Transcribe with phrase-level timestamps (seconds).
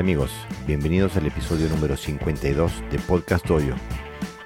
[0.00, 0.30] Amigos,
[0.66, 3.74] bienvenidos al episodio número 52 de Podcast Oyo,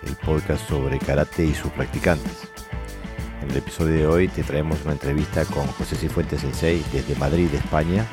[0.05, 2.49] el podcast sobre karate y sus practicantes.
[3.41, 7.55] En el episodio de hoy te traemos una entrevista con José Cifuentes Sensei desde Madrid,
[7.55, 8.05] España.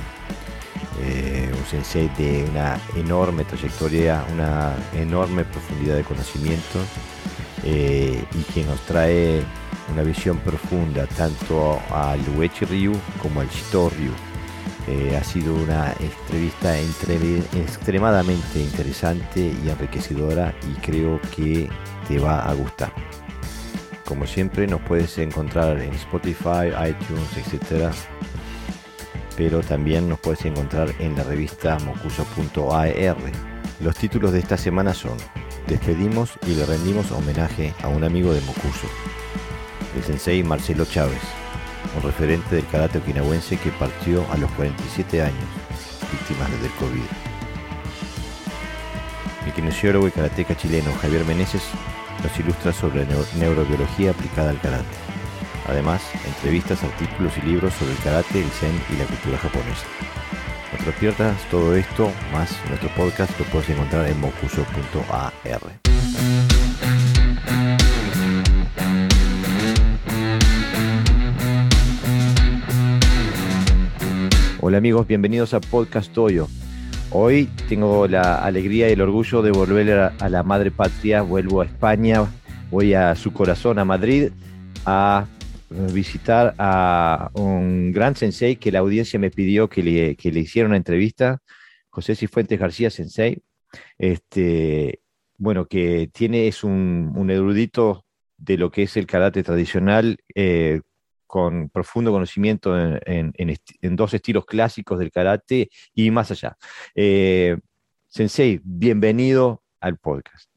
[1.02, 6.78] Eh, un sensei de una enorme trayectoria, una enorme profundidad de conocimiento
[7.64, 9.42] eh, y que nos trae
[9.92, 14.31] una visión profunda tanto al Uechi Ryu como al Shito Ryu
[14.88, 21.70] eh, ha sido una entrevista extremadamente interesante y enriquecedora y creo que
[22.08, 22.92] te va a gustar.
[24.06, 27.94] Como siempre nos puedes encontrar en Spotify, iTunes, etc.
[29.38, 33.16] Pero también nos puedes encontrar en la revista mocuso.ar.
[33.80, 35.18] Los títulos de esta semana son
[35.68, 38.88] Despedimos y le rendimos homenaje a un amigo de Mocuso,
[39.96, 41.41] el sensei Marcelo Chávez
[41.96, 45.46] un referente del karate okinawense que partió a los 47 años,
[46.12, 47.02] víctimas del COVID.
[49.46, 51.64] El kinesiólogo y karateca chileno Javier Meneses
[52.24, 53.06] nos ilustra sobre
[53.38, 54.86] neurobiología aplicada al karate.
[55.68, 59.86] Además, entrevistas, artículos y libros sobre el karate, el zen y la cultura japonesa.
[60.86, 61.12] No te
[61.52, 65.81] todo esto, más nuestro podcast lo puedes encontrar en mocuso.ar.
[74.64, 76.48] Hola amigos, bienvenidos a Podcast Toyo.
[77.10, 81.66] Hoy tengo la alegría y el orgullo de volver a, la madre patria, vuelvo a
[81.66, 82.32] España,
[82.70, 84.30] voy a su corazón, a Madrid,
[84.86, 85.26] a
[85.92, 90.78] visitar a un gran sensei que la audiencia me pidió que le, que hiciera una
[90.78, 91.40] entrevista,
[91.90, 93.42] José Cifuentes García Sensei,
[93.98, 95.02] este,
[95.40, 98.06] bueno, que tiene, es un, un erudito
[98.38, 100.82] de lo que es el karate tradicional, eh,
[101.32, 106.58] con profundo conocimiento en, dos estilos clásicos del karate y más allá.
[106.94, 107.58] Eh,
[108.10, 110.50] sensei, bienvenido al podcast.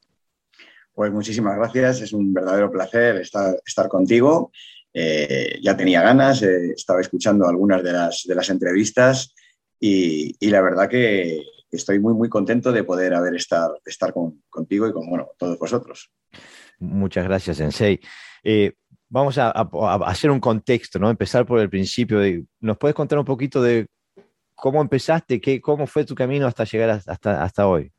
[0.93, 4.50] Pues muchísimas gracias, es un verdadero placer estar, estar contigo.
[4.93, 9.32] Eh, ya tenía ganas, eh, estaba escuchando algunas de las, de las entrevistas
[9.78, 11.41] y, la verdad que
[11.71, 14.12] estoy muy, muy contento de poder haber estar, estar
[14.50, 16.10] contigo y con bueno, todos vosotros.
[16.81, 18.00] Muchas gracias, Sensei
[19.09, 19.50] vamos a,
[20.06, 21.10] hacer un contexto, ¿no?
[21.10, 22.19] Empezar por el principio.
[22.60, 23.87] ¿Nos puedes contar un poquito de
[24.54, 27.92] cómo empezaste, qué, cómo fue tu camino hasta llegar hasta, hasta hoy?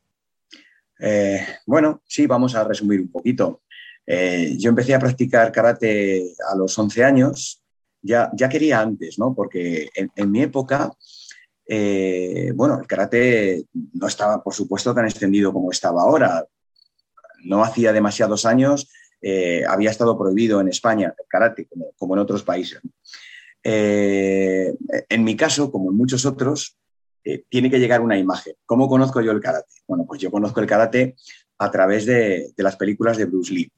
[0.98, 3.62] Eh, bueno, sí, vamos a resumir un poquito.
[4.06, 7.62] Eh, yo empecé a practicar karate a los 11 años.
[8.02, 9.34] Ya, ya quería antes, ¿no?
[9.34, 10.92] Porque en, mi época,
[11.66, 16.46] eh, bueno, el karate no estaba, por supuesto, tan extendido como estaba ahora.
[17.44, 18.88] No hacía demasiados años
[19.20, 22.80] eh, había estado prohibido en España el karate, como, en otros países.
[23.62, 24.74] Eh,
[25.08, 26.76] en mi caso, como en muchos otros,
[27.24, 28.54] eh, tiene que llegar una imagen.
[28.64, 29.72] ¿Cómo conozco yo el karate?
[29.86, 31.16] Bueno, pues yo conozco el karate
[31.58, 33.72] a través de, las películas de Bruce Lee.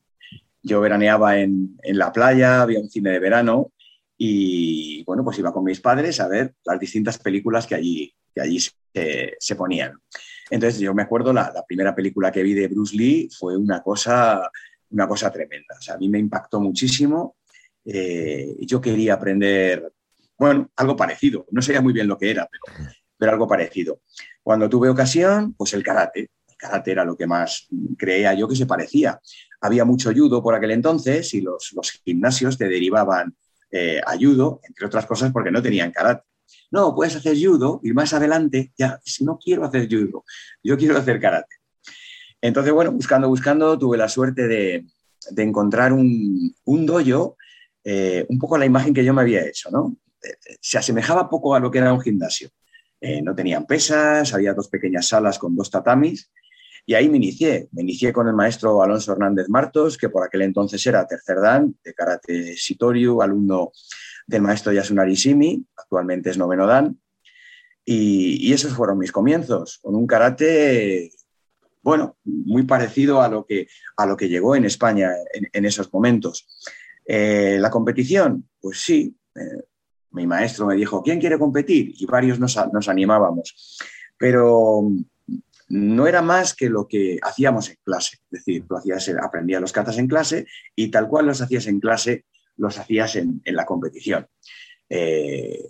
[0.63, 3.73] Yo veraneaba en, la playa, había un cine de verano
[4.19, 8.41] y bueno, pues iba con mis padres a ver las distintas películas que allí, que
[8.41, 9.93] allí se, ponían.
[10.51, 13.83] Entonces yo me acuerdo, la, la, primera película que vi de Bruce Lee fue una
[13.83, 14.51] cosa
[14.91, 15.77] una cosa tremenda.
[15.79, 17.37] O sea, a mí me impactó muchísimo.
[17.85, 19.93] Eh, yo quería aprender,
[20.39, 21.47] bueno, algo parecido.
[21.51, 22.49] No sabía muy bien lo que era,
[23.17, 24.01] pero, algo parecido.
[24.43, 26.31] Cuando tuve ocasión, pues el karate.
[26.49, 29.21] El karate era lo que más creía yo que se parecía.
[29.61, 33.35] Había mucho judo por aquel entonces y los, los gimnasios te derivaban
[33.71, 36.25] eh, a judo, entre otras cosas porque no tenían karate.
[36.71, 40.25] No, puedes hacer judo y más adelante ya, no quiero hacer judo,
[40.63, 41.57] yo quiero hacer karate.
[42.41, 44.87] Entonces, bueno, buscando, buscando, tuve la suerte de,
[45.37, 47.37] encontrar un, un dojo,
[47.85, 49.97] eh, un poco la imagen que yo me había hecho, ¿no?
[50.23, 52.51] Eh, se asemejaba poco a lo que era un gimnasio.
[53.01, 56.31] Eh, no tenían pesas, había dos pequeñas salas con dos tatamis
[56.89, 57.69] y ahí me inicié.
[57.73, 61.77] Me inicié con el maestro Alonso Hernández Martos, que por aquel entonces era tercer dan
[61.85, 63.73] de karate Sitoriu, alumno
[64.27, 66.99] del maestro Yasunari Simi, actualmente es noveno dan.
[67.85, 71.11] Y, esos fueron mis comienzos, con un karate
[71.83, 76.47] bueno, muy parecido a lo que, a lo que llegó en España en, esos momentos.
[77.07, 79.63] Eh, la competición, pues sí, eh,
[80.11, 81.95] mi maestro me dijo, ¿quién quiere competir?
[81.97, 82.57] Y varios nos,
[82.89, 83.79] animábamos,
[84.17, 84.91] pero
[85.69, 89.73] no era más que lo que hacíamos en clase, es decir, tú hacías, aprendías los
[89.73, 92.25] catas en clase y tal cual los hacías en clase,
[92.57, 94.27] los hacías en, la competición.
[94.89, 95.69] Eh,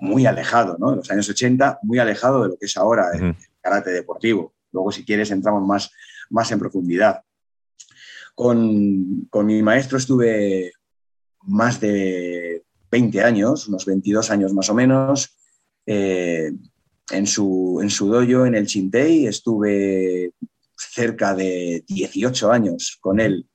[0.00, 0.90] muy alejado, ¿no?
[0.90, 4.54] En los años 80, muy alejado de lo que es ahora el karate deportivo.
[4.72, 5.90] Luego, si quieres, entramos más,
[6.30, 7.22] más en profundidad.
[8.34, 10.72] Con, mi maestro estuve
[11.42, 15.36] más de 20 años, unos 22 años más o menos.
[15.86, 16.52] Eh,
[17.10, 20.32] en su, en su dojo, en el Chintei, estuve
[20.76, 23.46] cerca de 18 años con él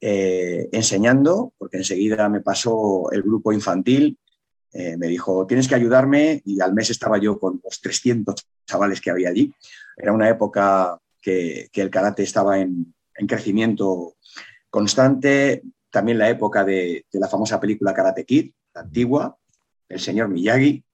[0.00, 4.18] eh, enseñando, porque enseguida me pasó el grupo infantil,
[4.72, 8.34] eh, me dijo, tienes que ayudarme, y al mes estaba yo con los 300
[8.66, 9.52] chavales que había allí.
[9.96, 12.94] Era una época que, el karate estaba en,
[13.26, 14.14] crecimiento
[14.68, 19.36] constante, también la época de, la famosa película Karate Kid, la antigua,
[19.88, 20.84] el señor Miyagi,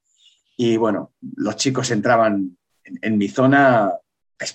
[0.55, 3.99] y bueno, los chicos entraban en, mi zona a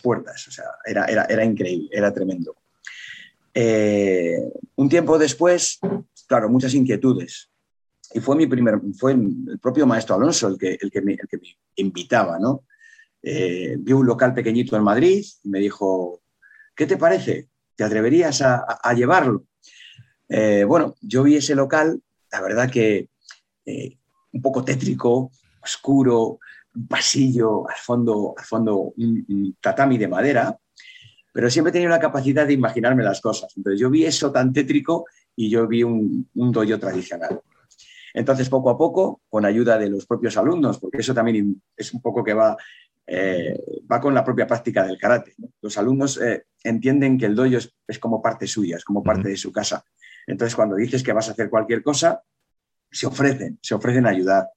[0.03, 2.56] puertas, o sea, era, era, increíble, era tremendo.
[3.53, 4.39] Eh,
[4.77, 5.79] un tiempo después,
[6.27, 7.50] claro, muchas inquietudes.
[8.12, 11.39] Y fue mi primer, fue el propio maestro Alonso el que, el que, el que
[11.39, 12.65] me invitaba, ¿no?
[13.23, 16.23] Eh, vi un local pequeñito en Madrid y me dijo,
[16.75, 17.49] ¿qué te parece?
[17.76, 19.44] ¿Te atreverías a, llevarlo?
[20.29, 22.00] Eh, bueno, yo vi ese local,
[22.32, 23.09] la verdad que
[24.32, 25.31] un poco tétrico,
[25.62, 26.38] oscuro,
[26.75, 30.59] un pasillo, al fondo, al fondo un, tatami de madera,
[31.32, 33.53] pero siempre he tenido la capacidad de imaginarme las cosas.
[33.56, 35.06] Entonces yo vi eso tan tétrico
[35.37, 37.41] y yo vi un, un doyo tradicional.
[38.14, 42.00] Entonces, poco a poco, con ayuda de los propios alumnos, porque eso también es un
[42.00, 42.56] poco que va,
[43.10, 43.58] eh,
[43.90, 45.34] va con la propia práctica del karate.
[45.62, 47.56] Los alumnos eh, entienden que el dojo
[47.87, 49.82] es, como parte suya, es como parte de su casa.
[50.26, 52.22] Entonces, cuando dices que vas a hacer cualquier cosa,
[52.90, 54.49] se ofrecen, se ofrecen a ayudar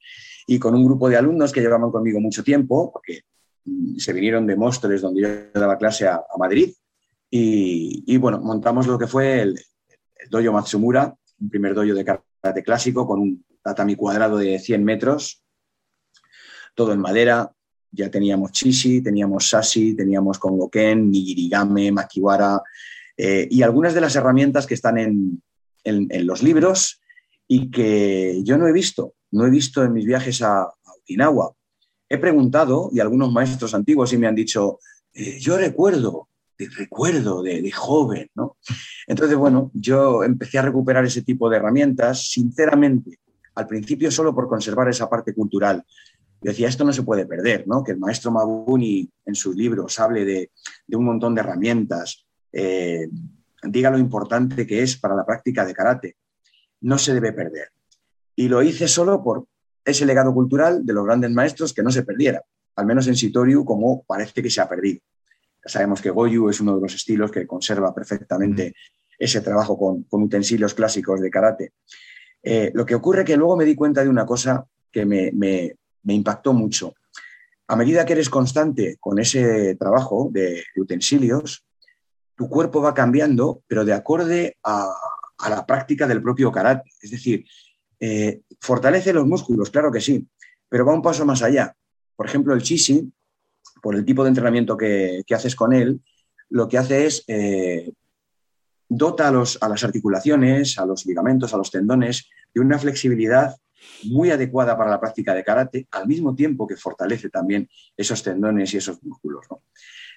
[0.47, 3.21] y con un grupo de alumnos que llevaban conmigo mucho tiempo, porque
[3.63, 6.73] mm, se vinieron de Móstoles, donde yo daba clase a, Madrid,
[7.33, 9.57] y, bueno, montamos lo que fue el,
[10.17, 14.83] el dojo Matsumura, un primer dojo de karate clásico con un tatami cuadrado de 100
[14.83, 15.41] metros,
[16.75, 17.53] todo en madera.
[17.91, 22.61] Ya teníamos chishi, teníamos sashi, teníamos kongoken, nigirigame, makiwara
[23.17, 25.41] eh, y algunas de las herramientas que están en,
[25.83, 27.01] en, los libros
[27.47, 30.69] y que yo no he visto no he visto en mis viajes a,
[31.01, 31.53] Okinawa.
[32.07, 34.79] He preguntado y algunos maestros antiguos sí me han dicho,
[35.13, 36.27] eh, yo recuerdo,
[36.57, 38.57] de, recuerdo de, joven, ¿no?
[39.07, 43.19] Entonces, bueno, yo empecé a recuperar ese tipo de herramientas, sinceramente,
[43.55, 45.83] al principio solo por conservar esa parte cultural.
[46.41, 47.83] Decía, esto no se puede perder, ¿no?
[47.83, 50.51] Que el maestro Mabuni en sus libros hable de,
[50.93, 53.07] un montón de herramientas, eh,
[53.63, 56.15] diga lo importante que es para la práctica de karate.
[56.81, 57.69] No se debe perder.
[58.35, 59.45] Y lo hice solo por
[59.85, 62.43] ese legado cultural de los grandes maestros que no se perdiera,
[62.75, 64.99] al menos en Sitoriu como parece que se ha perdido.
[65.63, 68.73] Ya sabemos que Goyu es uno de los estilos que conserva perfectamente
[69.17, 71.73] ese trabajo con, utensilios clásicos de karate.
[72.41, 75.75] Eh, lo que ocurre que luego me di cuenta de una cosa que me,
[76.09, 76.93] impactó mucho.
[77.67, 81.65] A medida que eres constante con ese trabajo de, utensilios,
[82.35, 84.93] tu cuerpo va cambiando, pero de acorde a,
[85.49, 86.89] la práctica del propio karate.
[87.01, 87.45] Es decir,
[87.99, 90.27] eh, fortalece los músculos, claro que sí,
[90.67, 91.75] pero va un paso más allá.
[92.15, 93.11] Por ejemplo, el Chisi,
[93.81, 96.01] por el tipo de entrenamiento que, haces con él,
[96.49, 97.93] lo que hace es eh,
[98.89, 103.55] dota los, a las articulaciones, a los ligamentos, a los tendones de una flexibilidad
[104.05, 108.73] muy adecuada para la práctica de karate, al mismo tiempo que fortalece también esos tendones
[108.73, 109.45] y esos músculos.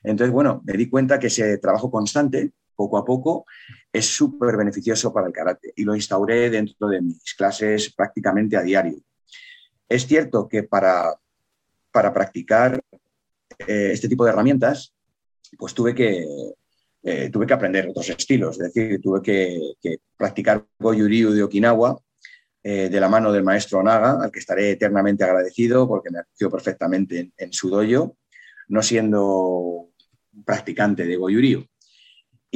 [0.03, 3.47] Entonces, bueno, me di cuenta que ese trabajo constante poco a poco,
[3.93, 8.63] es súper beneficioso para el karate y lo instauré dentro de mis clases prácticamente a
[8.63, 8.99] diario.
[9.89, 11.15] Es cierto que para,
[11.93, 12.81] para practicar
[13.67, 14.93] eh, este tipo de herramientas,
[15.57, 16.27] pues tuve que,
[17.03, 21.99] eh, tuve que aprender otros estilos, es decir, tuve que, practicar Goju-Ryu de Okinawa
[22.65, 26.51] eh, de la mano del maestro Naga, al que estaré eternamente agradecido porque me acogió
[26.51, 28.17] perfectamente en, en su dojo,
[28.69, 29.91] no siendo
[30.45, 31.69] practicante de Goju-Ryu.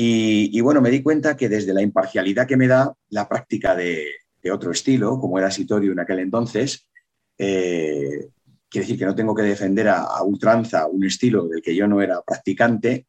[0.00, 4.06] Y, bueno, me di cuenta que desde la imparcialidad que me da la práctica de,
[4.52, 6.88] otro estilo, como era Sitorio en aquel entonces,
[7.36, 8.28] eh,
[8.68, 12.00] quiere decir que no tengo que defender a, ultranza un estilo del que yo no
[12.00, 13.08] era practicante,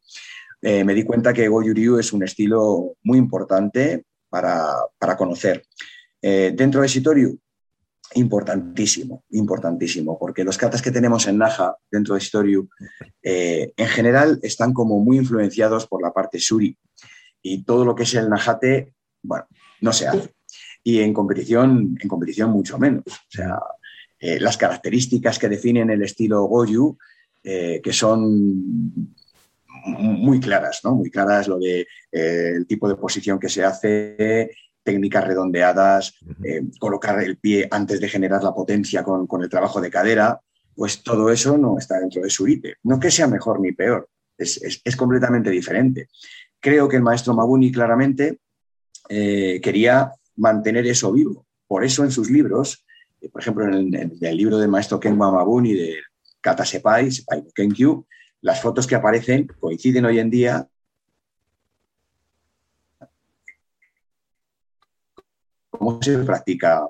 [0.63, 5.63] eh, me di cuenta que Goju-Ryu es un estilo muy importante para, conocer.
[6.21, 7.39] Eh, dentro de Sitoriu,
[8.15, 12.69] importantísimo, importantísimo, porque los katas que tenemos en Naja dentro de Historiu
[13.21, 16.75] eh, en general están como muy influenciados por la parte suri
[17.41, 19.45] y todo lo que es el Najate, bueno,
[19.81, 20.33] no se hace.
[20.83, 23.03] Y en competición, en competición mucho menos.
[23.05, 23.59] O sea,
[24.19, 26.97] eh, las características que definen el estilo Goju,
[27.43, 29.15] eh, que son
[29.85, 30.95] muy claras, ¿no?
[30.95, 34.51] Muy claras lo de el tipo de posición que se hace,
[34.83, 39.89] técnicas redondeadas, eh, colocar el pie antes de generar la potencia con, el trabajo de
[39.89, 40.39] cadera,
[40.75, 42.75] pues todo eso no está dentro de Surite.
[42.83, 46.07] No que sea mejor ni peor, es, completamente diferente.
[46.59, 48.39] Creo que el maestro Mabuni claramente
[49.09, 51.45] eh, quería mantener eso vivo.
[51.67, 52.85] Por eso en sus libros,
[53.21, 55.97] eh, por ejemplo en el, libro del maestro Kenwa Mabuni de
[56.41, 58.05] kata sepai, sepai kenkyu,
[58.41, 60.67] las fotos que aparecen coinciden hoy en día
[65.79, 66.85] cómo se practica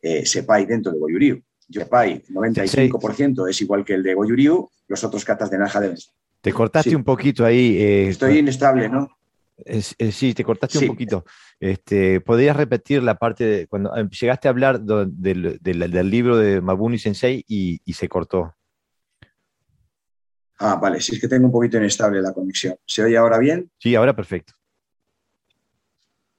[0.00, 1.42] eh, Sepai dentro de Goyuriu.
[1.70, 5.96] Sepai, 95% es igual que el de Goyuriu, los otros katas de Naja deben
[6.40, 7.76] Te cortaste un poquito ahí.
[7.78, 9.08] Eh, Estoy inestable, ¿no?
[10.10, 11.24] sí, te cortaste un poquito.
[11.60, 16.98] Este, ¿Podrías repetir la parte de cuando em, llegaste a hablar del, libro de Mabuni
[16.98, 18.54] Sensei y, y, se cortó?
[20.58, 22.74] Ah, vale, sí es que tengo un poquito inestable la conexión.
[22.84, 23.70] ¿Se oye ahora bien?
[23.78, 24.54] Sí, ahora perfecto.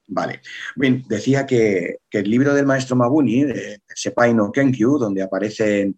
[0.06, 0.40] Vale.
[0.76, 5.94] Bien, decía que, el libro del maestro Mabuni, de Sepai no Kenkyu, donde aparece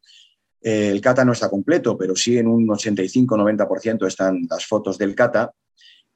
[0.62, 5.14] eh, el kata no está completo, pero sí en un 85-90% están las fotos del
[5.14, 5.52] kata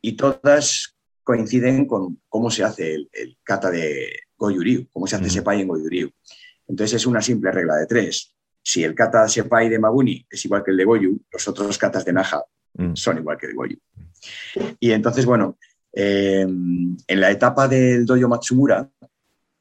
[0.00, 5.30] y todas coinciden con cómo se hace el, kata de Goyuriu, cómo se hace mm.
[5.30, 6.11] Sepai en Goyuriu.
[6.66, 8.35] Entonces es una simple regla de tres.
[8.62, 12.04] Si el kata Sepai de Mabuni es igual que el de Goyu, los otros katas
[12.04, 12.42] de Naja
[12.75, 12.94] mm.
[12.94, 13.78] son igual que el de Goyu.
[14.78, 15.59] Y entonces, bueno,
[15.92, 18.88] eh, en la etapa del dojo Matsumura,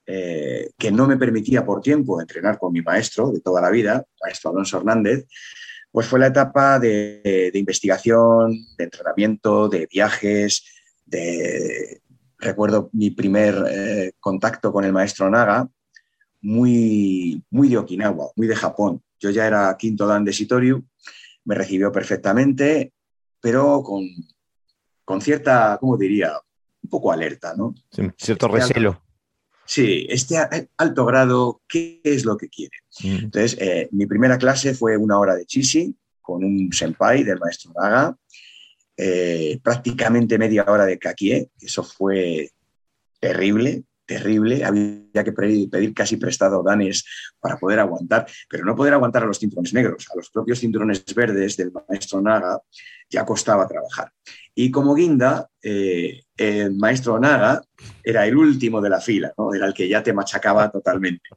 [0.06, 4.04] eh, que no me permitía por tiempo entrenar con mi maestro de toda la vida,
[4.24, 5.28] maestro Alonso Hernández,
[5.92, 10.64] pues fue la etapa de, investigación, de entrenamiento, de viajes.
[12.40, 15.68] Recuerdo mi primer eh, contacto con el maestro Naga,
[16.42, 19.04] muy, muy de Okinawa, muy de Japón.
[19.20, 20.86] Yo ya era quinto dan de Sitoriu,
[21.44, 22.94] me recibió perfectamente,
[23.42, 24.06] pero con,
[25.10, 26.40] con cierta, ¿cómo diría?
[26.84, 27.74] Un poco alerta, ¿no?
[28.16, 29.02] cierto este recelo.
[29.66, 30.38] sí, este
[30.78, 32.78] alto grado, ¿qué es lo que quiere?
[33.04, 37.74] Entonces, eh, mi primera clase fue una hora de chishi con un senpai del maestro
[37.76, 38.16] Naga,
[38.96, 42.52] eh, prácticamente media hora de kakie, eso fue
[43.20, 47.06] terrible, terrible, había que pedir casi prestado danes
[47.40, 51.06] para poder aguantar, pero no poder aguantar a los cinturones negros, a los propios cinturones
[51.14, 52.60] verdes del maestro Naga
[53.08, 54.12] ya costaba trabajar.
[54.56, 57.62] Y como guinda, eh, el maestro Naga
[58.04, 61.30] era el último de la fila, era el que ya te machacaba totalmente.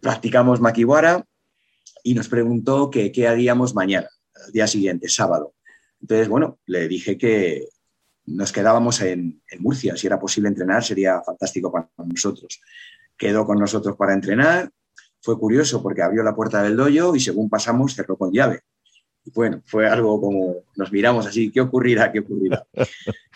[0.00, 1.24] Practicamos makiwara
[2.04, 4.08] y nos preguntó que qué haríamos mañana,
[4.46, 5.54] el día siguiente, sábado.
[6.00, 7.66] Entonces, bueno, le dije que
[8.28, 9.96] nos quedábamos en, Murcia.
[9.96, 12.60] Si era posible entrenar, sería fantástico para nosotros.
[13.16, 14.70] Quedó con nosotros para entrenar.
[15.20, 18.60] Fue curioso porque abrió la puerta del dojo y según pasamos cerró con llave.
[19.34, 22.12] bueno, fue algo como nos miramos así, ¿qué ocurrirá?
[22.12, 22.64] ¿Qué ocurrirá?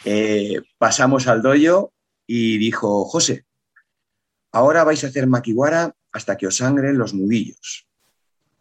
[0.05, 1.93] Eh, pasamos al dojo
[2.27, 3.45] y dijo, José,
[4.51, 7.87] ahora vais a hacer maquiwara hasta que os sangren los nudillos.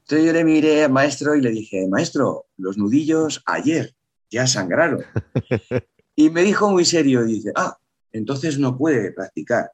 [0.02, 3.96] Entonces yo le miré al maestro y le dije, maestro, los nudillos ayer
[4.32, 5.04] ya sangraron.
[6.16, 7.78] Y me dijo muy serio, dice, ah,
[8.12, 9.72] entonces no puede practicar.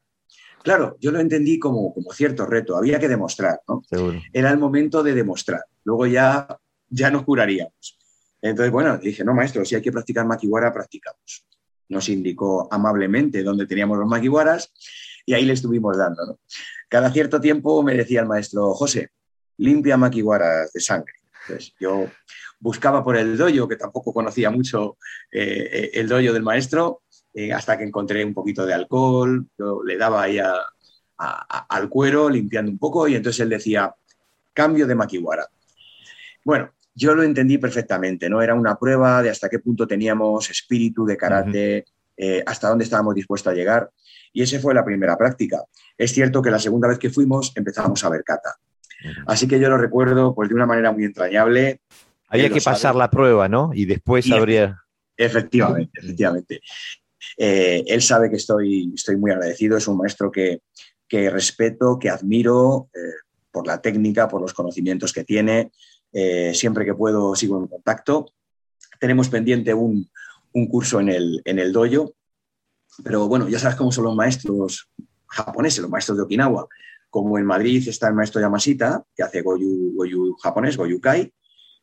[0.63, 3.84] Claro, yo lo entendí como, como cierto reto, había que demostrar, ¿no?
[4.34, 5.63] Era el momento de demostrar.
[5.84, 6.48] Luego ya,
[6.89, 7.98] ya nos curaríamos.
[8.41, 11.46] Entonces, bueno, dije, no, maestro, si hay que practicar makiwara, practicamos.
[11.89, 14.72] Nos indicó amablemente dónde teníamos los makiwaras
[15.25, 16.39] y ahí le estuvimos dando, ¿no?
[16.89, 19.12] Cada cierto tiempo me decía el maestro, José,
[19.58, 21.13] limpia makiwaras de sangre.
[21.48, 22.08] Entonces, yo
[22.60, 24.98] buscaba por el doyo, que tampoco conocía mucho
[25.32, 27.02] eh, eh, el doyo del maestro,
[27.34, 30.40] eh, hasta que encontré un poquito de alcohol, yo le daba ahí
[31.20, 33.94] al cuero limpiando un poco y entonces él decía,
[34.54, 35.48] cambio de maquiwara.
[36.44, 38.42] Bueno, yo lo entendí perfectamente, ¿no?
[38.42, 41.86] Era una prueba de hasta qué punto teníamos espíritu de karate,
[42.46, 43.92] hasta dónde estábamos dispuestos a llegar.
[44.34, 45.64] Y esa fue la primera práctica.
[45.96, 48.58] Es cierto que la segunda vez que fuimos empezamos a ver kata.
[49.26, 51.82] Así que yo lo recuerdo pues, de una manera muy entrañable.
[52.28, 53.72] Había que pasar la prueba, ¿no?
[53.74, 54.82] Y después habría...
[55.16, 56.62] Efectivamente, efectivamente.
[57.38, 60.62] Eh, él sabe que estoy, estoy muy agradecido, es un maestro que,
[61.10, 63.00] respeto, que admiro eh,
[63.52, 65.72] por la técnica, por los conocimientos que tiene.
[66.14, 68.34] Eh, siempre que puedo sigo en contacto.
[69.00, 70.10] Tenemos pendiente un,
[70.70, 72.14] curso en el, en el dojo,
[73.04, 74.90] pero bueno, ya sabes cómo son los maestros
[75.28, 76.68] japoneses, los maestros de Okinawa.
[77.10, 81.32] Como en Madrid está el maestro Yamashita, que hace Goyu, Goyu japonés, Goyu Kai,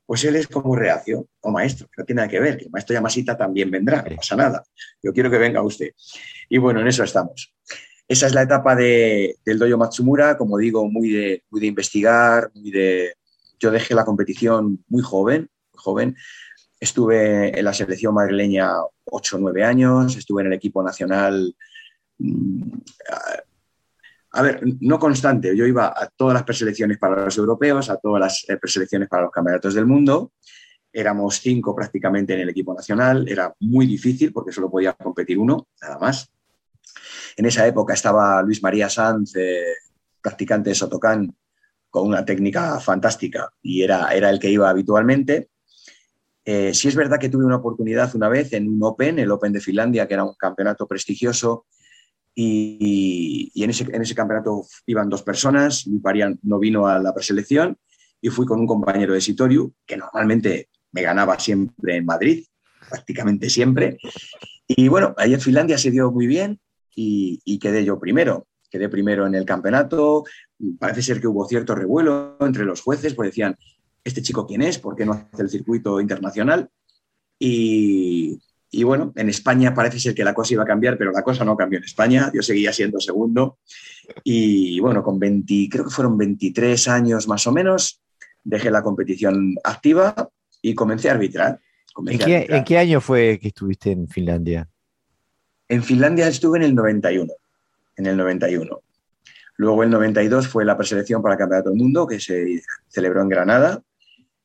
[0.07, 2.95] pues él es como reacción o maestro, no tiene nada que ver, que el maestro
[2.95, 4.63] Yamashita también vendrá, no pasa nada.
[5.03, 5.91] Yo quiero que venga usted.
[6.49, 7.55] Y bueno, en eso estamos.
[8.07, 12.51] Esa es la etapa de, del dojo Matsumura, como digo, muy de, muy de investigar,
[12.55, 13.15] muy de...
[13.59, 16.17] Yo dejé la competición muy joven, joven.
[16.79, 18.73] Estuve en la selección madrileña
[19.05, 21.57] 8 o 9 años, estuve en el equipo nacional
[22.19, 22.73] mm,
[24.35, 25.57] a ver, no constante.
[25.57, 29.23] Yo iba a todas las preselecciones para los europeos, a todas las eh, preselecciones para
[29.23, 30.33] los campeonatos del mundo.
[30.93, 33.29] Éramos cinco prácticamente en el equipo nacional.
[33.29, 36.33] Era muy difícil porque solo podía competir uno, nada más.
[37.37, 39.75] En esa época estaba Luis María Sanz, eh,
[40.21, 41.33] practicante de Sotocan,
[41.89, 45.51] con una técnica fantástica y era, era el que iba habitualmente.
[46.45, 49.53] Eh, sí es verdad que tuve una oportunidad una vez en un Open, el Open
[49.53, 51.67] de Finlandia, que era un campeonato prestigioso,
[52.35, 57.15] y, en, ese, en, ese, campeonato iban dos personas, mi pareja no vino a la
[57.15, 57.79] preselección
[58.21, 62.45] y fui con un compañero de Sitoriu, que normalmente me ganaba siempre en Madrid,
[62.89, 63.99] prácticamente siempre.
[64.67, 66.61] Y bueno, ahí en Finlandia se dio muy bien
[66.95, 68.47] y, y quedé yo primero.
[68.71, 70.25] Quedé primero en el campeonato.
[70.81, 73.57] Parece ser que hubo cierto revuelo entre los jueces, pues decían,
[74.03, 74.79] ¿este chico quién es?
[74.79, 76.69] ¿Por qué no hace el circuito internacional?
[77.39, 78.41] Y,
[78.77, 81.45] y bueno, en España parece ser que la cosa iba a cambiar, pero la cosa
[81.45, 82.33] no cambió en España.
[82.35, 83.59] Yo seguía siendo segundo.
[84.25, 88.03] Y bueno, con 20, creo que fueron 23 años más o menos,
[88.43, 90.29] dejé la competición activa
[90.61, 91.61] y comencé a arbitrar.
[92.05, 94.69] ¿En, qué, año fue que estuviste en Finlandia?
[95.69, 97.33] En Finlandia estuve en el 91.
[97.97, 98.81] En el 91.
[99.57, 103.29] Luego el 92 fue la preselección para el Campeonato del Mundo que se celebró en
[103.29, 103.81] Granada.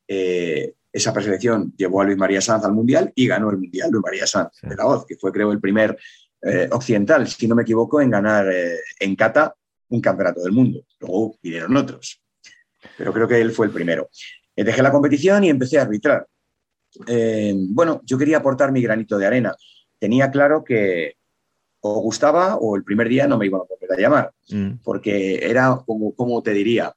[0.07, 4.03] Eh, esa preselección llevó a Luis María Sanz al Mundial y ganó el Mundial Luis
[4.03, 5.97] María Sanz de la Hoz, que fue creo el primer
[6.41, 9.53] eh, occidental, si no me equivoco, en ganar eh, en Cata
[9.89, 10.83] un campeonato del mundo.
[10.99, 12.21] Luego vinieron otros,
[12.97, 14.09] pero creo que él fue el primero.
[14.55, 16.27] Eh, dejé la competición y empecé a arbitrar.
[17.69, 19.55] bueno, yo quería aportar mi granito de arena.
[19.99, 21.15] Tenía claro que
[21.81, 24.81] o gustaba o el primer día no me iban a volver a llamar, mm.
[24.83, 26.93] porque era como, como te diría,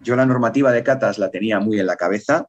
[0.00, 2.48] yo la normativa de catas la tenía muy en la cabeza,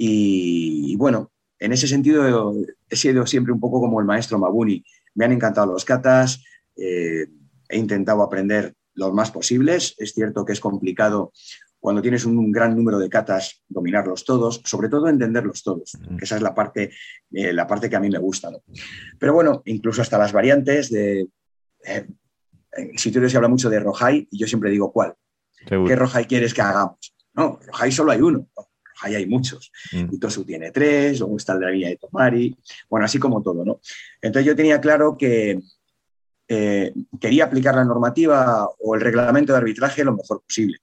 [0.00, 2.54] y, bueno, en ese sentido
[2.88, 4.84] he sido siempre un poco como el maestro Mabuni.
[5.16, 6.44] Me han encantado los katas,
[6.76, 7.26] eh,
[7.68, 9.96] he intentado aprender los más posibles.
[9.98, 11.32] Es cierto que es complicado
[11.80, 16.36] cuando tienes un gran número de katas dominarlos todos, sobre todo entenderlos todos, que esa
[16.36, 16.90] es la parte,
[17.32, 18.50] eh, la parte que a mí me gusta.
[19.18, 21.28] Pero bueno, incluso hasta las variantes de...
[21.84, 22.06] Eh,
[22.72, 25.14] en sitios se habla mucho de Rojai y yo siempre digo, ¿cuál?
[25.66, 27.16] ¿Qué Rojai quieres que hagamos?
[27.34, 28.46] No, Rojai solo hay uno
[29.02, 29.72] ahí hay muchos.
[29.92, 30.14] Mm.
[30.14, 32.56] Y Tosu tiene tres, luego está el de la línea de Tomari,
[32.88, 33.80] bueno, así como todo, ¿no?
[34.20, 35.60] Entonces yo tenía claro que
[36.48, 40.78] eh, quería aplicar la normativa o el reglamento de arbitraje lo mejor posible.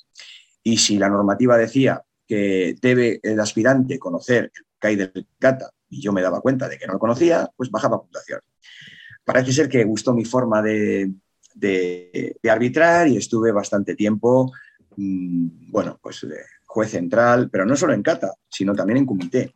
[0.63, 6.01] Y si la normativa decía que debe el aspirante conocer el CAI del CATA y
[6.01, 8.41] yo me daba cuenta de que no lo conocía, pues bajaba puntuación.
[9.23, 11.11] Parece ser que gustó mi forma de,
[11.55, 14.51] de, arbitrar y estuve bastante tiempo,
[14.97, 19.49] mm, bueno, pues eh, juez central, pero no solo en cata, sino también en comité.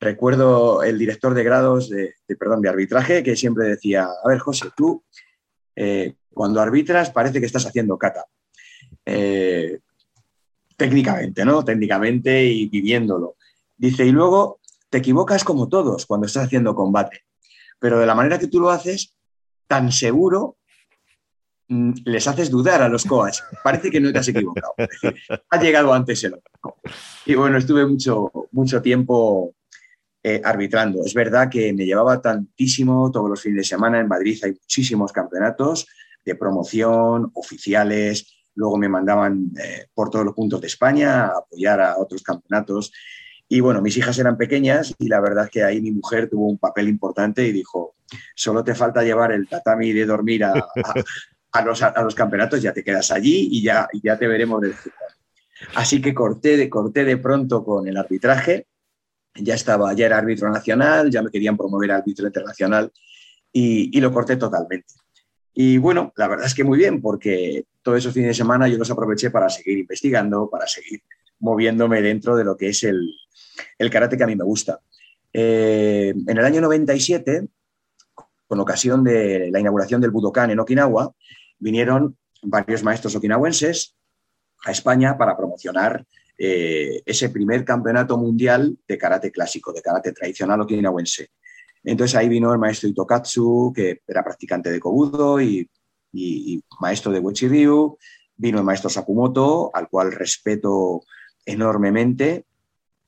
[0.00, 4.70] Recuerdo el director de grados de, perdón, de arbitraje que siempre decía, a ver, José,
[4.74, 5.04] tú
[5.76, 8.24] eh, cuando arbitras parece que estás haciendo cata.
[9.04, 9.80] Eh,
[10.78, 11.62] técnicamente, ¿no?
[11.62, 13.36] Técnicamente y viviéndolo.
[13.76, 17.24] Dice, y luego te equivocas como todos cuando estás haciendo combate,
[17.78, 19.14] pero de la manera que tú lo haces,
[19.66, 20.56] tan seguro
[22.04, 23.44] les haces dudar a los coas.
[23.64, 24.74] Parece que no te has equivocado.
[25.50, 26.76] ha llegado antes el otro.
[27.26, 29.54] Y bueno, estuve mucho, mucho tiempo
[30.22, 31.04] eh, arbitrando.
[31.04, 34.00] Es verdad que me llevaba tantísimo todos los fines de semana.
[34.00, 35.86] En Madrid hay muchísimos campeonatos
[36.24, 38.26] de promoción, oficiales.
[38.54, 42.92] Luego me mandaban eh, por todos los puntos de España a apoyar a otros campeonatos.
[43.48, 46.58] Y bueno, mis hijas eran pequeñas y la verdad que ahí mi mujer tuvo un
[46.58, 47.96] papel importante y dijo,
[48.34, 50.54] solo te falta llevar el tatami de dormir a
[51.60, 54.72] los, campeonatos, ya te quedas allí y ya, ya te veremos de
[55.74, 58.66] Así que corté de, corté de pronto con el arbitraje,
[59.34, 62.92] ya estaba, ya era árbitro nacional, ya me querían promover a árbitro internacional
[63.52, 64.94] y, lo corté totalmente.
[65.54, 68.78] Y bueno, la verdad es que muy bien, porque todos esos fines de semana yo
[68.78, 71.02] los aproveché para seguir investigando, para seguir
[71.40, 73.14] moviéndome dentro de lo que es el,
[73.78, 74.80] el karate que a mí me gusta.
[75.32, 77.48] Eh, en el año 97,
[78.46, 81.12] con ocasión de la inauguración del Budokan en Okinawa,
[81.62, 83.96] vinieron varios maestros okinawenses
[84.64, 86.04] a España para promocionar
[86.36, 91.30] eh, ese primer campeonato mundial de karate clásico, de karate tradicional okinawense.
[91.84, 95.68] Entonces ahí vino el maestro Itokatsu, que era practicante de Kobudo y,
[96.80, 97.96] maestro de Wechi Ryu.
[98.36, 101.02] Vino el maestro Sakumoto, al cual respeto
[101.44, 102.44] enormemente.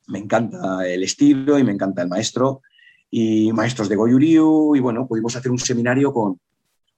[0.07, 2.61] Me encanta el estilo y me encanta el maestro.
[3.09, 4.75] Y maestros de Goju-Ryu.
[4.75, 6.39] Y bueno, pudimos hacer un seminario con,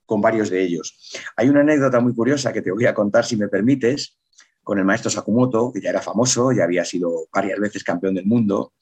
[0.08, 0.98] con varios de ellos.
[1.36, 4.18] Hay una anécdota muy curiosa que te voy a contar, si me permites,
[4.64, 8.26] con el maestro Sakamoto, que ya era famoso, ya había sido varias veces campeón del
[8.26, 8.74] mundo.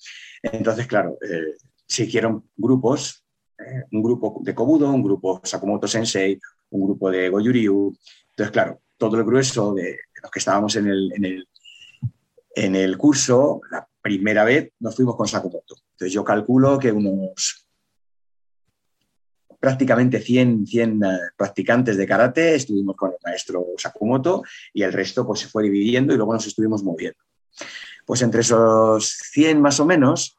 [0.41, 3.25] Entonces, claro, eh, se hicieron grupos,
[3.57, 7.95] eh, un grupo de Kobudo, un grupo Sakamoto Sensei, un grupo de Goju-Ryu.
[8.29, 11.47] Entonces, claro, todo el grueso de los que estábamos en el, en el,
[12.55, 15.75] en el curso, la primera vez nos fuimos con Sakamoto.
[15.91, 17.64] Entonces, yo calculo que unos
[19.65, 25.25] prácticamente 100, 100 eh, practicantes de karate, estuvimos con el maestro Sakumoto y el resto
[25.25, 27.17] pues, se fue dividiendo y luego nos estuvimos moviendo.
[28.06, 30.38] Pues entre esos 100 más o menos,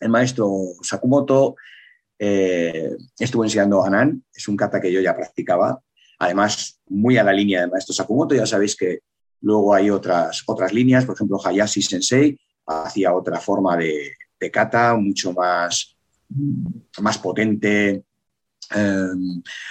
[0.00, 0.50] el maestro
[0.80, 1.56] Sakumoto
[2.18, 5.78] eh, estuvo enseñando Anan, es un kata que yo ya practicaba,
[6.18, 9.00] además muy a la línea del maestro Sakumoto, ya sabéis que
[9.42, 14.94] luego hay otras, otras líneas, por ejemplo Hayashi Sensei hacía otra forma de, de kata,
[14.96, 15.98] mucho más,
[17.02, 18.04] más potente,
[18.74, 19.08] eh,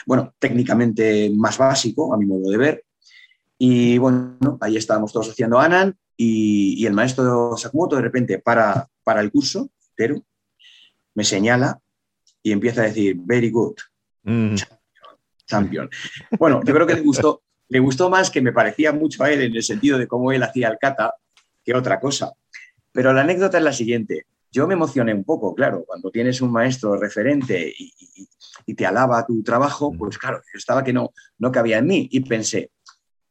[0.06, 2.86] bueno, técnicamente más básico, a mi modo de ver.
[3.58, 9.22] Y bueno, ahí estábamos todos haciendo Anan y, el maestro Sakamoto de repente para, para
[9.22, 10.24] el curso pero
[11.16, 11.80] me señala
[12.42, 13.76] y empieza a decir, very good,
[14.24, 14.56] mm.
[15.46, 15.90] champion.
[16.38, 19.42] Bueno, yo creo que le gustó, le gustó más que me parecía mucho a él
[19.42, 21.16] en el sentido de cómo él hacía el kata
[21.64, 22.34] que otra cosa.
[22.92, 24.28] Pero la anécdota es la siguiente.
[24.54, 27.92] Yo me emocioné un poco, claro, cuando tienes un maestro referente y,
[28.68, 32.20] y te alaba tu trabajo, pues claro, estaba que no, no cabía en mí y
[32.20, 32.72] pensé,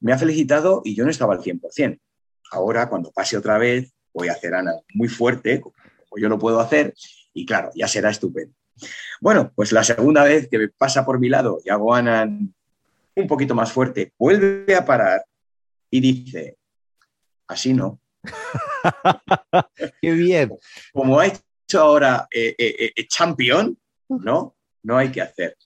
[0.00, 2.00] me ha felicitado y yo no estaba al 100%.
[2.50, 5.72] Ahora, cuando pase otra vez, voy a hacer Ana muy fuerte, como
[6.20, 6.92] yo lo puedo hacer,
[7.32, 8.54] y claro, ya será estupendo.
[9.20, 12.24] Bueno, pues la segunda vez que pasa por mi lado y hago Ana
[13.14, 15.24] un poquito más fuerte, vuelve a parar
[15.88, 16.58] y dice,
[17.46, 18.00] así no.
[20.00, 20.52] Qué bien.
[20.92, 23.76] Como ha hecho ahora eh, eh, eh, Champion,
[24.08, 24.56] ¿no?
[24.82, 25.56] no hay que hacer.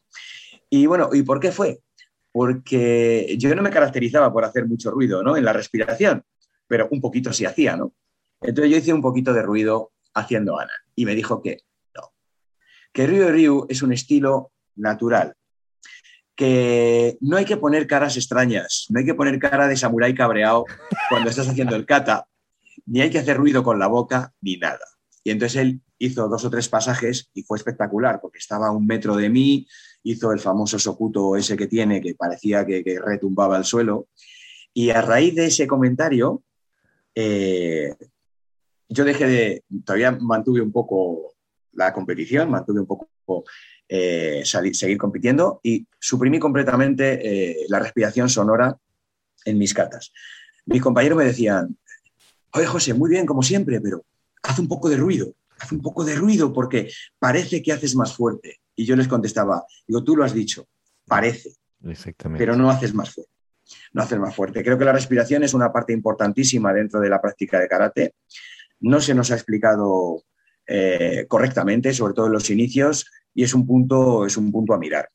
[0.71, 1.81] Y bueno, ¿y por qué fue?
[2.33, 5.37] Porque yo no me caracterizaba por hacer mucho ruido ¿no?
[5.37, 6.25] en la respiración,
[6.67, 7.95] pero un poquito sí hacía, ¿no?
[8.41, 11.61] Entonces yo hice un poquito de ruido haciendo Ana y me dijo que
[11.95, 12.13] no,
[12.93, 15.35] que Ryu Ryu es un estilo natural,
[16.35, 20.67] que no hay que poner caras extrañas, no hay que poner cara de samurái cabreado
[21.09, 22.27] cuando estás haciendo el kata,
[22.85, 24.85] ni hay que hacer ruido con la boca, ni nada.
[25.25, 28.87] Y entonces él hizo dos o tres pasajes y fue espectacular, porque estaba a un
[28.87, 29.67] metro de mí,
[30.03, 34.09] hizo el famoso socuto ese que tiene, que parecía que, retumbaba al suelo.
[34.73, 36.43] Y a raíz de ese comentario,
[37.15, 37.95] eh,
[38.89, 41.35] yo dejé de, todavía mantuve un poco
[41.73, 43.09] la competición, mantuve un poco
[43.89, 48.77] eh, seguir compitiendo y suprimí completamente eh, la respiración sonora
[49.45, 50.13] en mis catas.
[50.67, 51.77] Mis compañeros me decían,
[52.57, 54.05] oye José, muy bien como siempre, pero
[54.43, 58.15] haz un poco de ruido, haz un poco de ruido porque parece que haces más
[58.15, 58.61] fuerte.
[58.75, 60.67] Y yo les contestaba, digo, tú lo has dicho,
[61.07, 61.53] parece,
[61.85, 62.43] Exactamente.
[62.43, 63.33] pero no haces más fuerte.
[63.93, 64.63] No haces más fuerte.
[64.63, 68.15] Creo que la respiración es una parte importantísima dentro de la práctica de karate.
[68.79, 70.23] No se nos ha explicado
[70.69, 74.79] eh, correctamente, sobre todo en los inicios, y es un punto, es un punto a
[74.79, 75.09] mirar.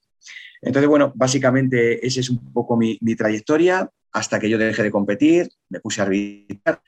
[0.62, 4.92] Entonces, bueno, básicamente esa es un poco mi, mi trayectoria hasta que yo dejé de
[4.92, 6.82] competir, me puse a arbitrar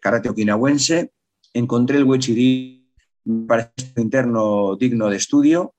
[0.00, 1.12] karate okinawense,
[1.52, 2.82] encontré el Wechiri,
[3.24, 5.74] me parece interno digno de estudio.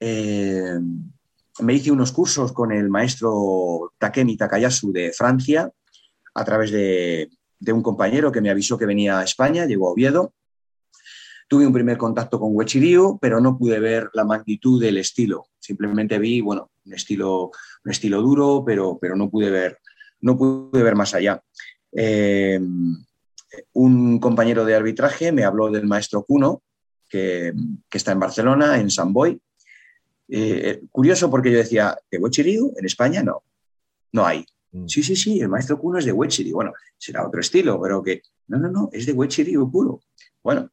[0.00, 0.78] Eh,
[1.60, 5.70] me hice unos cursos con el maestro Takemi Takayasu de Francia
[6.34, 7.30] a través de,
[7.68, 10.34] un compañero que me avisó que venía a España, llegó a Oviedo.
[11.48, 15.46] Tuve un primer contacto con Wechiryu, pero no pude ver la magnitud del estilo.
[15.60, 17.50] Simplemente vi, bueno, un estilo,
[17.84, 19.78] un estilo duro, pero, pero no, pude ver,
[20.20, 21.40] no pude ver más allá.
[21.92, 22.60] Eh,
[23.72, 26.62] un compañero de arbitraje me habló del maestro Cuno,
[27.08, 27.52] que,
[27.92, 29.40] está en Barcelona, en San Boy.
[30.28, 32.74] Eh, curioso porque yo decía, ¿de Huechiriu?
[32.76, 33.42] En España no,
[34.12, 34.44] no hay.
[34.72, 34.88] Mm.
[34.88, 36.54] Sí, sí, sí, el maestro Cuno es de Huechiriu.
[36.54, 40.00] Bueno, será otro estilo, pero que no, no, no, es de Huechiriu puro.
[40.42, 40.70] Bueno,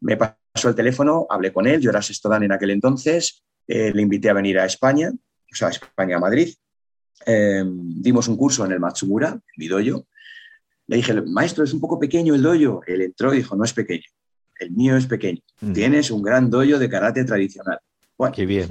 [0.00, 4.02] me pasó el teléfono, hablé con él, yo era sexto en aquel entonces, eh, le
[4.02, 6.54] invité a venir a España, o sea, a España, a Madrid.
[7.26, 10.06] Eh, dimos un curso en el Matsumura, en Midoyo,
[10.86, 12.80] le dije, maestro, es un poco pequeño el doyo.
[12.86, 14.04] Él entró y dijo, no es pequeño,
[14.58, 15.40] el mío es pequeño.
[15.60, 15.72] Mm.
[15.72, 17.78] Tienes un gran doyo de karate tradicional.
[18.16, 18.68] Bueno, Qué bien.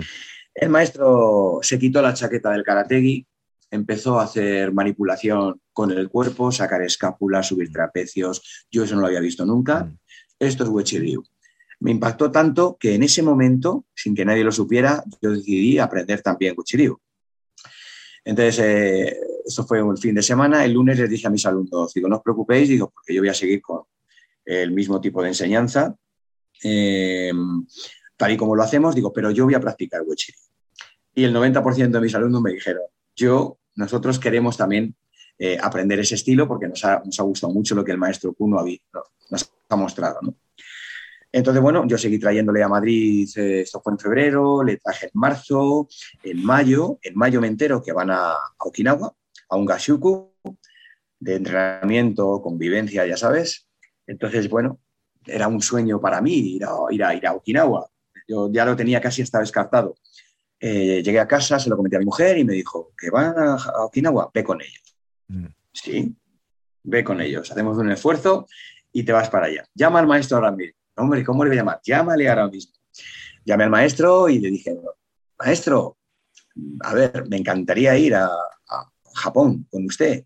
[0.53, 3.25] El maestro se quitó la chaqueta del karategi,
[3.71, 8.67] empezó a hacer manipulación con el cuerpo, sacar escápulas, subir trapecios.
[8.69, 9.85] Yo eso no lo había visto nunca.
[9.85, 9.97] Mm.
[10.39, 11.17] Esto es Wechi
[11.79, 16.21] Me impactó tanto que en ese momento, sin que nadie lo supiera, yo decidí aprender
[16.21, 16.87] también Wechi
[18.23, 21.93] Entonces, eh, esto fue un fin de semana, el lunes les dije a mis alumnos,
[21.93, 23.83] digo, no os preocupéis, digo, porque yo voy a seguir con
[24.45, 25.95] el mismo tipo de enseñanza,
[26.63, 27.65] em,
[28.17, 30.37] tal y como lo hacemos, digo, pero yo voy a practicar Wechiri.
[31.15, 32.83] Y el 90% de mis alumnos me dijeron,
[33.15, 34.95] yo, nosotros queremos también
[35.37, 38.33] eh, aprender ese estilo porque nos ha, nos ha, gustado mucho lo que el maestro
[38.33, 38.63] Kuno
[39.29, 40.19] nos ha mostrado.
[41.31, 45.11] Entonces, bueno, yo seguí trayéndole a Madrid, eh, esto fue en febrero, le traje en
[45.15, 45.87] marzo,
[46.21, 49.11] en mayo, en mayo me entero que van a Okinawa,
[49.53, 50.33] a un gashuku
[51.19, 53.67] de entrenamiento, convivencia, ya sabes.
[54.07, 54.79] Entonces, bueno,
[55.25, 57.87] era un sueño para mí ir a, ir a, ir a Okinawa.
[58.27, 59.95] yo ya lo tenía casi hasta descartado.
[60.59, 63.35] Eh, llegué a casa, se lo comenté a mi mujer y me dijo, que van
[63.37, 64.97] a, Okinawa, ve con ellos.
[65.27, 65.45] Mm.
[65.71, 66.15] Sí,
[66.83, 68.47] ve con ellos, hacemos un esfuerzo
[68.91, 69.65] y te vas para allá.
[69.75, 70.77] Llama al maestro ahora mismo.
[70.95, 71.79] Hombre, ¿cómo le voy a llamar?
[71.83, 72.73] Llámale ahora mismo.
[73.45, 74.75] Llamé al maestro y le dije,
[75.39, 75.97] maestro,
[76.81, 78.29] a ver, me encantaría ir a,
[79.13, 80.25] Japón con usted.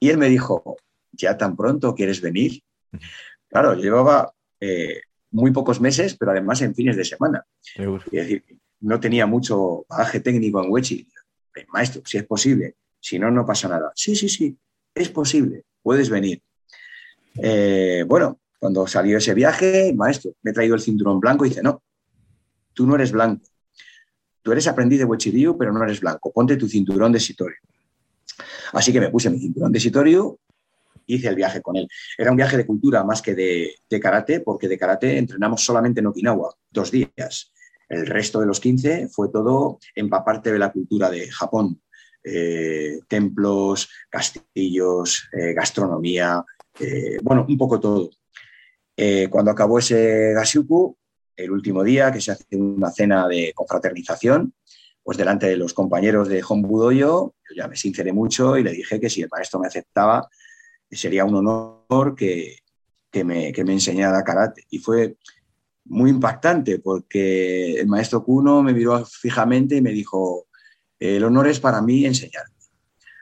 [0.00, 0.76] Y él me dijo,
[1.12, 2.62] ¿ya tan pronto quieres venir?
[3.48, 7.44] Claro, llevaba eh, muy pocos meses, pero además en fines de semana.
[7.76, 8.44] Es decir,
[8.80, 11.06] no tenía mucho bagaje técnico en Wechi.
[11.68, 13.92] Maestro, si es posible, si no, no pasa nada.
[13.94, 14.56] Sí, sí, sí,
[14.94, 16.42] es posible, puedes venir.
[17.36, 21.62] Eh, bueno, cuando salió ese viaje, maestro, me he traído el cinturón blanco y dice,
[21.62, 21.82] no,
[22.72, 23.46] tú no eres blanco.
[24.42, 26.30] Tú eres aprendiz de Wechi pero no eres blanco.
[26.32, 27.56] Ponte tu cinturón de Sitorio.
[28.74, 30.38] Así que me puse mi cinturón de Sitorio
[31.06, 31.88] hice el viaje con él.
[32.16, 36.06] Era un viaje de cultura más que de, karate, porque de karate entrenamos solamente en
[36.06, 37.52] Okinawa, dos días.
[37.88, 41.80] El resto de los 15 fue todo empaparte de la cultura de Japón.
[42.22, 46.42] Eh, templos, castillos, eh, gastronomía,
[46.80, 48.10] eh, bueno, un poco todo.
[49.28, 50.96] cuando acabó ese Gashuku,
[51.36, 54.54] el último día que se hace una cena de confraternización,
[55.04, 58.98] pues delante de los compañeros de Honbudoyo, yo ya me sinceré mucho y le dije
[58.98, 60.28] que si el maestro me aceptaba,
[60.90, 62.58] sería un honor que,
[63.24, 64.64] me, que me enseñara karate.
[64.70, 65.16] Y fue
[65.84, 70.46] muy impactante porque el maestro Kuno me miró fijamente y me dijo,
[70.98, 72.52] el honor es para mí enseñarte.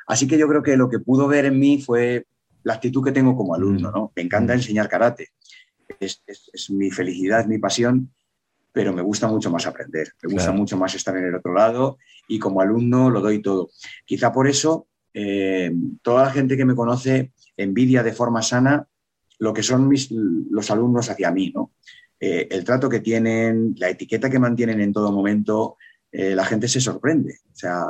[0.06, 2.26] Así que yo creo que lo que pudo ver en mí fue
[2.64, 3.92] la actitud que tengo como alumno, mm.
[3.92, 4.12] ¿no?
[4.14, 4.56] Me encanta mm.
[4.56, 5.28] enseñar karate.
[6.00, 6.22] Es,
[6.70, 8.12] mi felicidad, mi pasión,
[8.72, 11.98] pero me gusta mucho más aprender, me gusta mucho más estar en el otro lado
[12.26, 13.70] y como alumno lo doy todo.
[14.06, 18.88] Quizá por eso eh, toda la gente que me conoce envidia de forma sana
[19.38, 21.72] lo que son mis, los alumnos hacia mí, ¿no?
[22.18, 25.76] Eh, el trato que tienen, la etiqueta que mantienen en todo momento,
[26.10, 27.40] eh, la gente se sorprende.
[27.52, 27.86] O sea,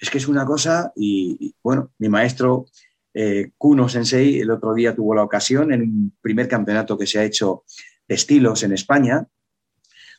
[0.00, 2.66] es que es una cosa y, bueno, mi maestro
[3.58, 7.24] Kuno Sensei el otro día tuvo la ocasión en un primer campeonato que se ha
[7.24, 7.64] hecho
[8.08, 9.26] de estilos en España,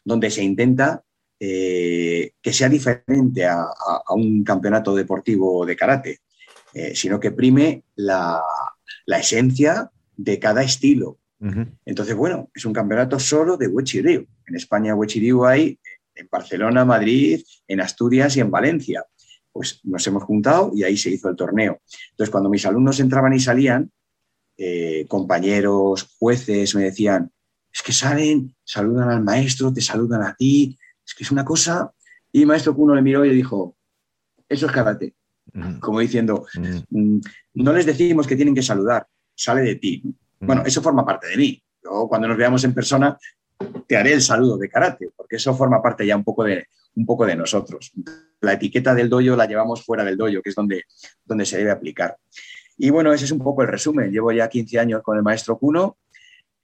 [0.04, 1.04] donde se intenta
[1.40, 3.68] que sea diferente a,
[4.12, 6.20] un campeonato deportivo de karate,
[6.94, 8.42] sino que prime la,
[9.06, 11.20] la esencia de cada estilo.
[11.86, 14.26] Entonces, bueno, es un campeonato solo de Ryu.
[14.48, 15.78] En España Ryu hay
[16.16, 19.06] en Barcelona, Madrid, en Asturias y en Valencia.
[19.52, 21.82] Pues nos hemos juntado y ahí se hizo el torneo.
[22.12, 23.92] Entonces, cuando mis alumnos entraban y salían,
[24.56, 27.30] eh, compañeros, jueces me decían,
[27.74, 31.92] es que salen, saludan al maestro, te saludan a ti, es que es una cosa.
[32.32, 33.76] Y el maestro Kuno le miró y le dijo,
[34.48, 35.16] eso es karate.
[35.80, 36.46] Como diciendo,
[36.90, 37.20] mm,
[37.56, 40.04] no les decimos que tienen que saludar, sale de ti.
[40.40, 41.64] Bueno, eso forma parte de mí.
[41.84, 43.18] Yo, cuando nos veamos en persona,
[43.88, 47.06] te haré el saludo de karate, porque eso forma parte ya un poco de, un
[47.06, 47.92] poco de nosotros.
[48.42, 50.84] La etiqueta del doyo la llevamos fuera del doyo, que es donde,
[51.26, 52.18] donde se debe aplicar.
[52.78, 54.12] Y bueno, ese es un poco el resumen.
[54.12, 55.98] Llevo ya 15 años con el maestro Kuno,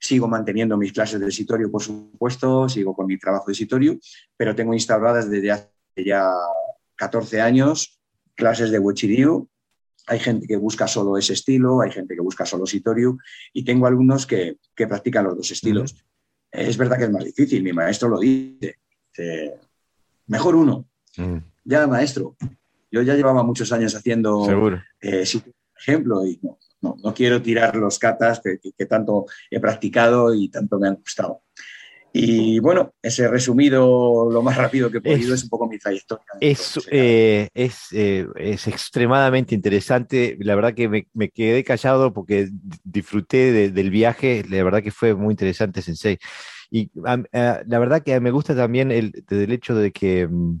[0.00, 3.98] sigo manteniendo mis clases de Sitorio, por supuesto, sigo con mi trabajo de Sitorio,
[4.36, 6.32] pero tengo instauradas desde hace ya
[6.96, 8.00] 14 años
[8.34, 9.48] clases de Wechiryu
[10.10, 13.16] hay gente que busca solo ese estilo, hay gente que busca solo Sitoriu
[13.52, 15.94] y tengo alumnos que, practican los dos estilos.
[16.50, 18.78] Es verdad que es más difícil, mi maestro lo dice.
[20.26, 20.88] mejor uno.
[21.16, 21.36] Mm.
[21.64, 22.36] Ya, maestro,
[22.90, 24.48] yo ya llevaba muchos años haciendo
[25.00, 25.24] eh,
[25.76, 26.58] ejemplo y no,
[27.14, 31.42] quiero tirar los katas que, tanto he practicado y tanto me han gustado.
[32.12, 36.24] Y bueno, ese resumido lo más rápido que he podido es, un poco mi trayectoria.
[36.40, 40.36] Es, eh, eh, es, extremadamente interesante.
[40.40, 42.48] La verdad que me, quedé callado porque
[42.82, 44.44] disfruté del viaje.
[44.48, 46.18] La verdad que fue muy interesante, Sensei.
[46.68, 46.90] Y
[47.32, 50.60] eh, la verdad que me gusta también el, el hecho de que mm,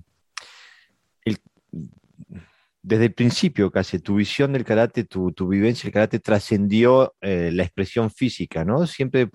[2.82, 8.10] desde el principio casi tu visión del karate, tu, vivencia del karate trascendió la expresión
[8.10, 8.86] física, ¿no?
[8.86, 9.28] Siempre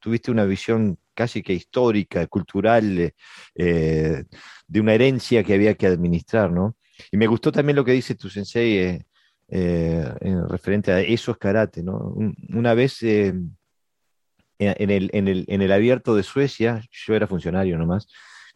[0.00, 3.12] tuviste una visión casi que histórica, cultural,
[3.54, 4.24] eh,
[4.66, 6.76] de una herencia que había que administrar, ¿no?
[7.12, 9.06] Y me gustó también lo que dice tu sensei eh,
[9.48, 12.14] eh, en referente a esos karate, ¿no?
[12.48, 13.56] Una vez en
[14.58, 18.08] el, en, el, en, el, abierto de Suecia, yo era funcionario nomás,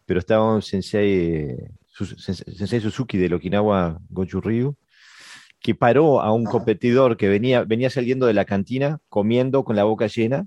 [0.07, 1.57] pero estaba un sensei,
[1.95, 4.77] sensei Suzuki del Okinawa Goju Ryu,
[5.61, 9.85] que paró a un competidor que venía, venía saliendo de la cantina comiendo con la
[9.85, 10.47] boca llena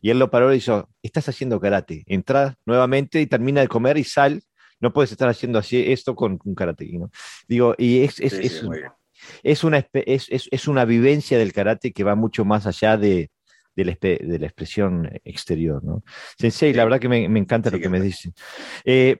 [0.00, 3.98] y él lo paró y dijo, estás haciendo karate, entra nuevamente y termina de comer
[3.98, 4.42] y sal,
[4.80, 6.88] no puedes estar haciendo así esto con un karate.
[6.92, 7.10] ¿no?
[7.48, 8.34] Digo, y es, es,
[9.42, 13.30] es, una, es, es, una vivencia del karate que va mucho más allá de,
[13.74, 15.82] de la, expresión exterior.
[15.82, 16.02] ¿no?
[16.38, 18.32] Sensei, la verdad que me, encanta lo que me dicen.
[18.84, 19.18] Eh,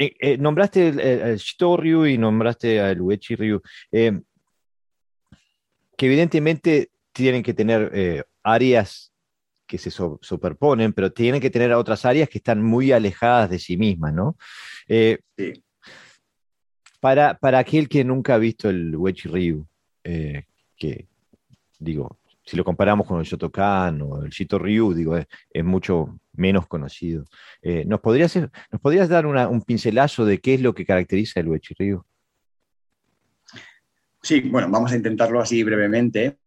[0.00, 3.60] eh, eh, nombraste el, Shito Ryu y nombraste al Uechi Ryu,
[3.90, 4.22] que
[5.98, 9.12] evidentemente tienen que tener áreas
[9.66, 13.76] que se superponen, pero tienen que tener otras áreas que están muy alejadas de sí
[13.76, 14.36] mismas, ¿no?
[14.88, 15.18] sí.
[16.98, 19.66] Para, para aquel que nunca ha visto el Uechi Ryu,
[20.02, 21.06] que
[21.78, 26.66] digo, si lo comparamos con el Shotokan o el Shito Ryu, digo, es, mucho menos
[26.66, 27.24] conocido.
[27.62, 31.48] Eh, ¿nos, podrías, ¿Nos podrías dar un pincelazo de qué es lo que caracteriza el
[31.48, 32.02] Uechi Ryu?
[34.22, 36.38] Sí, bueno, vamos a intentarlo así brevemente,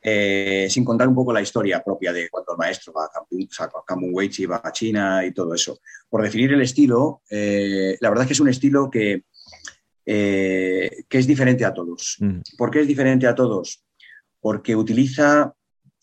[0.00, 4.10] eh, sin contar un poco la historia propia de cuando el maestro va a Kamun,
[4.12, 5.78] Weichi, va a China y todo eso.
[6.08, 9.24] Por definir el estilo, eh, la verdad es que es un estilo que,
[10.04, 12.16] que es diferente a todos.
[12.20, 12.40] Mm.
[12.56, 13.86] ¿Por qué es diferente a todos?
[14.46, 15.52] porque utiliza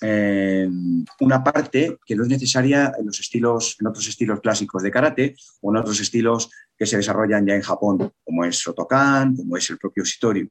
[0.02, 5.36] una parte que no es necesaria en los estilos, en otros estilos clásicos de karate
[5.62, 9.70] o en otros estilos que se desarrollan ya en Japón, como es Shotokan, como es
[9.70, 10.50] el propio Shitoryu.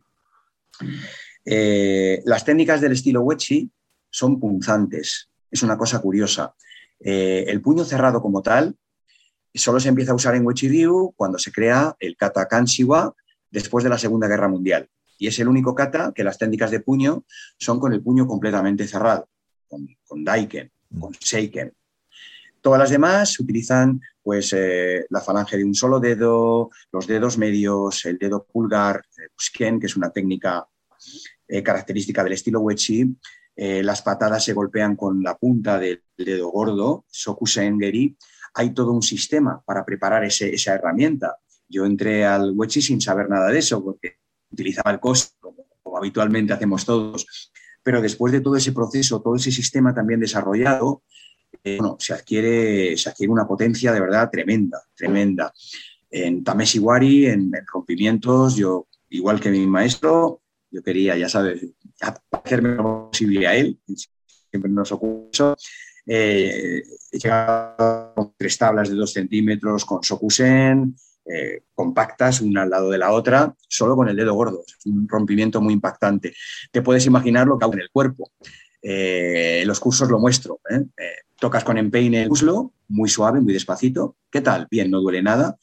[1.44, 3.70] Eh, las técnicas del estilo Wechi
[4.10, 6.54] son punzantes, es una cosa curiosa.
[7.00, 8.76] Eh, el puño cerrado como tal
[9.54, 13.14] solo se empieza a usar en Wechi Ryu cuando se crea el kata Kanshiwa
[13.50, 14.88] después de la Segunda Guerra Mundial
[15.22, 17.24] y es el único kata que las técnicas de puño
[17.56, 19.28] son con el puño completamente cerrado,
[20.06, 21.00] con, daiken, mm.
[21.00, 21.72] con seiken.
[22.60, 28.04] Todas las demás utilizan pues, eh, la falange de un solo dedo, los dedos medios,
[28.04, 30.66] el dedo pulgar, el eh, que es una técnica
[31.48, 33.16] eh, característica del estilo Wechi.
[33.56, 38.16] las patadas se golpean con la punta del dedo gordo, Sokusen Geri.
[38.54, 41.38] Hay todo un sistema para preparar esa herramienta.
[41.68, 44.18] Yo entré al Wechi sin saber nada de eso, porque
[44.50, 47.26] utilizaba el costo, como, habitualmente hacemos todos,
[47.82, 51.02] pero después de todo ese proceso, todo ese sistema también desarrollado,
[51.64, 55.52] eh, se, adquiere, se adquiere una potencia de verdad tremenda, tremenda.
[56.10, 61.66] En Tameshiwari, en, en rompimientos, yo, igual que mi maestro, yo quería, ya sabes,
[62.30, 63.78] hacerme lo posible a él,
[64.50, 65.54] siempre nos ocurre
[66.06, 72.70] eh, he llegado con tres tablas de dos centímetros con Sokusen, eh, compactas una al
[72.70, 74.64] lado de la otra, solo con el dedo gordo.
[74.66, 76.34] Es un rompimiento muy impactante.
[76.70, 78.32] Te puedes imaginar lo que hago en el cuerpo.
[78.82, 80.60] Eh, en los cursos lo muestro.
[80.70, 80.84] ¿eh?
[81.38, 84.16] tocas con empeine el muslo, muy suave, muy despacito.
[84.30, 84.68] ¿Qué tal?
[84.70, 85.58] Bien, no duele nada.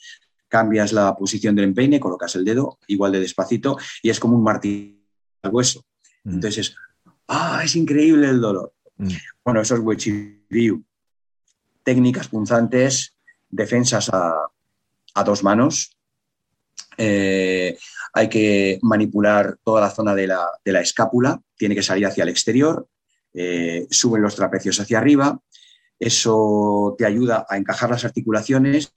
[0.48, 4.44] Cambias la posición del empeine, colocas el dedo igual de despacito y es como un
[4.44, 4.98] martillo
[5.42, 5.86] al hueso.
[6.24, 6.34] Mm.
[6.36, 6.76] Entonces,
[7.28, 7.62] ¡ah!
[7.64, 8.74] Es increíble el dolor.
[8.98, 9.08] Mm.
[9.46, 10.44] Bueno, eso es Wechi
[11.84, 13.16] Técnicas punzantes,
[13.50, 14.36] defensas a,
[15.14, 15.98] a dos manos.
[16.98, 17.78] Eh,
[18.14, 22.88] hay que manipular toda la zona de la, escápula, tiene que salir hacia el exterior,
[23.34, 25.40] eh, suben los trapecios hacia arriba,
[25.98, 28.92] eso te ayuda a encajar las articulaciones,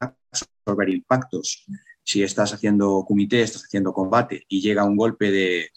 [0.00, 1.64] a absorber impactos.
[2.02, 5.70] Si estás haciendo comité, estás haciendo combate y llega un golpe de,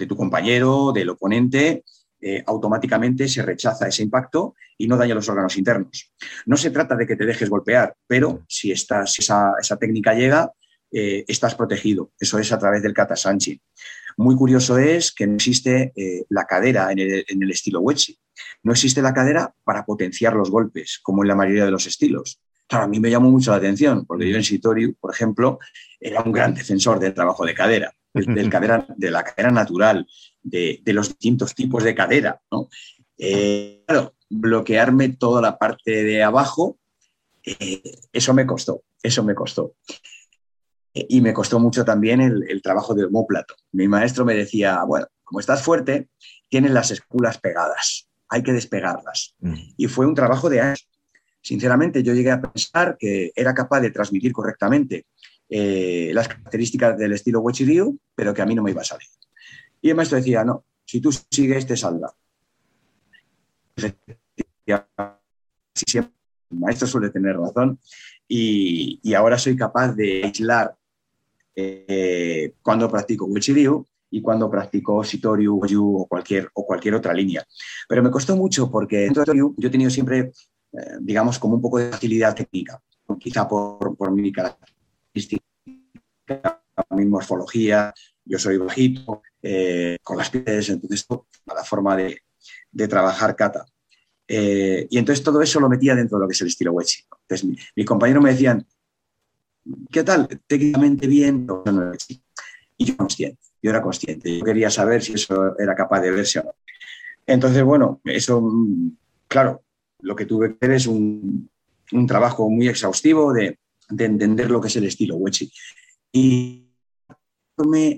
[0.00, 1.84] de tu compañero, del oponente,
[2.22, 6.12] eh, automáticamente se rechaza ese impacto y no daña los órganos internos.
[6.46, 9.04] No se trata de que te dejes golpear, pero si, esa,
[9.78, 10.52] técnica llega,
[10.92, 12.12] eh, estás protegido.
[12.18, 13.60] Eso es a través del kata sanchi.
[14.16, 18.18] Muy curioso es que no existe eh, la cadera en el, estilo Wechi.
[18.62, 22.40] No existe la cadera para potenciar los golpes, como en la mayoría de los estilos.
[22.68, 25.58] a mí me llamó mucho la atención, porque yo en Sitoriu, por ejemplo,
[26.00, 27.92] era un gran defensor del trabajo de cadera,
[28.50, 30.06] cadera, de la cadera natural,
[30.42, 32.40] de, los distintos tipos de cadera.
[32.50, 32.68] ¿no?
[33.18, 36.78] Eh, claro, bloquearme toda la parte de abajo,
[37.44, 37.82] eh,
[38.12, 39.74] eso me costó, eso me costó.
[40.92, 43.54] y me costó mucho también el, trabajo del homóplato.
[43.72, 46.08] Mi maestro me decía, bueno, como estás fuerte,
[46.48, 49.36] tienes las esculas pegadas, hay que despegarlas.
[49.38, 49.54] Mm.
[49.76, 50.88] Y fue un trabajo de años.
[51.42, 55.06] Sinceramente, yo llegué a pensar que era capaz de transmitir correctamente
[55.50, 59.08] eh, las características del estilo Ryu, pero que a mí no me iba a salir.
[59.82, 62.14] Y el maestro decía, no, si tú sigues, te salva.
[63.76, 63.88] el
[66.50, 67.80] maestro suele tener razón
[68.28, 70.76] y, ahora soy capaz de aislar
[71.56, 77.44] eh, cuando practico Ryu y cuando practico Shitoryu, o cualquier, o cualquier otra línea.
[77.88, 80.32] Pero me costó mucho porque en yo he tenido siempre,
[80.72, 82.80] eh, digamos, como un poco de facilidad técnica,
[83.18, 85.44] quizá por, por mi característica,
[86.90, 87.92] mi morfología,
[88.24, 91.06] yo soy bajito, eh, con las pies, entonces
[91.46, 92.22] la forma de,
[92.88, 93.66] trabajar kata.
[94.26, 97.02] Eh, y entonces todo eso lo metía dentro de lo que es el estilo Wechi.
[97.22, 98.66] Entonces mi, mi me decían,
[99.90, 100.28] ¿qué tal?
[100.46, 101.46] Técnicamente bien,
[102.76, 106.38] Y yo consciente, yo era consciente, yo quería saber si eso era capaz de verse
[106.40, 106.54] o no.
[107.26, 108.42] Entonces, bueno, eso,
[109.28, 109.62] claro,
[110.00, 111.48] lo que tuve que hacer es un,
[112.06, 113.58] trabajo muy exhaustivo de,
[113.88, 115.50] entender lo que es el estilo Wechi.
[116.12, 116.66] Y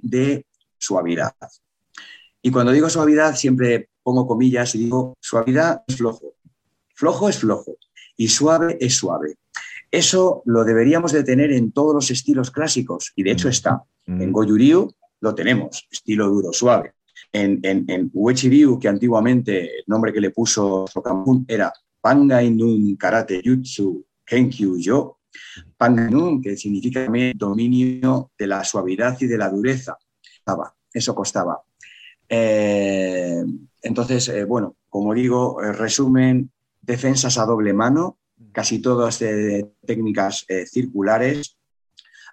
[0.03, 0.47] de
[0.79, 1.35] suavidad.
[2.43, 6.35] Y cuando digo suavidad, siempre pongo comillas y digo, suavidad es flojo,
[6.95, 7.77] flojo es flojo
[8.17, 9.37] y suave es suave.
[9.91, 13.83] Eso lo deberíamos de tener en todos los estilos clásicos y de hecho está.
[14.07, 14.33] En mm.
[14.33, 16.95] Goju-Ryu lo tenemos, estilo duro, suave.
[17.33, 23.41] En, en, en Uechi-Ryu, que antiguamente el nombre que le puso Sokamun era Pangainun Karate
[23.45, 25.19] Jutsu Kenkyu Yo,
[25.77, 29.97] Pangainun, que significa dominio de la suavidad y de la dureza.
[30.93, 31.63] Eso costaba.
[32.29, 33.43] Eh,
[33.83, 38.19] entonces, eh, bueno, como digo, eh, resumen, defensas a doble mano,
[38.53, 41.57] casi todas de técnicas circulares,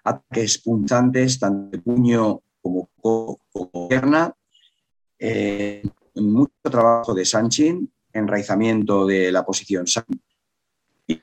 [0.04, 4.34] ataques punzantes, tanto de puño como, como pierna,
[6.16, 10.06] mucho trabajo de Sanchin, enraizamiento de la posición San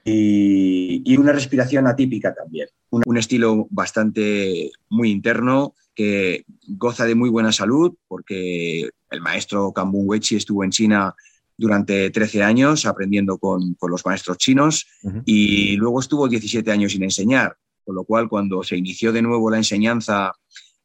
[0.04, 2.68] y, una respiración atípica también.
[2.90, 10.06] un estilo bastante muy interno, que goza de muy buena salud porque el maestro Kambun
[10.06, 11.14] Wechi estuvo en China
[11.56, 14.86] durante 13 años aprendiendo con, los maestros chinos
[15.24, 19.50] y luego estuvo 17 años sin enseñar, con lo cual cuando se inició de nuevo
[19.50, 20.32] la enseñanza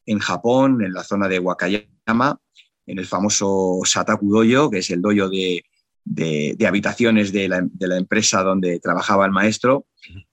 [0.06, 2.40] en Japón, en la zona de Wakayama,
[2.86, 5.64] en el famoso Sataku Dojo, que es el dojo de,
[6.66, 9.86] habitaciones de la, empresa donde trabajaba el maestro,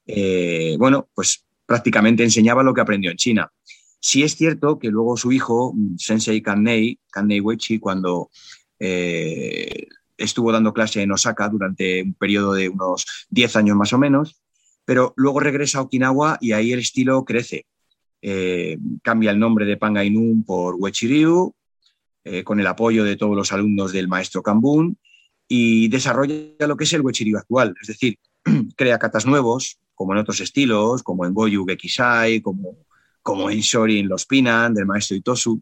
[0.06, 3.52] eh, bueno, pues prácticamente enseñaba lo que aprendió en China.
[4.00, 8.30] Sí es cierto que luego su hijo, Sensei Kannei, Kannei Wechi, cuando
[8.78, 13.98] eh, estuvo dando clase en Osaka durante un periodo de unos 10 años más o
[13.98, 14.40] menos,
[14.84, 17.66] pero luego regresa a Okinawa y ahí el estilo crece.
[18.22, 21.54] Eh, cambia el nombre de Pangainun por Wechi-Ryu,
[22.24, 24.98] eh, con el apoyo de todos los alumnos del maestro Kambun,
[25.48, 28.18] y desarrolla lo que es el Wechi-Ryu actual, es decir,
[28.76, 32.86] crea katas nuevos, como en otros estilos, como en Goju Gekisai, como
[33.28, 35.60] como en Shorin los Pinan, del maestro Itosu,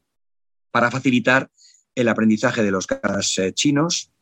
[0.71, 1.51] para facilitar
[1.97, 4.13] el aprendizaje de los katas eh, chinos.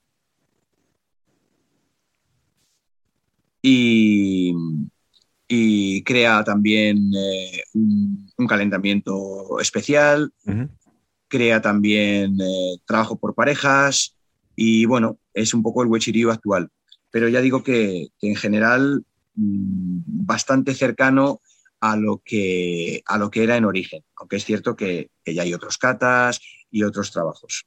[3.61, 4.55] Y,
[6.05, 10.33] crea también eh, un, calentamiento especial,
[11.29, 14.17] crea también eh, trabajo por parejas.
[14.57, 16.70] Y bueno, es un poco el Wechirio actual.
[17.11, 19.05] Pero ya digo que, en general
[19.35, 21.41] mm, bastante cercano
[21.80, 25.53] a lo que, a lo que era en origen, aunque es cierto que, ya hay
[25.53, 27.66] otros katas y otros trabajos.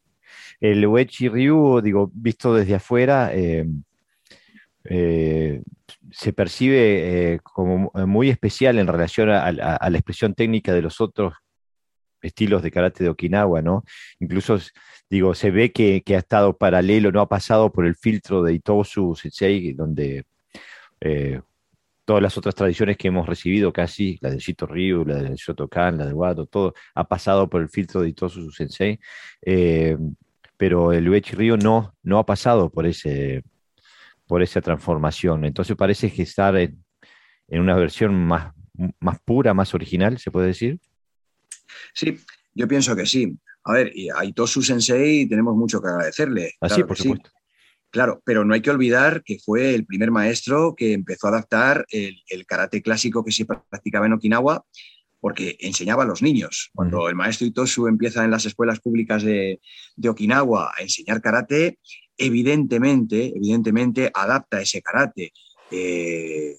[0.59, 3.67] El Uechi Ryu, digo, visto desde afuera, eh,
[4.85, 5.61] eh,
[6.11, 11.33] se percibe eh, como muy especial en relación a, la expresión técnica de los otros
[12.27, 13.83] estilos de karate de Okinawa, ¿no?
[14.19, 14.57] Incluso,
[15.09, 19.15] digo, se ve que, ha estado paralelo, no ha pasado por el filtro de Itosu
[19.15, 20.25] Sensei, donde
[22.07, 25.97] todas las otras tradiciones que hemos recibido, casi la del Shito Ryu, la del Shotokan,
[25.97, 28.97] la del Wado, todo ha pasado por el filtro de Itosu Sensei,
[29.41, 29.97] eh,
[30.55, 33.43] pero el Uechi Ryu no, no ha pasado por, ese,
[34.25, 35.43] por esa transformación.
[35.43, 36.81] Entonces parece que estar en,
[37.49, 38.53] una versión más,
[39.01, 40.79] más pura, más original, ¿se puede decir?
[41.93, 42.17] Sí,
[42.53, 43.37] yo pienso que sí.
[43.63, 46.53] A ver, a Itosu Sensei tenemos mucho que agradecerle.
[46.61, 47.29] Así, ah, por supuesto.
[47.89, 51.85] Claro, pero no hay que olvidar que fue el primer maestro que empezó a adaptar
[51.89, 54.65] el, karate clásico que se practicaba en Okinawa
[55.19, 56.69] porque enseñaba a los niños.
[56.73, 59.59] Cuando el maestro Itosu empieza en las escuelas públicas de,
[60.07, 61.79] Okinawa a enseñar karate,
[62.17, 65.31] evidentemente, evidentemente adapta ese karate.
[65.71, 66.57] Eh,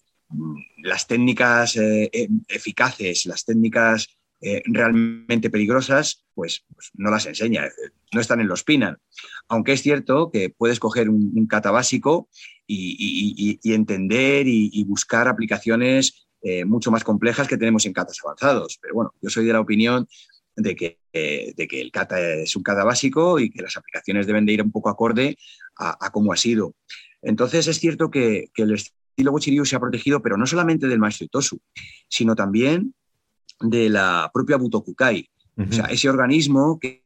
[0.83, 2.11] las técnicas eh,
[2.49, 7.65] eficaces, las técnicas eh, realmente peligrosas, pues, pues, no las enseña,
[8.13, 8.99] no están en los Pinan.
[9.49, 12.29] Aunque es cierto que puedes coger un, kata básico
[12.67, 18.79] y, entender y, buscar aplicaciones eh, mucho más complejas que tenemos en katas avanzados.
[18.81, 20.07] Pero bueno, yo soy de la opinión
[20.59, 24.27] de que, eh, de que el kata es un kata básico y que las aplicaciones
[24.27, 25.37] deben de ir un poco acorde
[25.77, 26.75] a, cómo ha sido.
[27.23, 31.27] Entonces es cierto que, el estilo Bochiryu se ha protegido, pero no solamente del maestro
[31.27, 31.61] Itosu,
[32.09, 32.95] sino también
[33.61, 35.29] de la propia Butokukai.
[35.59, 37.03] O sea, ese organismo que,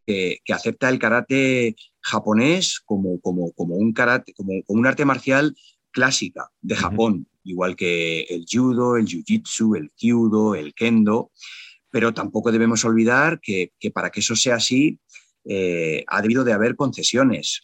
[0.52, 5.56] acepta el karate japonés como, como, como un, karate, como, un arte marcial
[5.90, 11.30] clásica de Japón, igual que el judo, el jiu-jitsu, el kyudo, el kendo,
[11.90, 14.98] pero tampoco debemos olvidar que, para que eso sea así
[15.44, 17.62] eh, ha debido de haber concesiones.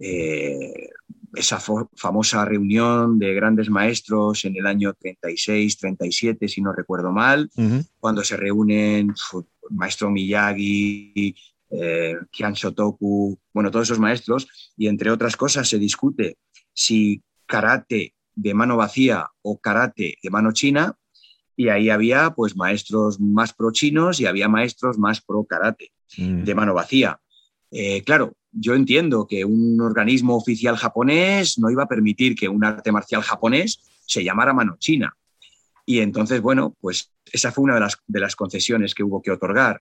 [0.00, 0.88] Eh,
[1.34, 1.60] esa
[1.94, 7.50] famosa reunión de grandes maestros en el año 36, 37, si no recuerdo mal,
[8.00, 9.14] cuando se reúnen
[9.70, 11.34] maestro Miyagi,
[11.70, 16.38] eh, Kian Shotoku, bueno, todos esos maestros, y entre otras cosas se discute
[16.72, 20.96] si karate de mano vacía o karate de mano china,
[21.56, 26.44] y ahí había pues maestros más pro chinos y había maestros más pro karate mm.
[26.44, 27.20] de mano vacía.
[27.70, 32.64] Eh, claro, yo entiendo que un organismo oficial japonés no iba a permitir que un
[32.64, 35.16] arte marcial japonés se llamara mano china.
[35.84, 39.30] Y entonces, bueno, pues esa fue una de las, de las concesiones que hubo que
[39.30, 39.80] otorgar,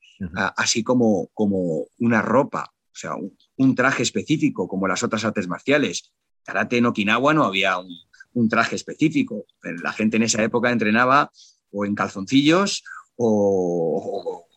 [0.55, 3.11] así como, como una ropa, o sea,
[3.57, 6.13] un, traje específico, como las otras artes marciales.
[6.43, 9.45] Karate en Okinawa no había un, traje específico.
[9.83, 11.31] La gente en esa época entrenaba
[11.71, 12.83] o en calzoncillos
[13.17, 14.47] o,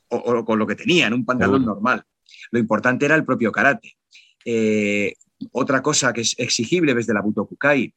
[0.46, 2.04] con lo que tenían, un pantalón normal.
[2.50, 3.96] Lo importante era el propio karate.
[4.44, 5.14] Eh,
[5.52, 7.94] otra cosa que es exigible desde la Butokukai,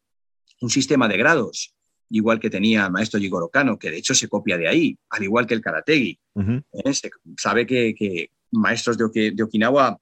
[0.62, 1.74] un sistema de grados
[2.14, 5.24] igual que tenía el maestro Jigoro Kano, que de hecho se copia de ahí, al
[5.24, 6.20] igual que el karategi.
[6.36, 6.94] ¿eh?
[7.38, 10.00] sabe que, maestros de, Okinawa,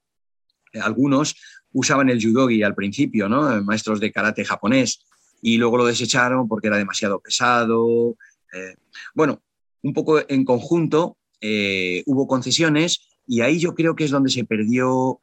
[0.74, 1.36] eh, algunos
[1.72, 3.64] usaban el judogi al principio, ¿no?
[3.64, 5.06] maestros de karate japonés,
[5.42, 8.18] y luego lo desecharon porque era demasiado pesado.
[8.52, 8.76] Eh,
[9.14, 9.42] bueno,
[9.82, 11.18] un poco en conjunto
[12.06, 15.20] hubo concesiones y ahí yo creo que es donde se perdió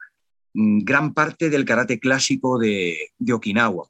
[0.53, 3.89] mm, gran parte del karate clásico de Okinawa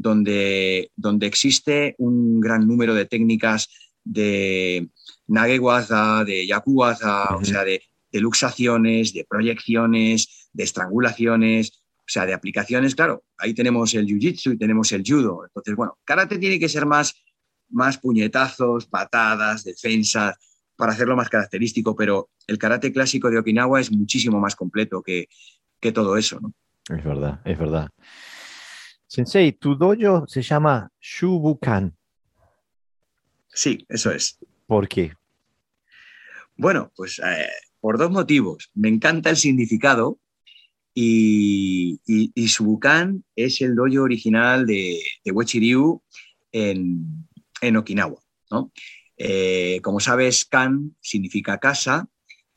[0.00, 3.68] donde, donde existe un gran número de técnicas
[4.02, 4.88] de
[5.26, 7.82] nagewaza, de yakuwaza, o sea, de,
[8.12, 12.94] luxaciones, de proyecciones, de estrangulaciones, o sea, de aplicaciones.
[12.94, 15.44] Claro, ahí tenemos el jiu-jitsu y tenemos el judo.
[15.44, 17.14] Entonces, bueno, karate tiene que ser más,
[17.68, 20.34] más puñetazos, patadas, defensas,
[20.80, 25.28] para hacerlo más característico, pero el karate clásico de Okinawa es muchísimo más completo que,
[25.78, 26.40] que todo eso.
[26.40, 26.54] ¿no?
[26.88, 27.90] Es verdad, es verdad.
[29.06, 31.94] Sensei, tu dojo se llama Shubukan.
[33.48, 34.38] Sí, eso es.
[34.66, 35.12] ¿Por qué?
[36.56, 37.46] Bueno, pues eh,
[37.80, 38.70] por dos motivos.
[38.74, 40.18] Me encanta el significado
[40.94, 46.00] y, y, Shubukan es el dojo original de, de
[46.52, 47.28] en,
[47.60, 48.20] en Okinawa.
[48.50, 48.72] ¿no?
[49.22, 52.08] Eh, como sabes, Kan significa casa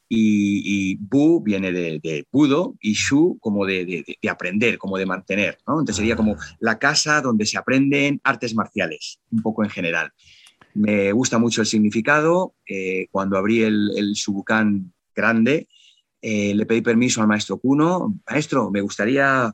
[0.08, 5.58] y, Bu viene de, de, Budo y Shu como de, aprender, como de mantener.
[5.68, 5.74] ¿no?
[5.74, 6.58] Entonces sería como ah.
[6.62, 10.12] la casa donde se aprenden artes marciales, un poco en general.
[10.74, 12.56] Me gusta mucho el significado.
[12.66, 15.68] Eh, cuando abrí el, el Subukan grande,
[16.22, 18.22] eh, le pedí permiso al maestro Kuno.
[18.30, 19.54] Maestro, me gustaría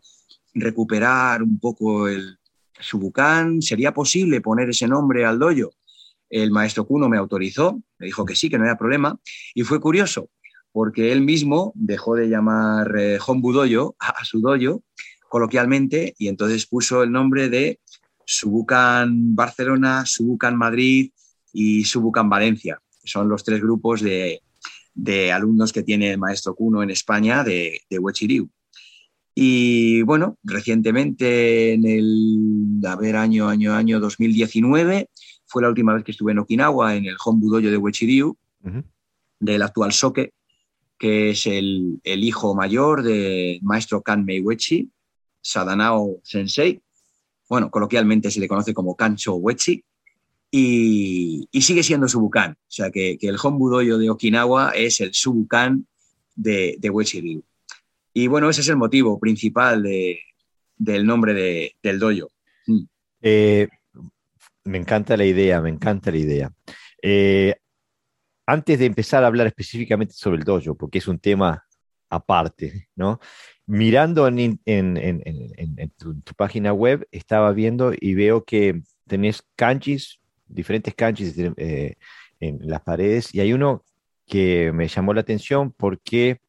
[0.53, 2.37] recuperar un poco el
[2.79, 3.63] Subukan.
[3.63, 5.71] ¿Sería posible poner ese nombre al dojo?
[6.29, 9.19] El maestro Kuno me autorizó, me dijo que sí, que no había problema.
[9.53, 10.29] Y fue curioso,
[10.71, 14.83] porque él mismo dejó de llamar eh, a, su doyo
[15.27, 17.79] coloquialmente y entonces puso el nombre de
[18.25, 21.11] Subucan Barcelona, Subucan Madrid
[21.53, 22.81] y Subucan Valencia.
[23.03, 24.41] Son los tres grupos de,
[25.31, 28.49] alumnos que tiene el maestro Cuno en España de, de Huechiriu.
[29.41, 35.09] Y bueno, recientemente en el, a ver, año, año, año 2019,
[35.49, 38.37] fue la última vez que estuve en Okinawa, en el Honbudoyo de Huechiriu,
[39.39, 40.31] del actual Soke,
[40.97, 44.89] que es el, hijo mayor del maestro Kan Meiwechi,
[45.41, 46.79] Sadanao Sensei.
[47.49, 49.83] Bueno, coloquialmente se le conoce como Kancho Wechi.
[50.51, 52.51] Y, sigue siendo Subukan.
[52.51, 55.87] O sea que, el Honbudoyo de Okinawa es el Subukan
[56.35, 57.41] de, de Wechi
[58.13, 62.29] Y bueno, ese es el motivo principal del nombre del doyo.
[62.67, 62.83] Mm.
[63.21, 63.67] Eh,
[64.69, 66.51] me encanta la idea, me encanta la idea.
[67.01, 67.55] Eh,
[68.45, 71.63] antes de empezar a hablar específicamente sobre el dojo, porque es un tema
[72.09, 73.19] aparte, ¿no?
[73.65, 74.59] Mirando en,
[75.97, 81.95] tu, página web, estaba viendo y veo que tenés kanjis, diferentes kanjis eh,
[82.39, 83.83] en las paredes, y hay uno
[84.25, 86.39] que me llamó la atención porque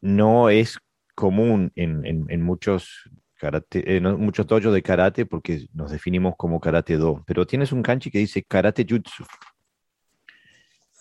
[0.00, 0.78] no es
[1.14, 7.72] común en, muchos karate, dojos de karate porque nos definimos como karate do, pero tienes
[7.72, 9.24] un kanji que dice karate jutsu.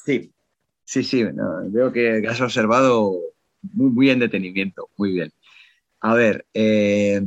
[0.05, 0.31] Sí,
[0.83, 1.23] sí, sí,
[1.69, 3.19] veo que has observado
[3.61, 5.31] muy, muy en detenimiento, muy bien.
[6.01, 7.21] A ver, eh,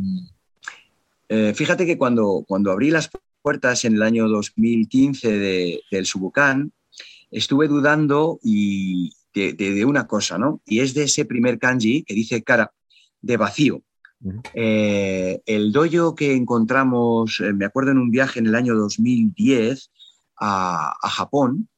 [1.29, 3.11] eh, fíjate que cuando, cuando abrí las
[3.43, 6.73] puertas en el año 2015 del Subucán,
[7.31, 10.61] estuve dudando y de, una cosa, ¿no?
[10.67, 12.73] Y es de ese primer kanji que dice cara
[13.21, 13.83] de vacío.
[14.55, 19.91] Eh, el dojo que encontramos, me acuerdo en un viaje en el año 2010
[20.41, 21.69] a, Japón,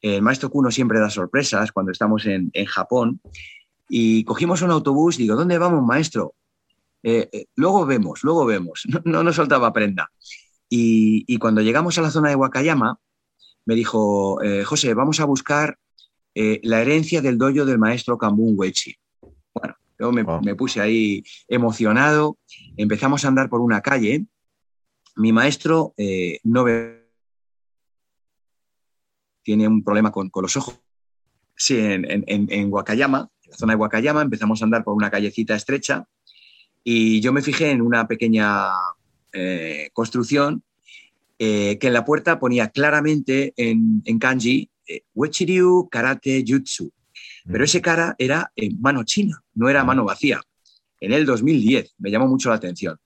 [0.00, 3.20] el maestro Kuno siempre da sorpresas cuando estamos en, Japón
[3.88, 6.34] y cogimos un autobús y digo, ¿dónde vamos, maestro?
[7.02, 8.84] Eh, eh, luego vemos, luego vemos.
[9.04, 10.10] No, nos soltaba prenda.
[10.68, 12.98] Y, cuando llegamos a la zona de Wakayama,
[13.64, 15.78] me dijo, eh, José, vamos a buscar
[16.34, 18.94] eh, la herencia del dojo del maestro Kambun Wechi.
[19.98, 22.38] Yo me, puse ahí emocionado,
[22.76, 24.26] empezamos a andar por una calle,
[25.16, 27.08] mi maestro eh, no ve,
[29.42, 30.78] tiene un problema con, los ojos.
[31.56, 35.10] Sí, en, en, en, Wakayama, en la zona de Wakayama, empezamos a andar por una
[35.10, 36.06] callecita estrecha
[36.84, 38.68] y yo me fijé en una pequeña
[39.32, 40.62] eh, construcción
[41.38, 46.92] que en la puerta ponía claramente en, kanji eh, Wechiryu Karate Jutsu.
[47.50, 50.42] Pero ese cara era en mano china, no era mano vacía.
[51.00, 52.98] En el 2010 me llamó mucho la atención.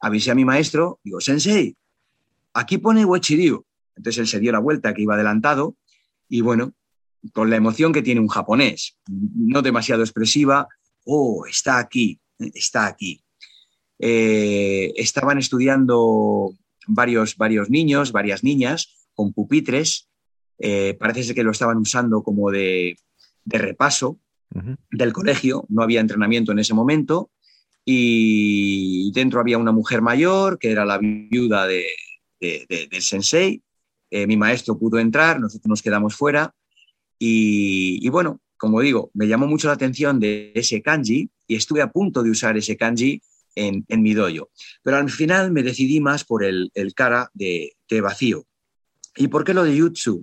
[0.00, 1.76] Avisé a mi maestro, digo, Sensei,
[2.52, 3.64] aquí pone Wechiryu.
[3.96, 5.76] Entonces él se dio la vuelta que iba adelantado
[6.28, 6.74] y bueno,
[7.32, 10.68] con la emoción que tiene un japonés, no demasiado expresiva,
[11.04, 13.22] oh, está aquí, está aquí.
[13.98, 16.52] Eh, estaban estudiando
[16.86, 20.08] varios, varios niños, varias niñas con pupitres
[20.58, 22.96] eh, parece ser que lo estaban usando como de,
[23.46, 24.18] repaso
[24.90, 27.30] del colegio, no había entrenamiento en ese momento
[27.84, 31.86] y dentro había una mujer mayor que era la viuda de,
[32.40, 33.62] del sensei.
[34.10, 36.54] Eh, mi maestro pudo entrar, nosotros nos quedamos fuera
[37.18, 41.90] y, bueno, como digo, me llamó mucho la atención de ese kanji y estuve a
[41.90, 43.20] punto de usar ese kanji
[43.54, 44.50] en, mi dojo.
[44.82, 48.44] Pero al final me decidí más por el, el cara de, vacío.
[49.16, 50.22] ¿Y por qué lo de jutsu?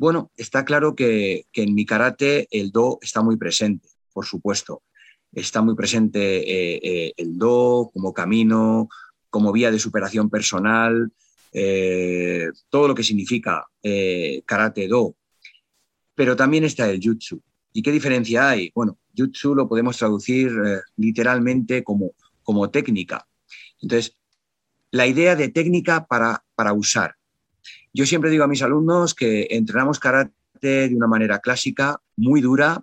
[0.00, 4.82] Bueno, está claro que, en mi karate el do está muy presente, por supuesto.
[5.30, 8.88] Está muy presente eh, eh, el do como camino,
[9.28, 11.12] como vía de superación personal,
[11.52, 13.66] eh, todo lo que significa
[14.46, 15.16] karate do.
[16.14, 17.42] Pero también está el jutsu.
[17.74, 18.72] ¿Y qué diferencia hay?
[18.74, 20.50] Bueno, jutsu lo podemos traducir
[20.96, 23.28] literalmente como, técnica.
[23.82, 24.16] Entonces,
[24.92, 27.19] la idea de técnica para usar.
[27.92, 30.32] Yo siempre digo a mis alumnos que entrenamos karate
[30.88, 32.82] de una manera clásica, muy dura,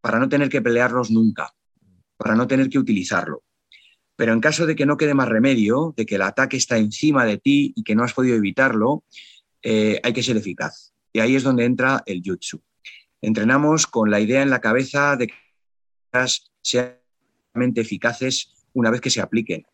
[0.00, 1.52] para no tener que pelearlos nunca,
[2.16, 3.42] para no tener que utilizarlo.
[4.16, 7.26] Pero en caso de que no quede más remedio, de que el ataque está encima
[7.26, 9.04] de ti y que no has podido evitarlo,
[9.62, 10.94] eh, hay que ser eficaz.
[11.12, 12.62] Y ahí es donde entra el jutsu.
[13.20, 15.34] Entrenamos con la idea en la cabeza de que
[16.62, 16.96] sean
[17.74, 19.66] eficaces una vez que se apliquen.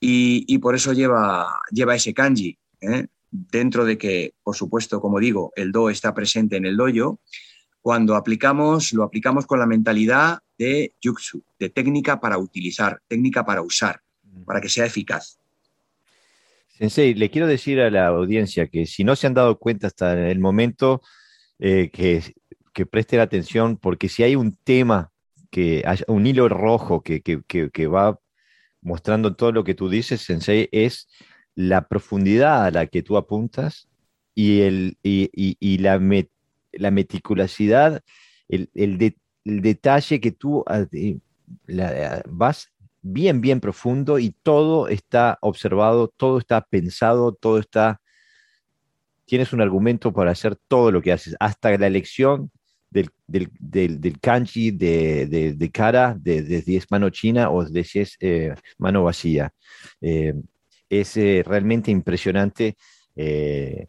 [0.00, 2.58] Y, por eso lleva, lleva ese kanji.
[2.80, 3.06] ¿eh?
[3.30, 7.20] Dentro de que, por supuesto, como digo, el do está presente en el doyo,
[7.80, 13.62] cuando aplicamos, lo aplicamos con la mentalidad de yuxu, de técnica para utilizar, técnica para
[13.62, 14.02] usar,
[14.44, 15.38] para que sea eficaz.
[16.68, 20.30] Sensei, le quiero decir a la audiencia que si no se han dado cuenta hasta
[20.30, 21.02] el momento,
[21.58, 22.34] eh, que,
[22.72, 25.12] que presten atención, porque si hay un tema,
[25.50, 28.18] que hay un hilo rojo que, que, que va
[28.82, 31.08] mostrando todo lo que tú dices, Sensei, es
[31.60, 33.88] la profundidad a la que tú apuntas
[34.34, 36.00] y, el, y, la,
[36.72, 38.02] la, meticulosidad,
[38.48, 40.86] el, el, detalle que tú ah,
[42.28, 48.00] vas bien, bien profundo y todo está observado, todo está pensado, todo está...
[49.26, 52.50] Tienes un argumento para hacer todo lo que haces, hasta la elección
[52.90, 58.00] del, del, del, kanji de, de, cara, de, si es mano china o de si
[58.00, 59.52] es eh, mano vacía.
[60.00, 60.34] Eh,
[60.90, 62.76] es eh, realmente impresionante
[63.14, 63.86] eh,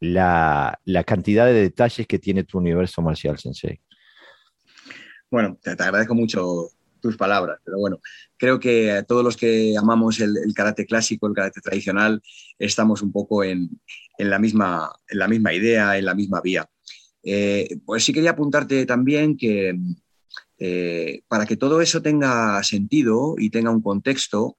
[0.00, 3.78] la, cantidad de detalles que tiene tu universo marcial, Sensei.
[5.30, 6.70] Bueno, te, agradezco mucho
[7.00, 8.00] tus palabras, pero bueno,
[8.36, 12.22] creo que todos los que amamos el, karate clásico, el karate tradicional,
[12.58, 13.68] estamos un poco en,
[14.18, 16.68] la, misma, en la misma idea, en la misma vía.
[17.22, 19.78] Eh, pues sí quería apuntarte también que
[21.26, 24.56] para que todo eso tenga sentido y tenga un contexto,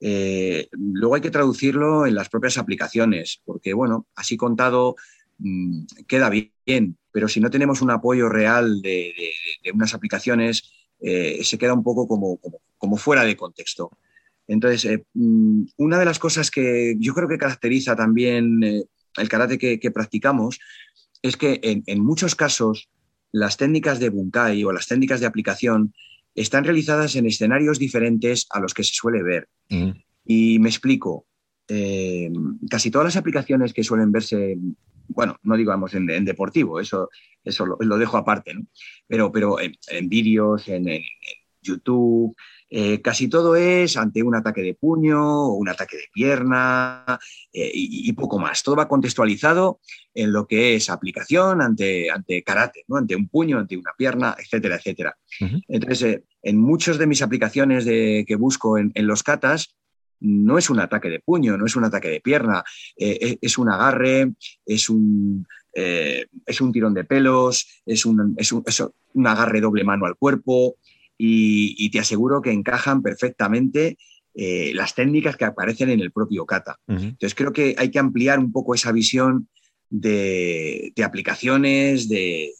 [0.00, 4.96] eh, luego hay que traducirlo en las propias aplicaciones, porque bueno, así contado
[5.38, 9.12] mm, queda bien, pero si no tenemos un apoyo real de,
[9.74, 10.70] unas aplicaciones,
[11.00, 12.38] eh, se queda un poco como,
[12.76, 13.90] como, fuera de contexto.
[14.46, 19.58] Entonces, eh, mm, una de las cosas que yo creo que caracteriza también el karate
[19.58, 20.60] que, practicamos
[21.22, 22.88] es que en, en, muchos casos
[23.32, 25.92] las técnicas de bunkai o las técnicas de aplicación
[26.34, 29.48] están realizadas en escenarios diferentes a los que se suele ver.
[29.68, 29.90] Mm.
[30.24, 31.26] Y me explico.
[31.68, 32.30] Eh,
[32.70, 34.56] casi todas las aplicaciones que suelen verse,
[35.08, 37.10] bueno, no digamos en, deportivo, eso,
[37.44, 38.62] eso lo, dejo aparte, ¿no?
[39.06, 40.86] pero, pero en, vídeos, en,
[41.60, 42.34] YouTube,
[42.70, 47.18] eh, casi todo es ante un ataque de puño o un ataque de pierna
[47.52, 48.62] eh, y, poco más.
[48.62, 49.80] Todo va contextualizado
[50.14, 52.96] en lo que es aplicación ante, ante karate, ¿no?
[52.96, 55.16] ante un puño, ante una pierna, etcétera, etcétera.
[55.68, 59.74] Entonces, eh, en muchas de mis aplicaciones de, que busco en, los katas,
[60.20, 62.64] no es un ataque de puño, no es un ataque de pierna,
[62.96, 64.32] es un agarre,
[64.66, 65.46] es un,
[65.80, 68.36] eh, es un tirón de pelos, es un,
[69.24, 70.76] agarre doble mano al cuerpo
[71.18, 73.98] y, te aseguro que encajan perfectamente
[74.34, 76.78] eh, las técnicas que aparecen en el propio kata.
[76.86, 79.48] Entonces creo que hay que ampliar un poco esa visión
[79.90, 82.52] de, aplicaciones, de,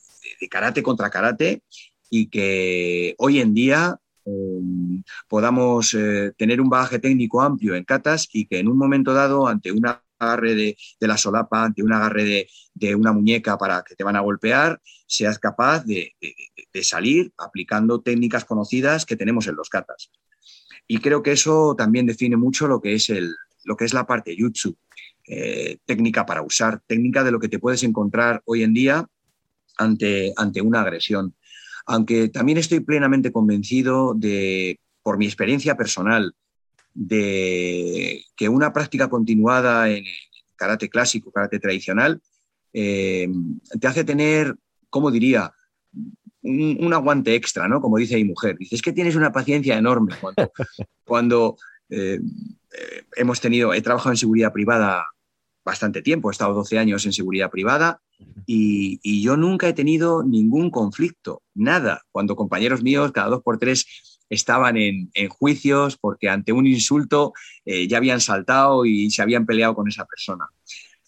[0.51, 1.63] karate contra karate
[2.11, 8.29] y que hoy en día em, podamos eh, tener un bagaje técnico amplio en katas
[8.33, 9.87] y que en un momento dado, ante un
[10.19, 14.21] agarre de, la solapa, ante un agarre de, una muñeca para que te van a
[14.21, 16.15] golpear, seas capaz de,
[16.83, 20.11] salir aplicando técnicas conocidas que tenemos en los katas.
[20.87, 24.07] Y creo que eso también define mucho lo que es, el, lo que es la
[24.07, 24.77] parte jutsu,
[25.27, 29.07] eh, técnica para usar, técnica de lo que te puedes encontrar hoy en día
[29.77, 31.35] ante, ante una agresión.
[31.85, 36.35] Aunque también estoy plenamente convencido de, por mi experiencia personal,
[37.01, 40.05] de que una práctica continuada en
[40.57, 42.21] karate clásico, karate tradicional,
[42.73, 43.29] eh,
[43.81, 44.57] te hace tener,
[44.91, 45.53] ¿cómo diría?
[46.43, 47.81] Un, aguante extra, ¿no?
[47.81, 48.57] Como dice mi mujer.
[48.59, 50.53] Dice, es que tienes una paciencia enorme cuando,
[51.05, 51.57] cuando
[51.89, 52.19] eh,
[53.17, 55.07] hemos tenido, he trabajado en seguridad privada
[55.65, 58.01] bastante tiempo, he estado 12 años en seguridad privada
[58.47, 62.03] y, yo nunca he tenido ningún conflicto, nada.
[62.11, 67.33] Cuando compañeros míos cada dos por tres estaban en, juicios porque ante un insulto
[67.65, 70.47] eh, ya habían saltado y se habían peleado con esa persona.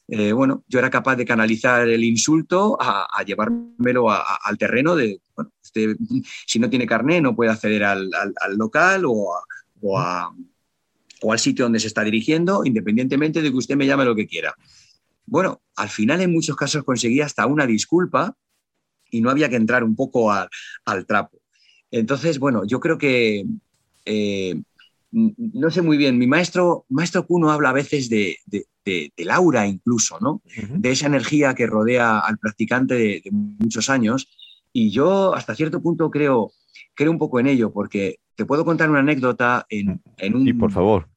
[0.09, 5.21] Eh, bueno, yo era capaz de canalizar el insulto a, llevármelo al terreno de,
[6.47, 8.11] si no tiene carné no puede acceder al,
[8.57, 9.37] local o,
[9.99, 10.35] a,
[11.23, 14.27] o al sitio donde se está dirigiendo, independientemente de que usted me llame lo que
[14.27, 14.55] quiera.
[15.27, 18.37] Bueno, al final en muchos casos conseguía hasta una disculpa
[19.11, 20.49] y no había que entrar un poco al,
[21.07, 21.39] trapo.
[21.91, 23.45] Entonces, bueno, yo creo que,
[24.05, 24.62] eh,
[25.12, 28.66] no sé muy bien, mi maestro, maestro Kuno habla a veces de, de,
[29.16, 30.43] del aura incluso, ¿no?
[30.68, 34.28] De esa energía que rodea al practicante de, muchos años.
[34.72, 36.53] Y yo hasta cierto punto creo,
[36.95, 40.01] creo un poco en ello, porque te puedo contar una anécdota en,
[40.34, 40.45] un...
[40.45, 41.09] Sí, por favor.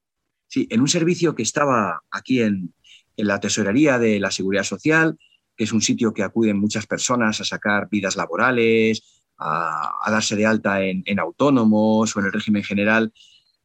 [0.47, 2.74] Sí, en un servicio que estaba aquí en,
[3.15, 5.17] la tesorería de la Seguridad Social,
[5.55, 10.46] que es un sitio que acuden muchas personas a sacar vidas laborales, a, darse de
[10.46, 13.14] alta en, autónomos o en el régimen general.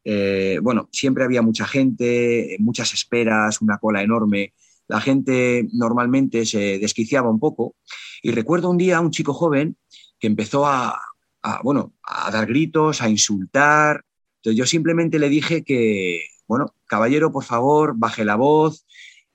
[0.03, 4.53] Eh, bueno, siempre había mucha gente, muchas esperas, una cola enorme.
[4.87, 7.75] La gente normalmente se desquiciaba un poco.
[8.21, 9.77] Y recuerdo un día a un chico joven
[10.19, 10.99] que empezó a,
[11.41, 14.03] a, bueno, a dar gritos, a insultar.
[14.37, 18.85] Entonces yo simplemente le dije que, bueno, caballero, por favor, baje la voz.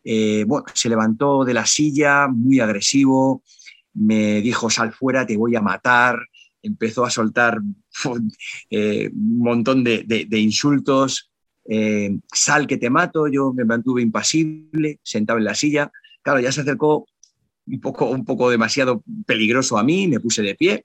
[0.02, 3.42] Eh, bueno, se levantó de la silla, muy agresivo,
[3.94, 6.18] me dijo, sal fuera, te voy a matar.
[6.62, 7.60] Empezó a soltar
[8.70, 11.30] eh, un montón de, insultos.
[11.66, 15.90] Eh, sal que te mato, yo me mantuve impasible, sentado en la silla.
[16.22, 17.06] Claro, ya se acercó
[17.66, 20.84] un poco, un poco demasiado peligroso a mí, me puse de pie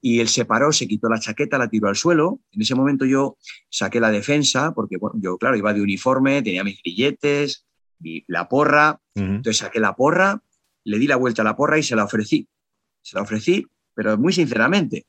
[0.00, 2.40] y él se paró, se quitó la chaqueta, la tiró al suelo.
[2.52, 3.38] En ese momento yo
[3.68, 7.66] saqué la defensa, porque bueno, yo, claro, iba de uniforme, tenía mis grilletes,
[8.28, 9.00] la porra.
[9.16, 10.42] Entonces saqué la porra,
[10.86, 12.48] le di la vuelta a la porra y se la ofrecí.
[13.02, 15.06] Se la ofrecí, pero muy sinceramente.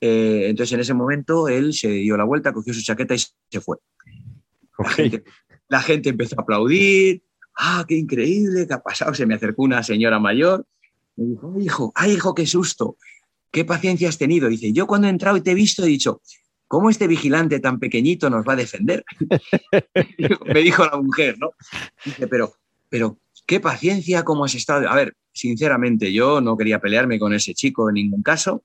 [0.00, 3.60] Eh, entonces en ese momento él se dio la vuelta, cogió su chaqueta y se
[3.60, 3.78] fue.
[5.68, 7.22] La, gente, empezó a aplaudir.
[7.56, 8.66] ¡Ah, qué increíble!
[8.66, 9.12] ¿Qué ha pasado?
[9.12, 10.64] Se me acercó una señora mayor.
[11.16, 12.96] Me dijo, hijo, ¡ay, hijo, qué susto!
[13.50, 14.48] ¿qué paciencia has tenido?
[14.48, 16.20] Dice, yo cuando he entrado y te he visto he dicho,
[16.66, 19.04] ¿cómo este vigilante tan pequeñito nos va a defender?
[20.54, 21.52] Me dijo la mujer, ¿no?
[22.04, 22.54] Dice, pero,
[22.88, 24.88] pero, ¿qué paciencia, cómo has estado?
[24.90, 28.62] A ver, sinceramente, yo no quería pelearme con ese chico en ningún caso.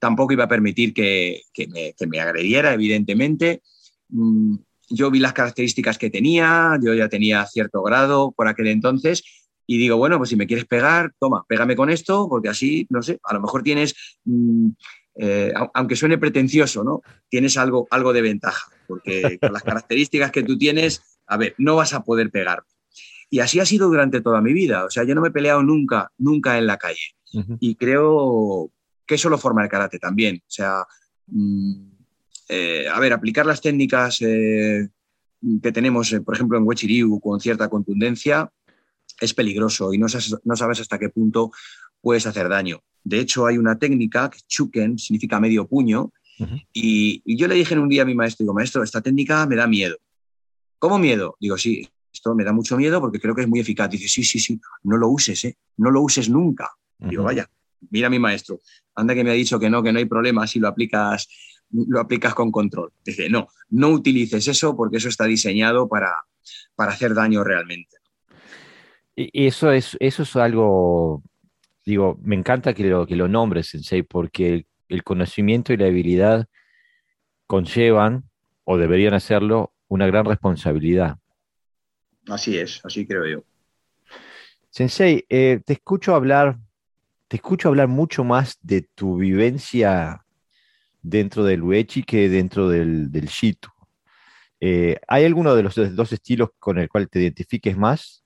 [0.00, 3.62] Tampoco iba a permitir que, me, que me, agrediera, evidentemente.
[4.08, 4.56] Mm,
[4.90, 9.22] yo vi las características que tenía, yo ya tenía cierto grado por aquel entonces
[9.66, 13.02] y digo, bueno, pues si me quieres pegar, toma, pégame con esto, porque así, no
[13.02, 13.94] sé, a lo mejor tienes,
[14.24, 14.68] mm,
[15.16, 17.02] eh, aunque suene pretencioso, ¿no?
[17.28, 21.76] Tienes algo, algo de ventaja, porque con las características que tú tienes, a ver, no
[21.76, 22.64] vas a poder pegar.
[23.30, 25.62] Y así ha sido durante toda mi vida, o sea, yo no me he peleado
[25.62, 27.14] nunca, nunca en la calle.
[27.60, 28.70] Y creo
[29.06, 30.86] que eso lo forma el karate también, o sea,
[31.26, 31.90] mm,
[32.48, 34.88] eh, a ver, aplicar las técnicas eh,
[35.62, 38.50] que tenemos, por ejemplo, en Wechiriu con cierta contundencia,
[39.20, 41.50] es peligroso y no sabes, hasta qué punto
[42.00, 42.82] puedes hacer daño.
[43.04, 46.12] De hecho, hay una técnica que chuken significa medio puño,
[46.72, 49.56] y, yo le dije en un día a mi maestro, digo, maestro, esta técnica me
[49.56, 49.96] da miedo.
[50.78, 51.36] ¿Cómo miedo?
[51.40, 51.88] Digo, sí,
[52.18, 53.90] esto me da mucho miedo porque creo que es muy eficaz.
[53.90, 55.56] Dice, sí, sí, sí, no lo uses, ¿eh?
[55.78, 56.70] no lo uses nunca.
[56.98, 57.48] Digo, vaya,
[57.90, 58.60] mira a mi maestro,
[58.94, 61.28] anda que me ha dicho que no, que no hay problema si lo aplicas,
[61.70, 62.92] lo aplicas con control.
[63.04, 66.12] Dice, no, no utilices eso porque eso está diseñado para,
[66.74, 67.96] para hacer daño realmente.
[69.14, 71.22] Y eso es, eso es algo
[71.88, 76.46] digo, me encanta que lo, que lo nombres, Sensei, porque el, conocimiento y la habilidad
[77.46, 78.24] conllevan,
[78.64, 81.16] o deberían hacerlo, una gran responsabilidad.
[82.28, 83.44] Así es, así creo yo.
[84.70, 86.58] Sensei, eh, te escucho hablar,
[87.26, 90.24] te escucho hablar mucho más de tu vivencia
[91.02, 93.70] dentro del Uechi que dentro del, del Shitu.
[94.60, 98.24] Eh, ¿Hay alguno de los dos estilos con el cual te identifiques más?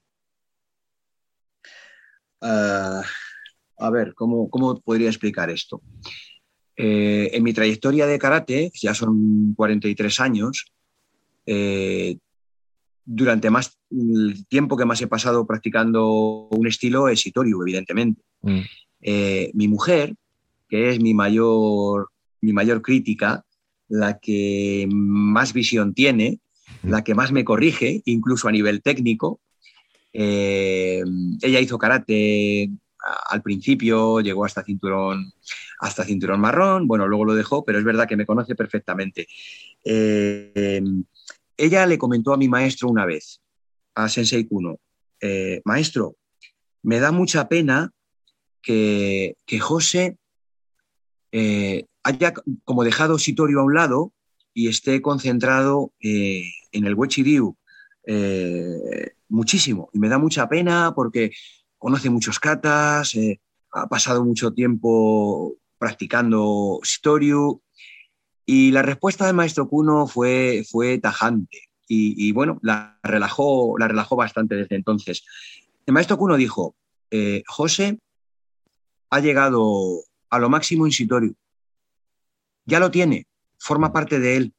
[2.40, 3.02] Ah,
[3.78, 4.50] a ver, ¿cómo,
[4.84, 5.82] podría explicar esto?
[6.76, 10.72] Eh, en mi trayectoria de karate, ya son 43 años,
[11.46, 12.16] eh,
[13.04, 18.22] durante más el tiempo que más he pasado practicando un estilo es Itoriu, evidentemente.
[18.42, 18.60] Mm.
[19.54, 20.14] mi mujer,
[20.68, 22.08] que es mi mayor,
[22.40, 23.44] mi mayor crítica,
[23.88, 26.40] la que más visión tiene,
[26.82, 29.40] la que más me corrige, incluso a nivel técnico.
[30.12, 31.02] Eh,
[31.42, 32.70] ella hizo karate
[33.28, 35.32] al principio, llegó hasta cinturón,
[35.80, 39.26] hasta cinturón marrón, bueno, luego lo dejó, pero es verdad que me conoce perfectamente.
[39.84, 40.82] Eh,
[41.64, 43.40] ella le comentó a mi maestro una vez,
[43.94, 44.78] a Sensei Kuno,
[45.20, 46.16] eh, maestro,
[46.82, 47.92] me da mucha pena
[48.60, 50.18] que, que José
[52.02, 52.34] haya
[52.64, 54.12] como dejado Sitorio a un lado
[54.54, 57.56] y esté concentrado eh, en el Wechiriu
[58.06, 59.88] eh, muchísimo.
[59.92, 61.32] Y me da mucha pena porque
[61.78, 63.40] conoce muchos katas, eh,
[63.72, 67.62] ha pasado mucho tiempo practicando Sitorio.
[68.44, 71.68] Y la respuesta del maestro Kuno fue, fue tajante.
[71.94, 75.24] Y, bueno, la relajó, la relajó bastante desde entonces.
[75.84, 76.74] El maestro Kuno dijo,
[77.46, 77.98] José
[79.10, 81.34] ha llegado a lo máximo en Sitorio
[82.64, 83.26] ya lo tiene,
[83.58, 84.54] forma parte de él,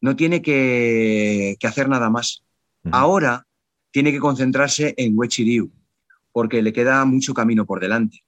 [0.00, 2.44] no tiene que, hacer nada más.
[2.92, 3.46] Ahora
[3.90, 5.72] tiene que concentrarse en Wechiriu,
[6.32, 8.22] porque le queda mucho camino por delante.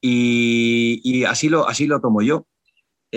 [0.00, 2.46] Y, así, lo, así lo tomo yo.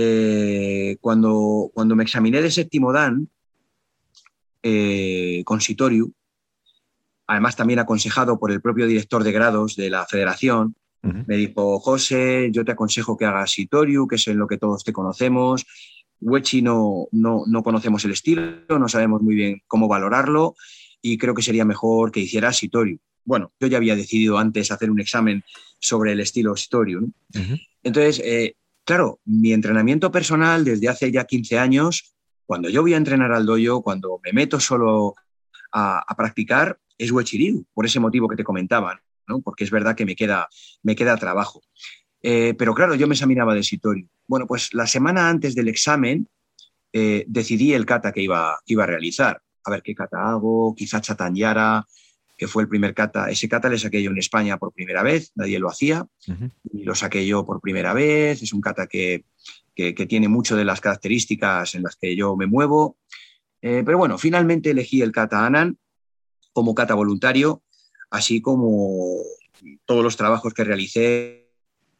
[0.01, 3.27] Eh, cuando, cuando me examiné de séptimo Dan
[4.63, 6.13] eh, con Sitoriu,
[7.27, 12.49] además también aconsejado por el propio director de grados de la federación, me dijo, José,
[12.51, 15.65] yo te aconsejo que hagas Sitoriu, que es en lo que todos te conocemos.
[16.21, 20.55] Wechi no, no, no conocemos el estilo, no sabemos muy bien cómo valorarlo
[21.01, 22.99] y creo que sería mejor que hicieras Sitoriu.
[23.25, 25.43] Bueno, yo ya había decidido antes hacer un examen
[25.77, 27.11] sobre el estilo Sitoriu.
[27.83, 28.55] Entonces, eh,
[28.89, 32.15] claro, mi entrenamiento personal desde hace ya 15 años,
[32.47, 35.13] cuando yo voy a entrenar al dojo, cuando me meto solo
[35.71, 38.97] a, practicar, es Wechiriu, por ese motivo que te comentaban
[39.43, 40.47] porque es verdad que me queda,
[40.81, 41.61] me queda trabajo.
[42.23, 44.07] Eh, pero claro, yo me examinaba de Sitorio.
[44.27, 46.27] Bueno, pues la semana antes del examen
[46.91, 49.39] eh, decidí el kata que iba, iba a realizar.
[49.65, 51.85] A ver qué kata hago, quizá Chatanyara,
[52.39, 53.29] que fue el primer kata.
[53.29, 56.07] Ese kata le saqué yo en España por primera vez, nadie lo hacía,
[56.71, 58.41] y lo saqué yo por primera vez.
[58.41, 59.25] Es un kata que,
[59.75, 62.97] tiene mucho de las características en las que yo me muevo.
[63.61, 65.77] Eh, pero bueno, finalmente elegí el kata Anan
[66.53, 67.61] como kata voluntario
[68.09, 69.21] así como
[69.85, 71.49] todos los trabajos que realicé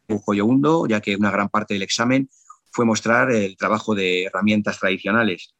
[0.08, 2.28] en Joyo Hundo, ya que una gran parte del examen
[2.70, 5.54] fue mostrar el trabajo de herramientas tradicionales.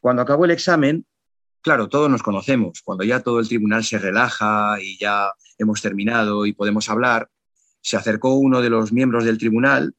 [0.00, 1.06] Cuando acabó el examen,
[1.64, 6.44] claro, todos nos conocemos, cuando ya todo el tribunal se relaja y ya hemos terminado
[6.44, 7.30] y podemos hablar,
[7.80, 9.94] se acercó uno de los miembros del tribunal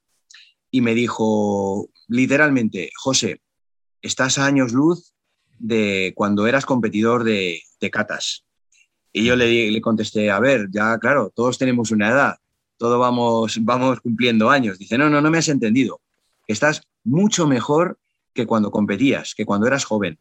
[0.70, 3.42] y me dijo literalmente, José,
[4.04, 5.14] estás a años luz
[5.58, 8.46] de cuando eras competidor de, de catas.
[9.12, 12.36] Y yo le, le contesté, a ver, ya claro, todos tenemos una edad,
[12.78, 14.78] todos vamos, vamos cumpliendo años.
[14.78, 16.02] Dice, no, no, no me has entendido.
[16.48, 17.98] Estás mucho mejor
[18.36, 20.20] que cuando competías, que cuando eras joven.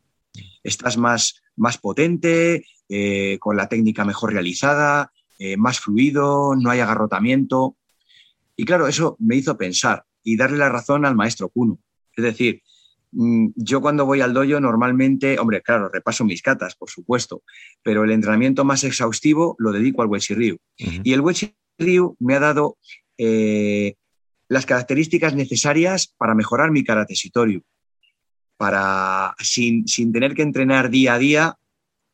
[0.64, 6.80] Estás más, más potente, eh, con la técnica mejor realizada, eh, más fluido, no hay
[6.80, 7.76] agarrotamiento.
[8.56, 11.78] Y claro, eso me hizo pensar y darle la razón al maestro Kuno.
[12.16, 12.62] Es decir,
[13.16, 17.42] Mm, yo cuando voy al dojo normalmente, hombre, claro, repaso mis catas, por supuesto,
[17.82, 20.56] pero el entrenamiento más exhaustivo lo dedico al Wechi Ryu.
[20.76, 22.76] Y el Wechi Ryu me ha dado
[23.16, 23.94] eh,
[24.48, 27.62] las características necesarias para mejorar mi karate sitoriu,
[28.64, 31.58] para, sin, tener que entrenar día a día,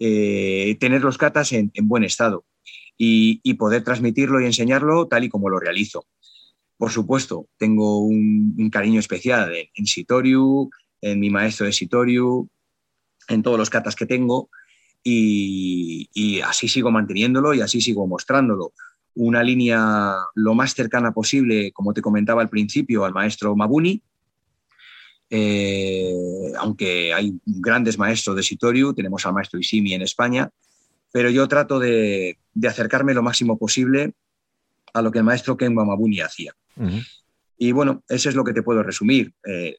[0.01, 2.45] eh, tener los katas en, buen estado
[2.99, 6.07] y, poder transmitirlo y enseñarlo tal y como lo realizo.
[6.77, 10.71] Por supuesto, tengo un, cariño especial en, en Sitoriu,
[11.01, 12.49] en mi maestro de Sitoriu,
[13.29, 14.51] en todos los katas que tengo,
[15.05, 18.73] y, así sigo manteniéndolo y así sigo mostrándolo.
[19.15, 24.03] Una línea lo más cercana posible, como te comentaba al principio, al maestro Mabuni,
[25.31, 26.13] eh,
[26.59, 30.51] aunque hay grandes maestros de Sitoriu, tenemos al maestro Isimi en España,
[31.13, 34.13] pero yo trato de, acercarme lo máximo posible
[34.93, 36.53] a lo que el maestro Ken Wamabuni hacía.
[37.57, 39.33] Y bueno, eso es lo que te puedo resumir.
[39.47, 39.77] Eh,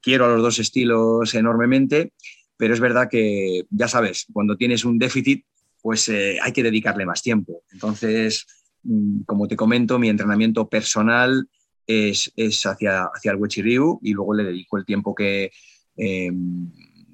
[0.00, 2.12] quiero a los dos estilos enormemente,
[2.56, 5.44] pero es verdad que, ya sabes, cuando tienes un déficit,
[5.82, 7.62] pues eh, hay que dedicarle más tiempo.
[7.72, 8.46] Entonces,
[8.84, 11.48] mm, como te comento, mi entrenamiento personal
[11.86, 12.32] es,
[12.66, 15.50] hacia, hacia el Ryu y luego le dedico el tiempo que,
[15.96, 16.70] em,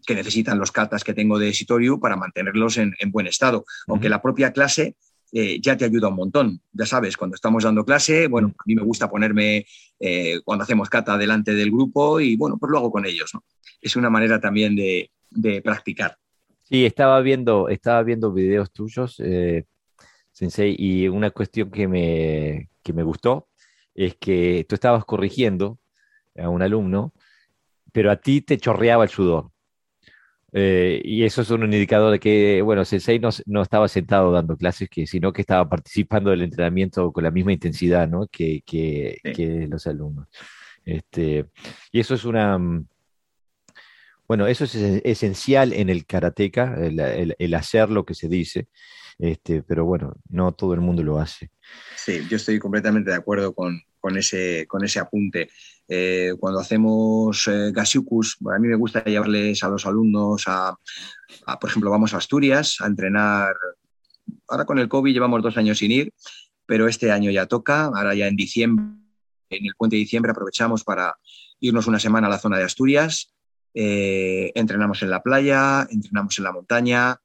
[0.06, 3.64] que necesitan los katas que tengo de Sitoriu para mantenerlos en, buen estado.
[3.86, 4.96] Aunque la propia clase
[5.32, 6.60] eh, ya te ayuda un montón.
[6.72, 9.66] Ya sabes, cuando estamos dando clase, bueno, a mí me gusta ponerme
[10.00, 13.30] eh, cuando hacemos kata delante del grupo y bueno, pues lo hago con ellos.
[13.34, 13.44] ¿no?
[13.80, 15.10] Es una manera también de,
[15.62, 16.18] practicar.
[16.62, 19.64] Sí, estaba viendo, estaba viendo videos tuyos, eh,
[20.30, 23.48] Sensei, y una cuestión que me, que me gustó
[23.94, 25.78] es que tú estabas corrigiendo
[26.36, 27.12] a un alumno,
[27.92, 29.50] pero a ti te chorreaba el sudor.
[30.54, 34.56] Eh, y eso es un indicador de que, bueno, Sensei no, no, estaba sentado dando
[34.56, 38.26] clases, que, sino que estaba participando del entrenamiento con la misma intensidad ¿no?
[38.28, 40.28] que, que, que, los alumnos.
[40.84, 41.46] Este,
[41.90, 42.58] y eso es una...
[44.32, 48.66] Bueno, eso es esencial en el karateca, el, hacer lo que se dice,
[49.18, 51.50] este, pero bueno, no todo el mundo lo hace.
[51.96, 55.50] Sí, yo estoy completamente de acuerdo con, con ese, con ese apunte.
[55.86, 60.78] Eh, cuando hacemos eh, a mí me gusta llevarles a los alumnos a,
[61.60, 63.54] por ejemplo, vamos a Asturias a entrenar.
[64.48, 66.14] Ahora con el COVID llevamos dos años sin ir,
[66.64, 67.84] pero este año ya toca.
[67.84, 68.96] Ahora ya en diciembre,
[69.50, 71.16] en el puente de diciembre, aprovechamos para
[71.60, 73.31] irnos una semana a la zona de Asturias.
[73.74, 77.20] Eh, entrenamos en la playa, entrenamos en la montaña,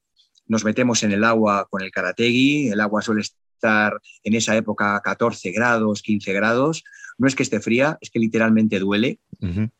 [0.46, 2.68] nos metemos en el agua con el karategui.
[2.68, 6.84] El agua suele estar en esa época 14 grados, 15 grados
[7.18, 9.18] no es que esté fría, es que literalmente duele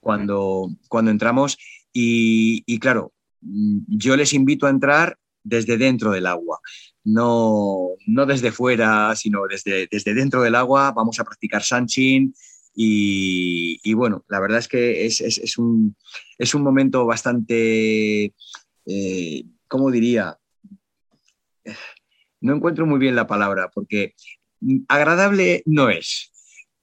[0.01, 1.57] cuando, cuando entramos.
[1.93, 6.59] Y, claro, yo les invito a entrar desde dentro del agua,
[7.05, 10.93] no, no desde fuera, sino desde, desde dentro del agua.
[10.93, 12.35] Vamos a practicar sanchin
[12.81, 15.97] y, bueno, la verdad es que es, un,
[16.39, 18.33] es un, momento bastante,
[18.87, 20.39] eh, ¿cómo diría?
[22.41, 24.14] No encuentro muy bien la palabra porque
[24.87, 26.31] agradable no es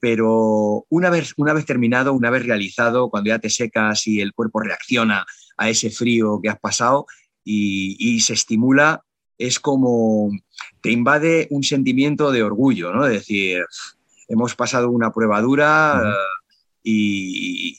[0.06, 4.34] pero una vez, una vez terminado, una vez realizado, cuando ya te secas y el
[4.34, 5.26] cuerpo reacciona
[5.58, 7.08] a ese frío que has pasado
[7.44, 9.04] y, se estimula,
[9.40, 10.30] es como
[10.82, 13.06] te invade un sentimiento de orgullo, ¿no?
[13.06, 13.66] De decir,
[14.28, 16.16] hemos pasado una prueba dura
[16.84, 17.78] y,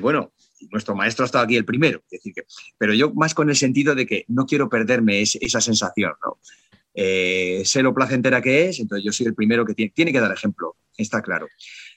[0.00, 0.32] bueno,
[0.70, 2.02] nuestro maestro ha estado aquí el primero.
[2.10, 2.42] decir que,
[2.78, 6.38] pero yo más con el sentido de que no quiero perderme esa sensación, ¿no?
[6.92, 10.20] Eh, sé lo placentera que es, entonces yo soy el primero que tiene, tiene que
[10.20, 11.48] dar ejemplo está claro.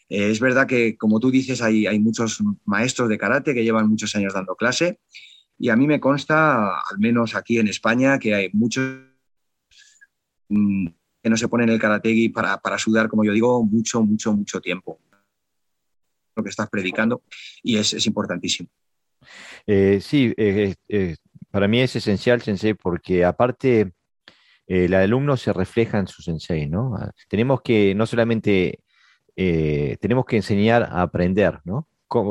[0.10, 3.90] Eh, es verdad que, como tú dices, hay, hay, muchos maestros de karate que llevan
[3.90, 5.00] muchos años dando clase
[5.58, 9.00] y a mí me consta, al menos aquí en España, que hay muchos
[10.50, 10.88] mm,
[11.24, 14.60] que no se ponen el karate para, para sudar, como yo digo, mucho, mucho, mucho
[14.60, 15.00] tiempo.
[16.36, 17.24] Lo que estás predicando
[17.64, 18.68] y es, es importantísimo.
[19.66, 20.76] Eh, sí, eh,
[21.50, 23.94] para mí es esencial, Sensei, porque aparte
[24.68, 26.96] el alumno se refleja en su Sensei, ¿no?
[26.98, 28.80] Ah, tenemos que no solamente
[29.36, 31.88] eh, tenemos que enseñar a aprender, ¿no?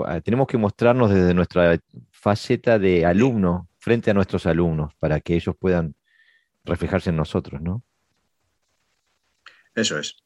[0.06, 1.78] Ah, tenemos que mostrarnos desde nuestra
[2.10, 5.94] faceta de alumno frente a nuestros alumnos para que ellos puedan
[6.64, 7.82] reflejarse en nosotros, ¿no?
[9.74, 10.16] Eso es.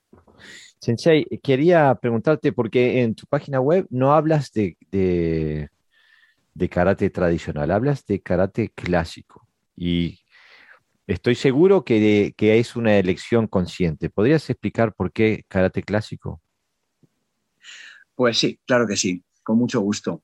[0.80, 5.70] Sensei, quería preguntarte, porque en tu página web no hablas de, de,
[6.54, 9.48] de karate tradicional, hablas de karate clásico.
[9.74, 10.20] Y
[11.06, 14.10] estoy seguro que, que, es una elección consciente.
[14.10, 16.42] ¿Podrías explicar por qué karate clásico?
[18.14, 20.22] Pues sí, claro que sí, con mucho gusto.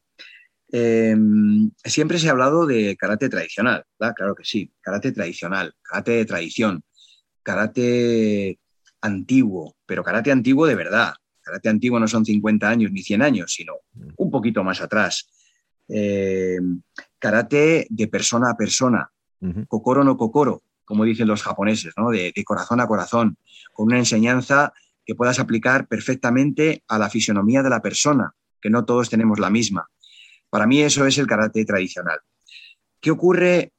[0.71, 3.85] Em, siempre se ha hablado de karate tradicional,
[4.17, 6.83] claro que sí, karate tradicional, karate de tradición,
[7.43, 8.59] karate
[9.03, 11.15] antiguo, pero karate antiguo de verdad.
[11.41, 13.75] Karate antiguo no son 50 años ni 100 años, sino
[14.17, 15.29] un poquito más atrás.
[15.89, 16.81] Em,
[17.19, 19.11] karate de persona a persona,
[19.69, 22.11] kokoro no kokoro, como dicen los japoneses, ¿no?
[22.11, 23.37] de corazón a corazón,
[23.73, 24.73] con una enseñanza
[25.05, 29.51] que puedas aplicar perfectamente a la fisionomía de la persona, que no todos tenemos la
[29.51, 29.89] misma.
[30.49, 32.21] Para mí eso es el karate tradicional.
[33.01, 33.73] ¿Qué ocurre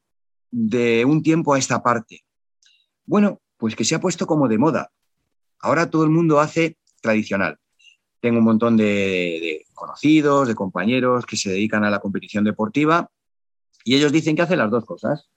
[0.51, 2.25] de un tiempo a esta parte?
[3.05, 4.91] Bueno, pues que se ha puesto como de moda.
[5.63, 7.57] Ahora todo el mundo hace tradicional.
[8.19, 13.09] Tengo un montón de, conocidos, de compañeros que se dedican a la competición deportiva
[13.85, 15.29] y ellos dicen que hacen las dos cosas.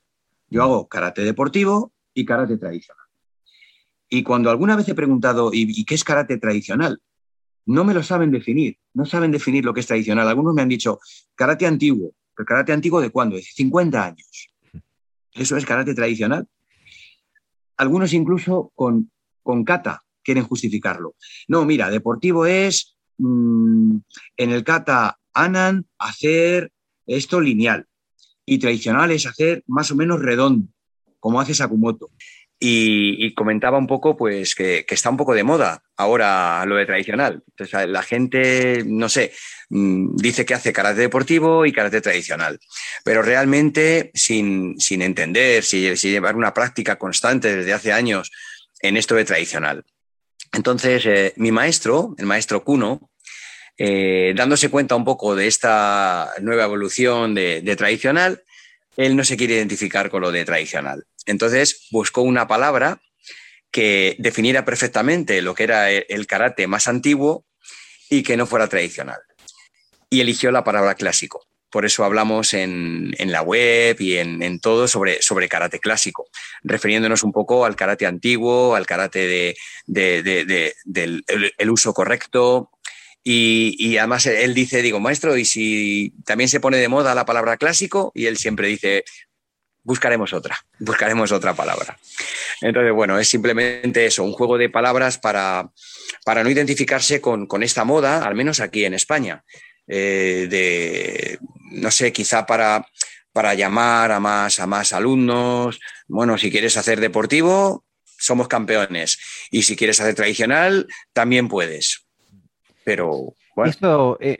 [0.48, 3.06] Yo hago karate deportivo y karate tradicional.
[4.08, 7.00] Y cuando alguna vez he preguntado, ¿y, qué es karate tradicional?
[7.64, 10.26] No me lo saben definir, no saben definir lo que es tradicional.
[10.26, 10.98] Algunos me han dicho,
[11.36, 13.36] karate antiguo, pero karate antiguo de cuándo?
[13.36, 14.50] De 50 años.
[15.34, 16.48] ¿Eso es karate tradicional?
[17.76, 19.12] Algunos incluso con,
[19.44, 21.14] con kata, quieren justificarlo.
[21.48, 23.96] No, mira, deportivo es mm,
[24.36, 26.72] en el kata anan hacer
[27.06, 27.86] esto lineal
[28.44, 30.68] y tradicional es hacer más o menos redondo,
[31.20, 32.10] como hace Sakumoto.
[32.58, 37.44] Y, comentaba un poco pues que, está un poco de moda ahora lo de tradicional.
[37.86, 39.32] La gente, no sé,
[39.68, 42.58] mm, dice que hace karate deportivo y karate tradicional,
[43.04, 48.32] pero realmente sin, entender, sin, llevar una práctica constante desde hace años
[48.80, 49.84] en esto de tradicional.
[50.56, 53.10] Entonces, eh, mi maestro, el maestro Kuno,
[53.76, 58.42] eh, dándose cuenta un poco de esta nueva evolución de, tradicional,
[58.96, 61.04] él no se quiere identificar con lo de tradicional.
[61.26, 63.02] Entonces buscó una palabra
[63.70, 67.44] que definiera perfectamente lo que era el karate más antiguo
[68.08, 69.20] y que no fuera tradicional.
[70.08, 71.45] Y eligió la palabra clásico.
[71.70, 76.28] Por eso hablamos en, la web y en, todo sobre, sobre, karate clásico,
[76.62, 79.54] refiriéndonos un poco al karate antiguo, al karate
[79.86, 82.70] de, del uso correcto,
[83.28, 87.56] y, además él dice, digo, maestro, ¿y si también se pone de moda la palabra
[87.56, 88.12] clásico?
[88.14, 89.02] Y él siempre dice,
[89.82, 91.98] buscaremos otra, buscaremos otra palabra.
[92.60, 95.72] Entonces, bueno, es simplemente eso, un juego de palabras para,
[96.24, 99.42] para no identificarse con, esta moda, al menos aquí en España.
[99.88, 101.40] Eh, de,
[101.76, 102.86] no sé, quizá para,
[103.32, 105.80] para llamar a más, a más alumnos.
[106.08, 107.84] Bueno, si quieres hacer deportivo,
[108.18, 109.18] somos campeones.
[109.50, 112.06] Y si quieres hacer tradicional, también puedes.
[112.84, 114.16] Pero bueno.
[114.20, 114.38] Eh,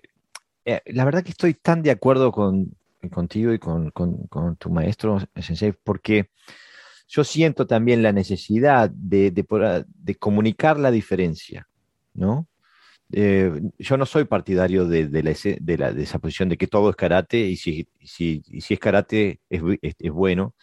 [0.65, 2.77] eh, la verdad que estoy tan de acuerdo con,
[3.11, 3.93] contigo y con,
[4.59, 6.31] tu maestro, Sensei, porque
[7.09, 9.33] yo siento también la necesidad de,
[10.19, 11.69] comunicar la diferencia,
[12.15, 12.49] ¿no?
[13.13, 17.57] Eh, yo no soy partidario de, la, esa posición de que todo es karate y
[17.57, 19.63] si, si, es karate es,
[20.13, 20.55] bueno.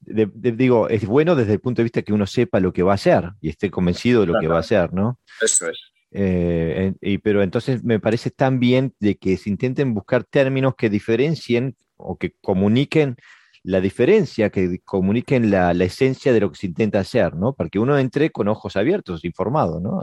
[0.00, 2.96] digo, es bueno desde el punto de vista que uno sepa lo que va a
[2.96, 5.18] hacer y esté convencido de lo que va a hacer, ¿no?
[5.40, 5.78] Eso es.
[6.10, 10.88] Eh, y, pero entonces me parece tan bien de que se intenten buscar términos que
[10.88, 13.16] diferencien o que comuniquen
[13.62, 17.52] la diferencia, que comuniquen la, esencia de lo que se intenta hacer, ¿no?
[17.52, 20.00] Para que uno entre con ojos abiertos, informado, ¿no?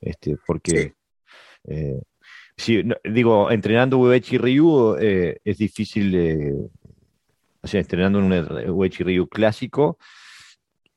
[0.00, 0.94] Este, porque,
[1.64, 2.02] eh,
[2.56, 6.70] si, digo, entrenando Uechi Ryu eh, es difícil,
[7.60, 9.98] o sea, entrenando un Uechi Ryu clásico,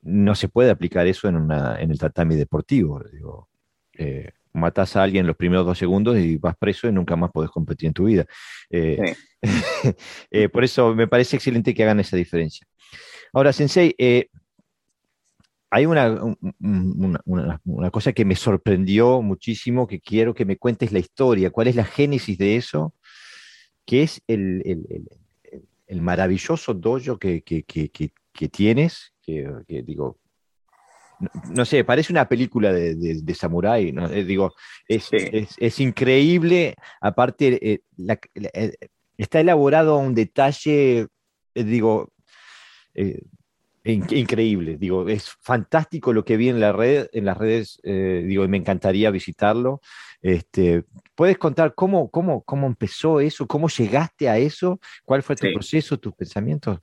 [0.02, 3.50] no se puede aplicar eso en, una, en el tatami deportivo, digo
[3.98, 7.52] eh, matas a alguien los primeros dos segundos y vas preso y nunca más podés
[7.52, 8.26] competir en tu vida.
[8.70, 9.16] Eh,
[10.32, 12.66] eh, por eso me parece excelente que hagan esa diferencia.
[13.34, 13.94] Ahora, Sensei,
[15.70, 16.22] hay una,
[17.26, 21.76] una, cosa que me sorprendió muchísimo, que quiero que me cuentes la historia, cuál es
[21.76, 22.94] la génesis de eso,
[23.86, 24.64] que es el,
[26.02, 27.44] maravilloso dojo que,
[28.52, 30.18] tienes, que, digo,
[31.50, 34.10] no, sé, parece una película de, de, samurái, ¿no?
[34.10, 34.54] Eh, digo,
[34.88, 37.82] es, increíble, aparte, eh,
[38.54, 38.76] eh,
[39.18, 41.08] está elaborado a un detalle,
[41.54, 42.12] digo,
[43.94, 48.58] increíble, digo, es fantástico lo que vi en la red, en las redes, digo, me
[48.58, 49.82] encantaría visitarlo.
[50.22, 50.84] Este,
[51.14, 53.46] ¿Puedes contar cómo, cómo, cómo empezó eso?
[53.46, 54.80] ¿Cómo llegaste a eso?
[55.04, 56.80] ¿Cuál fue tu proceso, tus pensamientos?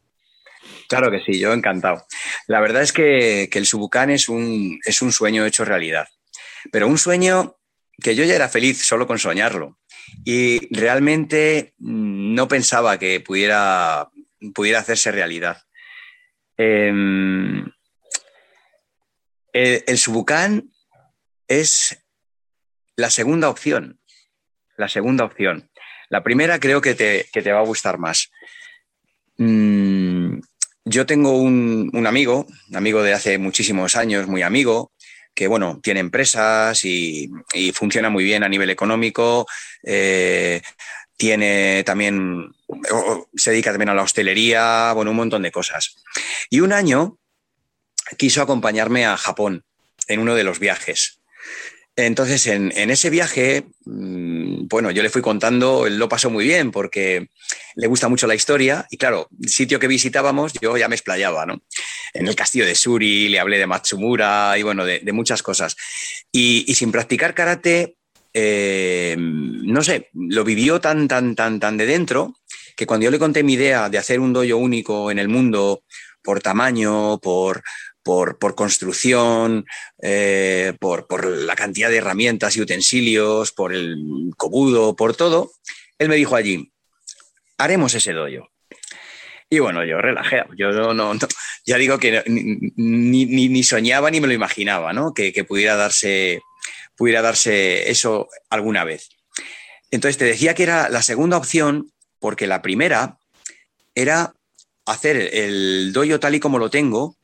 [0.89, 2.05] Claro que sí, yo encantado.
[2.47, 6.07] La verdad es que, el Subucán es un, es un sueño hecho realidad,
[6.71, 7.57] pero un sueño
[8.01, 9.79] que yo ya era feliz solo con soñarlo
[10.25, 14.09] y realmente mm, no pensaba que pudiera,
[14.55, 15.59] pudiera hacerse realidad.
[16.57, 17.65] Em,
[19.53, 20.71] el, el Subucán
[21.49, 22.05] es
[22.97, 24.01] la segunda opción,
[24.77, 25.71] la segunda opción.
[26.09, 28.31] La primera creo que te, que te va a gustar más.
[29.39, 30.41] Mm,
[30.85, 34.93] yo tengo un, amigo, un amigo de hace muchísimos años, muy amigo,
[35.35, 37.31] que bueno, tiene empresas y,
[37.73, 39.47] funciona muy bien a nivel económico.
[39.83, 40.61] Eh,
[41.23, 42.53] tiene también,
[43.37, 45.95] se dedica también a la hostelería, bueno, un montón de cosas.
[46.51, 47.17] Y un año
[48.19, 49.65] quiso acompañarme a Japón
[50.09, 51.21] en uno de los viajes.
[51.95, 56.73] Entonces, en, ese viaje, mm, bueno, yo le fui contando, él lo pasó muy bien
[56.73, 57.29] porque
[57.77, 61.47] le gusta mucho la historia y claro, el sitio que visitábamos yo ya me explayaba,
[61.47, 61.63] ¿no?
[62.15, 65.77] En el castillo de Suri, le hablé de Matsumura y bueno, de, muchas cosas.
[66.33, 67.97] Y, sin practicar karate,
[68.35, 72.35] eh, no sé, lo vivió tan, tan, tan, tan de dentro
[72.77, 75.83] que cuando yo le conté mi idea de hacer un dojo único en el mundo
[76.23, 77.63] por tamaño, por,
[78.03, 79.65] por, construcción,
[80.01, 85.53] eh, por, la cantidad de herramientas y utensilios, por el cobudo, por todo,
[85.99, 86.73] él me dijo allí,
[87.59, 88.49] haremos ese doyo.
[89.49, 91.13] Y bueno, yo relajé, yo no,
[91.67, 95.13] ya digo que ni, soñaba ni me lo imaginaba, ¿no?
[95.13, 96.41] Que, pudiera, darse,
[97.03, 99.09] pudiera darse eso alguna vez.
[99.91, 103.19] Entonces te decía que era la segunda opción porque la primera
[103.97, 104.35] era
[104.87, 107.17] hacer el doyo tal y como lo tengo,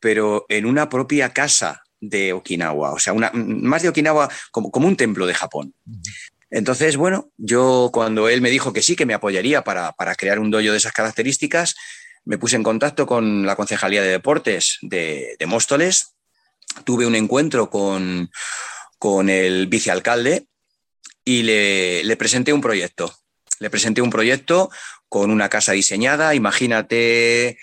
[0.00, 4.86] pero en una propia casa de Okinawa, o sea, una, más de Okinawa como, como
[4.86, 5.72] un templo de Japón.
[6.50, 10.50] Entonces, bueno, yo cuando él me dijo que sí, que me apoyaría para, crear un
[10.50, 11.74] dojo de esas características,
[12.26, 16.16] me puse en contacto con la Concejalía de Deportes de, Móstoles,
[16.84, 18.30] tuve un encuentro con,
[19.28, 20.46] el vicealcalde
[21.24, 23.14] y le, presenté un proyecto.
[23.58, 24.70] Le presenté un proyecto
[25.08, 27.58] con una casa diseñada, imagínate,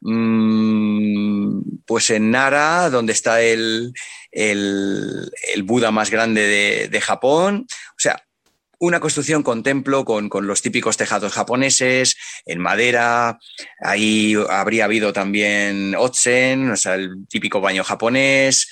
[0.00, 3.92] mm, pues en Nara, donde está el,
[4.32, 5.30] el,
[5.64, 7.66] Buda más grande de, de, Japón.
[7.90, 8.24] O sea,
[8.78, 12.16] una construcción con templo, con, los típicos tejados japoneses,
[12.46, 13.38] en madera.
[13.80, 18.68] Ahí habría habido también otsen, o sea, el típico baño japonés.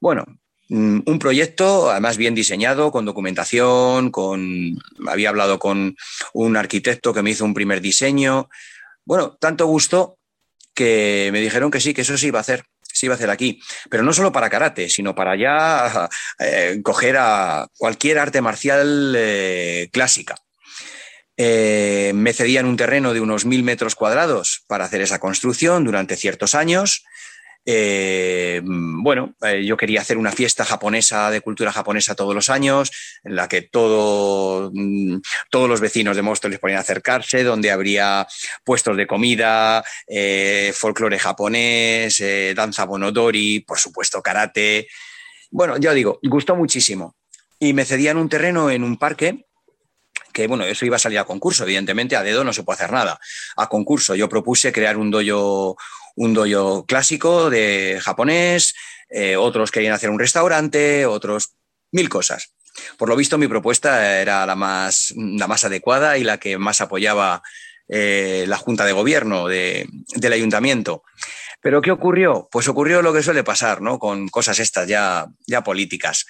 [0.00, 0.24] Bueno,
[0.68, 4.76] un proyecto además bien diseñado, con documentación, con
[5.06, 5.96] había hablado con
[6.32, 8.48] un arquitecto que me hizo un primer diseño.
[9.04, 10.18] Bueno, tanto gusto
[10.74, 12.64] que me dijeron que sí, que eso sí iba a hacer
[12.94, 13.60] se iba a hacer aquí.
[13.90, 16.08] Pero no solo para karate, sino para ya
[16.38, 20.36] eh, coger a cualquier arte marcial eh, clásica.
[21.36, 26.16] Eh, me cedían un terreno de unos mil metros cuadrados para hacer esa construcción durante
[26.16, 27.04] ciertos años
[27.66, 32.90] eh, bueno, eh, yo quería hacer una fiesta japonesa de cultura japonesa todos los años,
[33.22, 35.18] en la que todo, mm,
[35.50, 38.26] todos los vecinos de Móstoles podían acercarse, donde habría
[38.64, 42.22] puestos de comida, eh, folclore japonés,
[42.54, 44.88] danza bonodori, por supuesto karate.
[45.50, 47.16] Bueno, ya digo, gustó muchísimo.
[47.58, 49.46] Y me cedían un terreno en un parque
[50.34, 52.92] que bueno, eso iba a salir a concurso, evidentemente a dedo no se puede hacer
[52.92, 53.18] nada.
[53.56, 55.76] A concurso yo propuse crear un dojo,
[56.16, 58.74] un dojo clásico de japonés,
[59.08, 61.54] eh, otros querían hacer un restaurante, otros
[61.92, 62.54] mil cosas.
[62.98, 66.80] Por lo visto mi propuesta era la más, la más adecuada y la que más
[66.80, 67.42] apoyaba
[67.88, 71.02] eh, la Junta de Gobierno del Ayuntamiento.
[71.60, 72.48] Pero ¿qué ocurrió?
[72.50, 73.98] Pues ocurrió lo que suele pasar, ¿no?
[73.98, 76.26] Con cosas estas ya, ya políticas.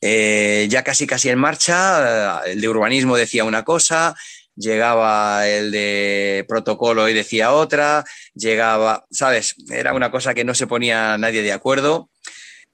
[0.00, 4.16] Eh, ya casi casi en marcha, el de urbanismo decía una cosa,
[4.56, 8.04] llegaba el de protocolo y decía otra,
[8.34, 9.54] llegaba, ¿sabes?
[9.70, 12.10] Era una cosa que no se ponía nadie de acuerdo.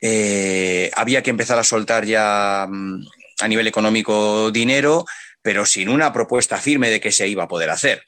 [0.00, 3.04] Eh, había que empezar a soltar ya mm,
[3.40, 5.04] a nivel económico dinero,
[5.42, 8.02] pero sin una propuesta firme de que se iba a poder hacer.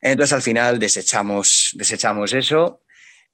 [0.00, 2.82] Entonces al final desechamos, desechamos eso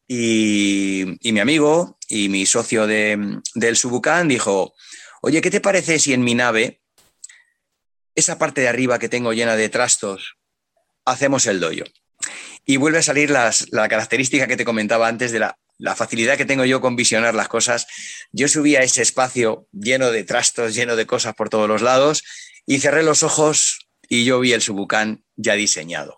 [0.07, 4.75] y, mi amigo y mi socio de, del Subucán dijo,
[5.23, 6.81] oye, ¿qué te parece si en mi nave,
[8.15, 10.37] esa parte de arriba que tengo llena de trastos,
[11.05, 11.85] hacemos el doyo?
[12.65, 15.59] Y vuelve a salir la característica que te comentaba antes de la,
[15.97, 17.87] facilidad que tengo yo con visionar las cosas.
[18.33, 22.23] Yo subí a ese espacio lleno de trastos, lleno de cosas por todos los lados,
[22.65, 26.17] y cerré los ojos y yo vi el subucán ya diseñado.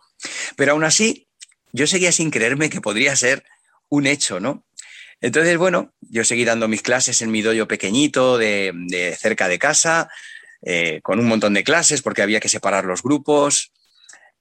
[0.56, 1.28] Pero aún así,
[1.72, 3.44] yo seguía sin creerme que podría ser
[3.88, 4.66] un hecho, ¿no?
[5.20, 10.10] Entonces, bueno, yo seguí dando mis clases en mi doyo pequeñito de, cerca de casa,
[10.62, 13.72] eh, con un montón de clases porque había que separar los grupos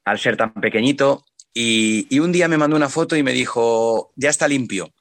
[0.04, 1.26] al ser tan pequeñito.
[1.54, 4.94] Y, un día me mandó una foto y me dijo, ya está limpio.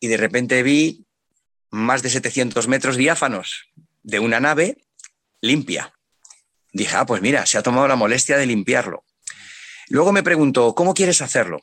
[0.00, 1.04] Y de repente vi
[1.70, 3.70] más de 700 metros diáfanos
[4.02, 4.78] de una nave
[5.40, 5.92] limpia.
[6.72, 9.04] Dije, ah, pues mira, se ha tomado la molestia de limpiarlo.
[9.88, 11.60] Luego me preguntó, ¿cómo quieres hacerlo?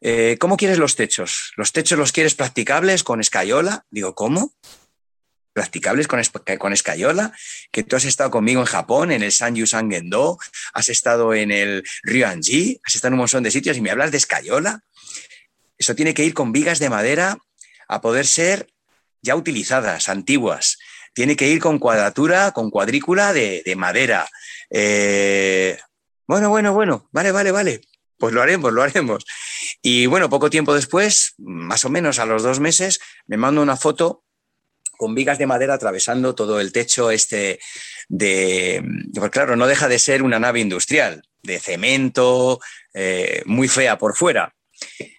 [0.00, 1.52] Eh, ¿cómo quieres los techos?
[1.56, 3.84] ¿Los techos los quieres practicables con escayola?
[3.90, 4.52] Digo, ¿cómo?
[5.52, 6.20] Practicables con,
[6.58, 7.32] con escayola,
[7.70, 10.38] que tú has estado conmigo en Japón, en el Sanyu Gendo,
[10.72, 14.10] has estado en el Ryuanji, has estado en un montón de sitios y me hablas
[14.10, 14.82] de escayola.
[15.76, 17.38] Eso tiene que ir con vigas de madera
[17.88, 18.68] a poder ser
[19.22, 20.78] ya utilizadas, antiguas.
[21.12, 24.28] Tiene que ir con cuadratura, con cuadrícula de, madera.
[24.70, 25.78] Eh,
[26.26, 27.80] bueno, bueno, bueno, vale, vale, vale.
[28.18, 29.24] Pues lo haremos, lo haremos.
[29.80, 33.76] Y bueno, poco tiempo después, más o menos a los dos meses, me mando una
[33.76, 34.24] foto
[34.98, 37.60] con vigas de madera atravesando todo el techo este
[38.08, 38.82] de...
[39.14, 42.60] Pues claro, no deja de ser una nave industrial, de cemento,
[42.92, 44.54] eh, muy fea por fuera.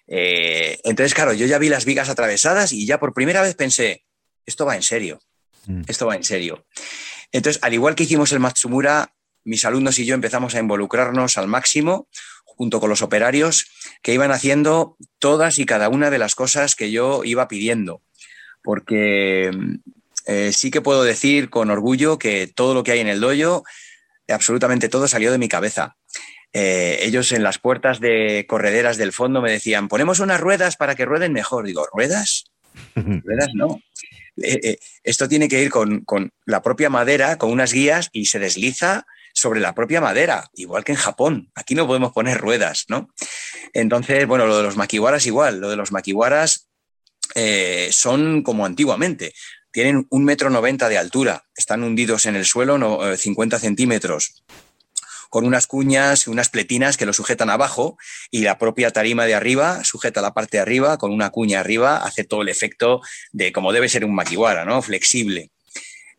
[0.06, 4.04] Eh, entonces, claro, yo ya vi las vigas atravesadas y ya por primera vez pensé,
[4.44, 5.18] esto va en serio,
[5.66, 5.82] mm.
[5.88, 6.66] esto va en serio.
[7.32, 11.48] Entonces, al igual que hicimos el Matsumura, mis alumnos y yo empezamos a involucrarnos al
[11.48, 12.08] máximo
[12.44, 13.70] junto con los operarios,
[14.02, 18.02] que iban haciendo todas y cada una de las cosas que yo iba pidiendo.
[18.62, 19.50] Porque
[20.26, 23.64] eh, sí que puedo decir con orgullo que todo lo que hay en el dojo,
[24.28, 25.96] absolutamente todo salió de mi cabeza.
[26.52, 30.94] eh, ellos en las puertas de correderas del fondo me decían, ponemos unas ruedas para
[30.94, 31.66] que rueden mejor.
[31.66, 32.44] Digo, ¿ruedas?
[32.94, 33.80] ruedas no.
[34.42, 36.04] Eh, esto tiene que ir con,
[36.46, 40.92] la propia madera, con unas guías y se desliza sobre la propia madera, igual que
[40.92, 41.50] en Japón.
[41.54, 43.10] Aquí no podemos poner ruedas, ¿no?
[43.72, 45.60] Entonces, bueno, lo de los maquiwaras igual.
[45.60, 46.69] Lo de los maquiwaras
[47.90, 49.34] son como antiguamente.
[49.72, 54.42] Tienen un metro noventa de altura, están hundidos en el suelo no, 50 centímetros
[55.30, 57.96] con unas cuñas y unas pletinas que lo sujetan abajo
[58.30, 61.98] y la propia tarima de arriba sujeta la parte de arriba con una cuña arriba,
[61.98, 63.00] hace todo el efecto
[63.32, 64.82] de como debe ser un maquiwara, ¿no?
[64.82, 65.50] Flexible.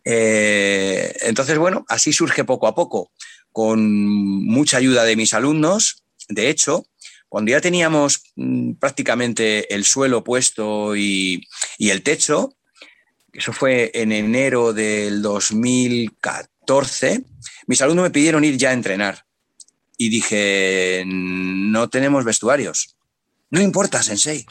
[0.06, 3.12] Eh, entonces, bueno, así surge poco a poco,
[3.52, 6.04] con mucha ayuda de mis alumnos.
[6.30, 6.86] De hecho,
[7.32, 11.48] cuando ya teníamos mm, prácticamente el suelo puesto y,
[11.78, 12.58] y el techo,
[13.32, 17.24] eso fue en enero del 2014,
[17.68, 19.24] mis alumnos me pidieron ir ya a entrenar.
[19.96, 22.98] Y dije, no tenemos vestuarios.
[23.50, 24.46] No importa, Sensei.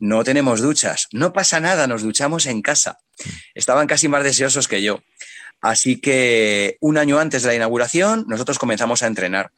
[0.00, 1.06] No tenemos duchas.
[1.12, 2.98] No pasa nada, nos duchamos en casa.
[3.54, 5.04] Estaban casi más deseosos que yo.
[5.60, 9.52] Así que un año antes de la inauguración, nosotros comenzamos a entrenar.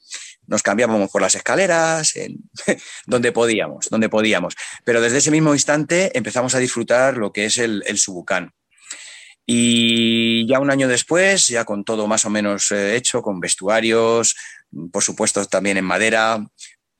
[0.49, 2.15] Nos cambiábamos por las escaleras,
[3.07, 4.57] donde podíamos, donde podíamos.
[4.85, 8.53] Pero desde ese mismo instante empezamos a disfrutar lo que es el, el Subucán.
[9.47, 14.37] Y ya un año después, ya con todo más o menos eh, hecho, con vestuarios,
[14.93, 16.45] por supuesto también en madera,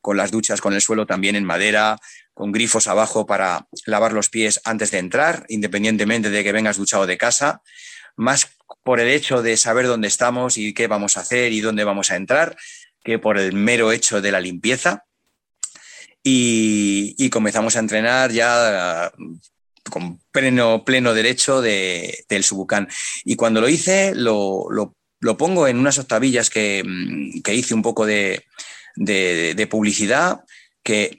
[0.01, 1.99] con las duchas con el suelo también en madera,
[2.33, 7.07] con grifos abajo para lavar los pies antes de entrar, independientemente de que vengas duchado
[7.07, 7.63] de casa,
[8.17, 8.49] más
[8.83, 12.11] por el hecho de saber dónde estamos y qué vamos a hacer y dónde vamos
[12.11, 12.57] a entrar,
[13.09, 15.07] que por el mero hecho de la limpieza.
[16.23, 19.11] Y, comenzamos a entrenar ya
[19.89, 22.87] con pleno, pleno derecho de, del Subucán.
[23.25, 27.81] Y cuando lo hice, lo, lo, pongo en unas octavillas que, mm, que hice un
[27.81, 28.45] poco de,
[28.95, 30.45] de, de, publicidad,
[30.83, 31.19] que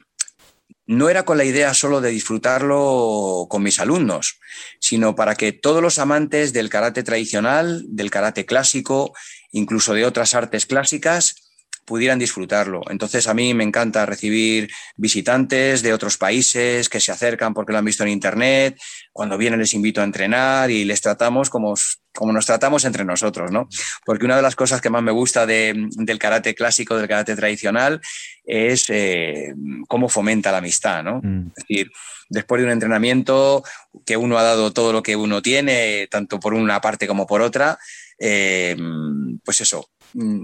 [0.85, 4.39] no era con la idea solo de disfrutarlo con mis alumnos,
[4.79, 9.11] sino para que todos los amantes del karate tradicional, del karate clásico,
[9.51, 11.48] incluso de otras artes clásicas,
[11.89, 12.81] pudieran disfrutarlo.
[12.91, 17.79] Entonces a mí me encanta recibir visitantes de otros países que se acercan porque lo
[17.79, 18.79] han visto en internet.
[19.11, 21.73] Cuando vienen les invito a entrenar y les tratamos como,
[22.13, 23.67] como nos tratamos entre nosotros, ¿no?
[24.05, 27.99] Porque una de las cosas que más me gusta del karate clásico, del karate tradicional,
[28.45, 29.55] es eh,
[29.87, 31.21] cómo fomenta la amistad, ¿no?
[31.23, 31.47] Mm.
[31.47, 31.91] Es decir,
[32.29, 33.63] después de un entrenamiento
[34.05, 37.41] que uno ha dado todo lo que uno tiene, tanto por una parte como por
[37.41, 37.79] otra,
[38.19, 38.77] eh,
[39.43, 39.89] pues eso,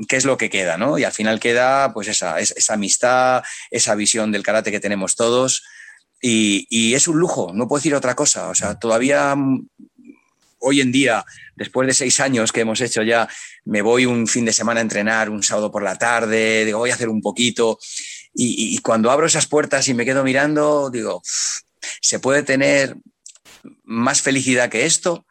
[0.07, 0.97] qué es lo que queda, ¿no?
[0.97, 5.63] Y al final queda pues esa, esa amistad, esa visión del karate que tenemos todos
[6.21, 9.67] y, es un lujo, no puedo decir otra cosa, o sea, todavía mm,
[10.59, 11.23] hoy en día,
[11.55, 13.27] después de seis años que hemos hecho ya,
[13.65, 16.89] me voy un fin de semana a entrenar, un sábado por la tarde, digo, voy
[16.89, 17.77] a hacer un poquito
[18.37, 21.21] y cuando abro esas puertas y me quedo mirando, digo,
[22.01, 22.97] ¿se puede tener
[23.83, 25.25] más felicidad que esto?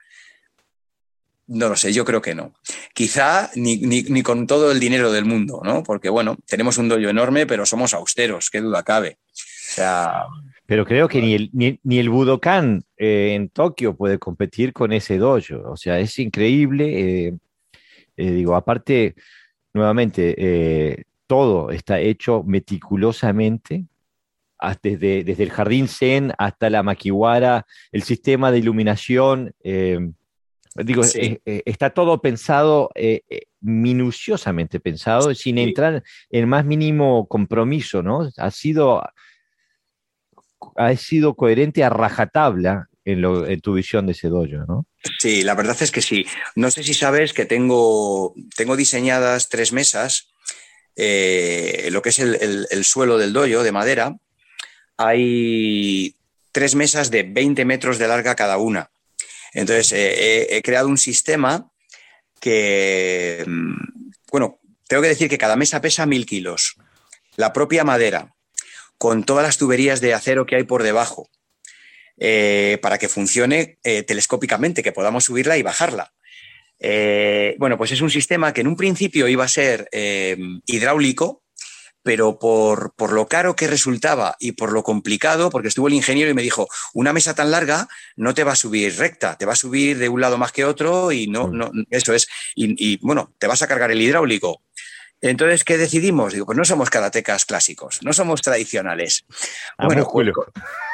[1.47, 2.55] No lo sé, yo creo que no.
[2.95, 5.83] Quizá ni, ni, con todo el dinero del mundo, ¿no?
[5.83, 9.19] Porque, bueno, tenemos un dojo enorme, pero somos austeros, qué duda cabe.
[9.21, 10.25] O sea...
[10.67, 15.19] Pero creo que ni el, ni, el Budokan eh, en Tokio puede competir con ese
[15.19, 15.61] dojo.
[15.67, 17.27] O sea, es increíble.
[17.27, 17.35] Eh,
[18.17, 19.15] eh, digo, aparte,
[19.75, 23.85] nuevamente, todo está hecho meticulosamente,
[24.83, 29.53] desde, desde el jardín Zen hasta la maquiwara, el sistema de iluminación.
[30.75, 33.21] Digo, eh, eh, está todo pensado, eh,
[33.61, 38.29] minuciosamente pensado, sin entrar en más mínimo compromiso, ¿no?
[38.37, 39.05] Ha sido,
[40.77, 44.87] ha sido coherente a rajatabla en, tu visión de ese dojo, ¿no?
[45.21, 46.27] Sí, la verdad es que sí.
[46.57, 50.33] No sé si sabes que tengo, tengo diseñadas tres mesas,
[50.97, 54.17] lo que es el, el suelo del dojo de madera.
[54.97, 56.17] Hay
[56.51, 58.91] tres mesas de 20 metros de larga cada una.
[59.55, 61.71] Entonces, he creado un sistema
[62.45, 66.77] que, mm, bueno, tengo que decir que cada mesa pesa mil kilos.
[67.37, 68.35] La propia madera,
[68.99, 71.31] con todas las tuberías de acero que hay por debajo,
[72.19, 76.13] eh, para que funcione eh, telescópicamente, que podamos subirla y bajarla.
[76.79, 79.89] Eh, bueno, pues es un sistema que en un principio iba a ser
[80.67, 81.44] hidráulico,
[82.05, 86.35] pero por, lo caro que resultaba y por lo complicado, porque estuvo el ingeniero y
[86.35, 89.57] me dijo, una mesa tan larga no te va a subir recta, te va a
[89.57, 91.57] subir de un lado más que otro y no, mm.
[91.57, 94.63] no eso es, y, bueno, te vas a cargar el hidráulico.
[95.31, 96.35] Entonces, ¿qué decidimos?
[96.35, 99.25] Digo, pues no somos karatecas clásicos, no somos tradicionales.
[99.79, 100.35] Bueno, Julio.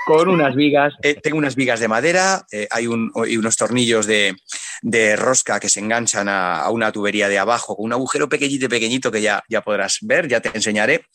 [0.07, 4.37] Con, unas vigas, eh, tengo unas vigas de madera, eh, hay, unos tornillos de,
[4.83, 9.11] de rosca que se enganchan a, una tubería de abajo, con un agujero pequeñito, pequeñito
[9.11, 11.07] que ya, ya podrás ver, ya te enseñaré.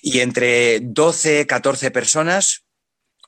[0.00, 2.66] Y entre 12, 14 personas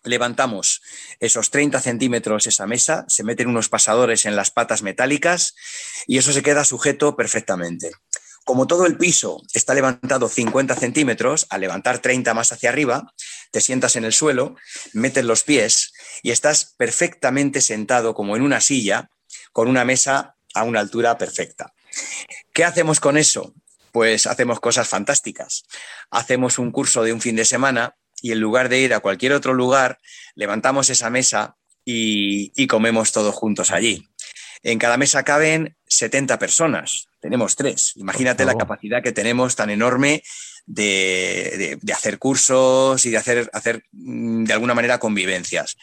[0.04, 0.82] levantamos
[1.18, 5.56] esos 30 centímetros esa mesa, se meten unos pasadores en las patas metálicas
[6.06, 7.90] y eso se queda sujeto perfectamente.
[8.44, 13.12] Como todo el piso está levantado 50 centímetros, al levantar 30 más hacia arriba,
[13.50, 14.56] te sientas en el suelo,
[14.92, 15.92] metes los pies
[16.22, 19.10] y estás perfectamente sentado como en una silla
[19.52, 21.72] con una mesa a una altura perfecta.
[22.52, 23.54] ¿Qué hacemos con eso?
[23.92, 25.64] Pues hacemos cosas fantásticas.
[26.10, 29.32] Hacemos un curso de un fin de semana y en lugar de ir a cualquier
[29.32, 29.98] otro lugar,
[30.34, 34.08] levantamos esa mesa y, comemos todos juntos allí.
[34.62, 37.92] En cada mesa caben 70 personas, tenemos tres.
[37.96, 40.22] Imagínate la capacidad que tenemos tan enorme
[40.66, 45.76] de, hacer cursos y de hacer, hacer mm, de alguna manera convivencias.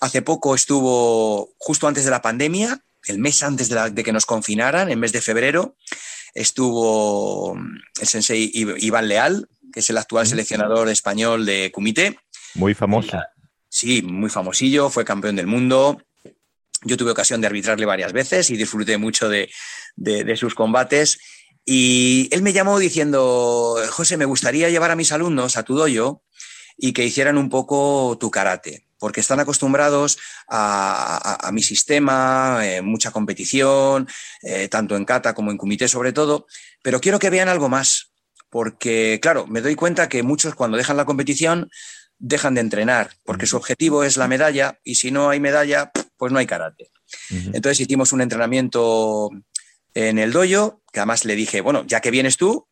[0.00, 4.90] Hace poco estuvo, justo antes de la pandemia, el mes antes de, que nos confinaran,
[4.90, 5.76] en mes de febrero,
[6.34, 12.18] estuvo mm, el sensei Iván Leal, que es el actual seleccionador español de Kumite.
[12.54, 13.18] Muy famoso.
[13.68, 16.02] Sí, muy famosillo, fue campeón del mundo.
[16.82, 19.50] Yo tuve ocasión de arbitrarle varias veces y disfruté mucho de,
[20.36, 21.18] sus combates.
[21.64, 26.22] Y él me llamó diciendo, José, me gustaría llevar a mis alumnos a tu dojo
[26.76, 33.10] y que hicieran un poco tu karate porque están acostumbrados a, mi sistema, eh, mucha
[33.10, 34.06] competición,
[34.42, 36.46] eh, tanto en kata como en kumite sobre todo,
[36.82, 38.12] pero quiero que vean algo más,
[38.50, 41.70] porque claro, me doy cuenta que muchos cuando dejan la competición
[42.18, 45.90] dejan de entrenar, porque su objetivo es la medalla y si no hay medalla,
[46.20, 46.90] pues no hay karate.
[47.30, 49.30] Entonces hicimos un entrenamiento
[49.94, 52.68] en el dojo, que además le dije, bueno, ya que vienes tú,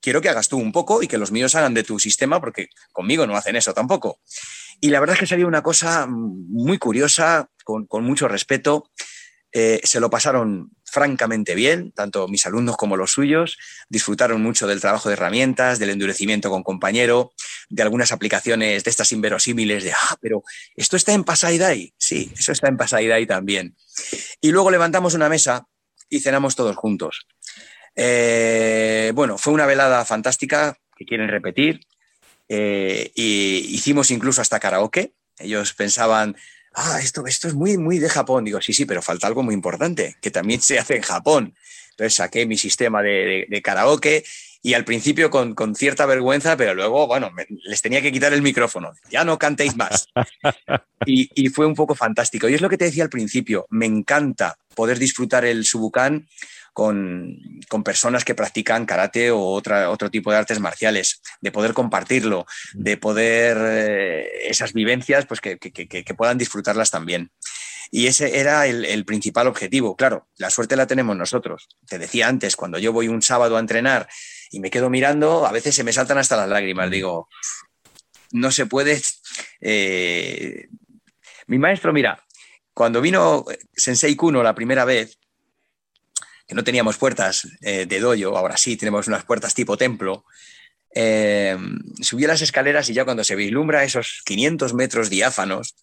[0.00, 2.66] quiero que hagas tú un poco y que los míos hagan de tu sistema, porque
[2.90, 4.18] conmigo no hacen eso tampoco.
[4.80, 8.90] Y la verdad es que salió una cosa muy curiosa, con, mucho respeto.
[9.52, 13.58] Eh, se lo pasaron francamente bien, tanto mis alumnos como los suyos.
[13.88, 17.32] Disfrutaron mucho del trabajo de herramientas, del endurecimiento con compañero,
[17.68, 20.44] de algunas aplicaciones de estas inverosímiles de, ah, pero
[20.76, 21.92] esto está en Pasaidai.
[21.98, 23.74] Sí, eso está en Pasaidai también.
[24.40, 25.66] Y luego levantamos una mesa
[26.08, 27.26] y cenamos todos juntos.
[27.96, 31.80] Eh, bueno, fue una velada fantástica que quieren repetir.
[32.48, 35.12] Eh, y hicimos incluso hasta karaoke.
[35.40, 36.36] Ellos pensaban,
[36.74, 38.44] ah, esto, esto es muy, muy de Japón.
[38.44, 41.54] Digo, sí, sí, pero falta algo muy importante, que también se hace en Japón.
[41.90, 44.24] Entonces saqué mi sistema de, karaoke
[44.62, 47.30] y al principio con, cierta vergüenza, pero luego, bueno,
[47.64, 48.92] les tenía que quitar el micrófono.
[49.10, 50.08] Ya no cantéis más.
[51.06, 52.48] y, y, fue un poco fantástico.
[52.48, 56.26] Y es lo que te decía al principio, me encanta poder disfrutar el Subukan
[56.74, 57.38] con,
[57.84, 62.96] personas que practican karate o otra, otro tipo de artes marciales, de poder compartirlo, de
[62.96, 65.56] poder eh, esas vivencias, pues que,
[66.16, 67.30] puedan disfrutarlas también.
[67.90, 69.94] Y ese era el, principal objetivo.
[69.94, 71.68] Claro, la suerte la tenemos nosotros.
[71.86, 74.08] Te decía antes, cuando yo voy un sábado a entrenar
[74.50, 76.90] y me quedo mirando, a veces se me saltan hasta las lágrimas.
[76.90, 77.28] Digo,
[78.32, 79.00] no se puede.
[79.60, 80.66] Eh,
[81.46, 82.24] mi maestro, mira,
[82.72, 85.18] cuando vino Sensei Kuno la primera vez,
[86.46, 90.24] que no teníamos puertas eh, de doyo, ahora sí tenemos unas puertas tipo templo.
[90.94, 91.56] Eh,
[92.00, 95.74] subí a las escaleras y ya cuando se vislumbra esos 500 metros diáfanos,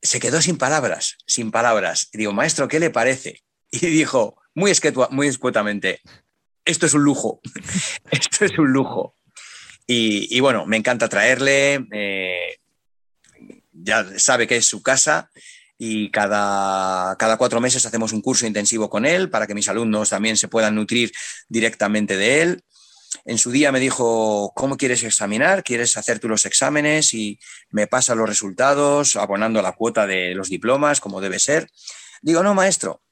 [0.00, 2.08] se quedó sin palabras, sin palabras.
[2.12, 3.42] Y digo, maestro, ¿qué le parece?
[3.70, 4.72] Y dijo, muy,
[5.10, 6.00] muy escuetamente,
[6.64, 7.40] esto es un lujo,
[8.10, 9.16] esto es un lujo.
[9.86, 12.58] Y, bueno, me encanta traerle, eh,
[13.72, 15.30] ya sabe que es su casa
[15.78, 20.10] y cada, cada cuatro meses hacemos un curso intensivo con él para que mis alumnos
[20.10, 21.12] también se puedan nutrir
[21.48, 22.64] directamente de él.
[23.24, 25.62] En su día me dijo, ¿cómo quieres examinar?
[25.64, 27.14] ¿Quieres hacer tú los exámenes?
[27.14, 27.38] Y
[27.70, 31.70] me pasa los resultados, abonando la cuota de los diplomas, como debe ser.
[32.22, 33.02] Digo, no, maestro,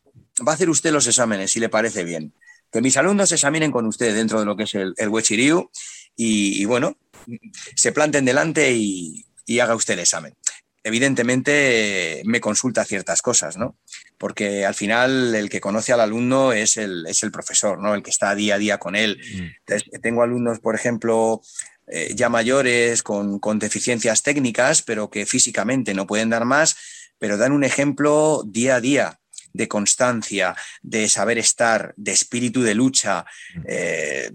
[0.47, 2.35] va a hacer usted los exámenes si le parece bien.
[2.71, 5.71] Que mis alumnos examinen con usted dentro de lo que es el, el Wechiriu
[6.17, 6.97] y, bueno,
[7.75, 10.37] se planten delante y, y haga usted el examen
[10.85, 13.77] evidentemente me consulta ciertas cosas, ¿no?
[14.19, 17.95] Porque al final el que conoce al alumno es el, es el profesor, ¿no?
[17.95, 19.21] El que está día a día con él.
[19.67, 20.01] Mm.
[20.01, 21.43] tengo alumnos, por ejemplo,
[21.87, 26.77] eh, ya mayores con, con, deficiencias técnicas, pero que físicamente no pueden dar más,
[27.19, 29.19] pero dan un ejemplo día a día
[29.53, 33.25] de constancia, de saber estar, de espíritu de lucha.
[33.55, 33.61] Mm.
[33.69, 34.33] Eh,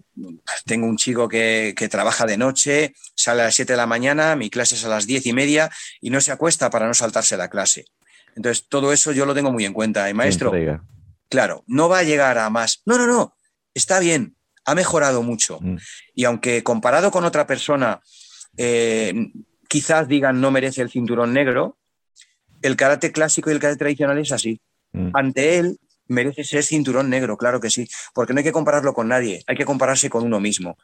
[0.66, 2.94] tengo un chico que, trabaja de noche,
[3.28, 5.70] sale a las 7 de la mañana, mi clase es a las 10 y media
[6.00, 7.84] y no se acuesta para no saltarse la clase.
[8.38, 10.10] Entonces, todo eso yo lo tengo muy en cuenta.
[10.10, 10.54] Y maestro,
[11.28, 12.84] claro, no va a llegar a más.
[12.86, 13.36] No, no, no,
[13.74, 15.60] está bien, ha mejorado mucho.
[15.60, 15.76] Mm.
[16.16, 18.00] Y aunque comparado con otra persona,
[18.56, 19.14] eh,
[19.68, 21.78] quizás digan no merece el cinturón negro,
[22.62, 24.62] el karate clásico y el karate tradicional es así
[24.94, 25.10] mm.
[25.14, 29.10] ante él merece ser cinturón negro, claro que sí, porque no hay que compararlo con
[29.10, 30.78] nadie, hay que compararse con uno mismo.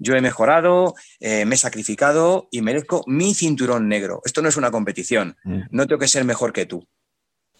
[0.00, 4.20] Yo he mejorado, eh, me he sacrificado y merezco mi cinturón negro.
[4.24, 5.60] Esto no es una competición, mm.
[5.70, 6.88] no tengo que ser mejor que tú,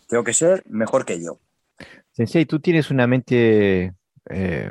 [0.09, 1.39] tengo que ser mejor que yo.
[2.11, 3.95] Sensei, tú tienes una mente
[4.29, 4.71] eh,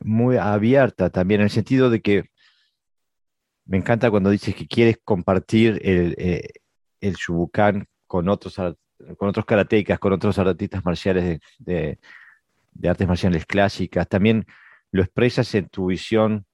[0.00, 2.24] muy abierta también, en el sentido de que
[3.66, 6.48] me encanta cuando dices que quieres compartir el, eh,
[7.00, 11.98] el Shubukan con otros, con otros karatecas, con otros artistas marciales de,
[12.84, 14.08] artes marciales clásicas.
[14.08, 14.46] También
[14.90, 16.46] lo expresas en tu visión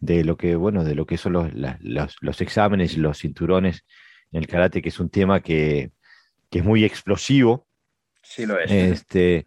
[0.00, 1.50] de lo que, bueno, de lo que son los,
[2.20, 3.84] los, exámenes, los cinturones
[4.32, 5.92] en el karate, que es un tema que,
[6.50, 7.68] es muy explosivo.
[8.22, 8.70] Sí, lo es.
[8.70, 9.46] Este,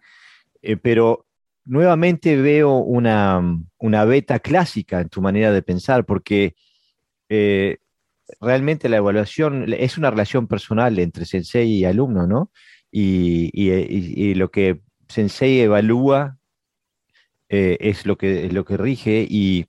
[0.61, 1.25] eh, pero
[1.65, 3.41] nuevamente veo una,
[3.77, 6.55] una, beta clásica en tu manera de pensar, porque
[7.30, 7.80] eh,
[8.39, 12.51] realmente la evaluación es una relación personal entre sensei y alumno, ¿no?
[12.91, 16.38] Y, lo que sensei evalúa
[17.49, 19.65] eh, es, lo que, es lo que rige y,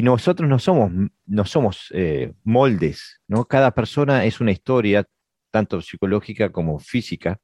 [0.00, 0.90] nosotros no somos,
[1.26, 3.44] no somos eh, moldes, ¿no?
[3.44, 5.04] Cada persona es una historia,
[5.50, 7.38] tanto psicológica como física.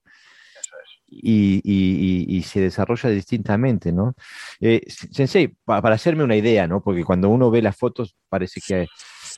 [1.11, 4.15] Y, se desarrolla distintamente, ¿no?
[4.61, 6.83] Eh, sensei, para hacerme una idea, ¿no?
[6.83, 8.87] Porque cuando uno ve las fotos parece que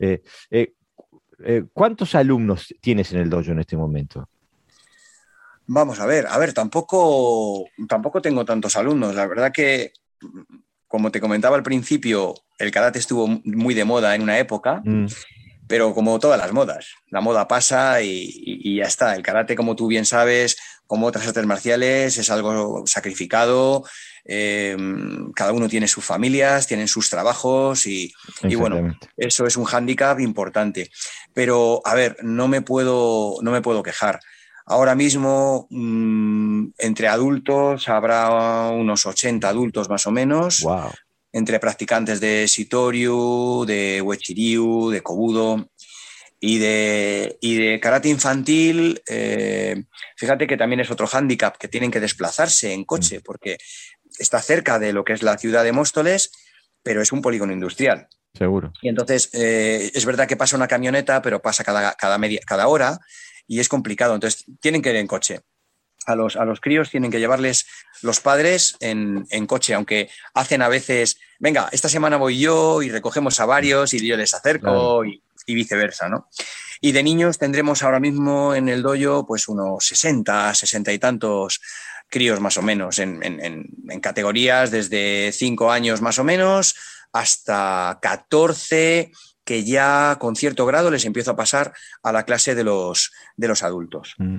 [0.00, 0.20] eh,
[1.44, 4.28] eh, ¿Cuántos alumnos tienes en el dojo en este momento?
[5.66, 9.14] Vamos a ver, a ver, tampoco, tampoco tengo tantos alumnos.
[9.14, 9.92] La verdad que,
[10.90, 14.82] como te comentaba al principio, el karate estuvo muy de moda en una época.
[14.84, 15.06] Mm.
[15.68, 19.14] Pero como todas las modas, la moda pasa y, ya está.
[19.14, 20.58] El karate, como tú bien sabes,
[20.88, 23.84] como otras artes marciales, es algo sacrificado.
[24.24, 28.12] Em, cada uno tiene sus familias, tienen sus trabajos y,
[28.56, 30.90] bueno, eso es un hándicap importante.
[31.34, 34.18] Pero, a ver, no me puedo, no me puedo quejar.
[34.70, 40.62] Ahora mismo, mm, entre adultos, habrá unos 80 adultos más o menos.
[40.62, 40.90] Wow
[41.32, 45.70] entre practicantes de Sitoriu, de Wechiryu, de Kobudo
[46.40, 49.00] y de, de karate infantil.
[49.06, 49.84] Eh,
[50.16, 53.22] fíjate que también es otro hándicap, que tienen que desplazarse en coche, mm.
[53.22, 53.58] porque
[54.18, 56.32] está cerca de lo que es la ciudad de Móstoles,
[56.82, 58.08] pero es un polígono industrial.
[58.34, 58.72] Seguro.
[58.80, 62.68] Y entonces eh, es verdad que pasa una camioneta, pero pasa cada, cada, media, cada
[62.68, 62.98] hora
[63.50, 64.14] y es complicado.
[64.14, 65.40] Entonces tienen que ir en coche
[66.06, 67.66] a los, a los críos tienen que llevarles
[68.02, 73.38] los padres en, coche, aunque hacen a veces, venga, esta semana voy yo y recogemos
[73.40, 76.28] a varios y yo les acerco y, viceversa, ¿no?
[76.80, 81.60] Y de niños tendremos ahora mismo en el doyo pues unos 60, 60 y tantos
[82.08, 86.76] críos más o menos, en, en categorías desde 5 años más o menos
[87.12, 89.10] hasta 14
[89.50, 91.72] que ya con cierto grado les empiezo a pasar
[92.04, 94.14] a la clase de los, de los adultos.
[94.18, 94.36] Mm.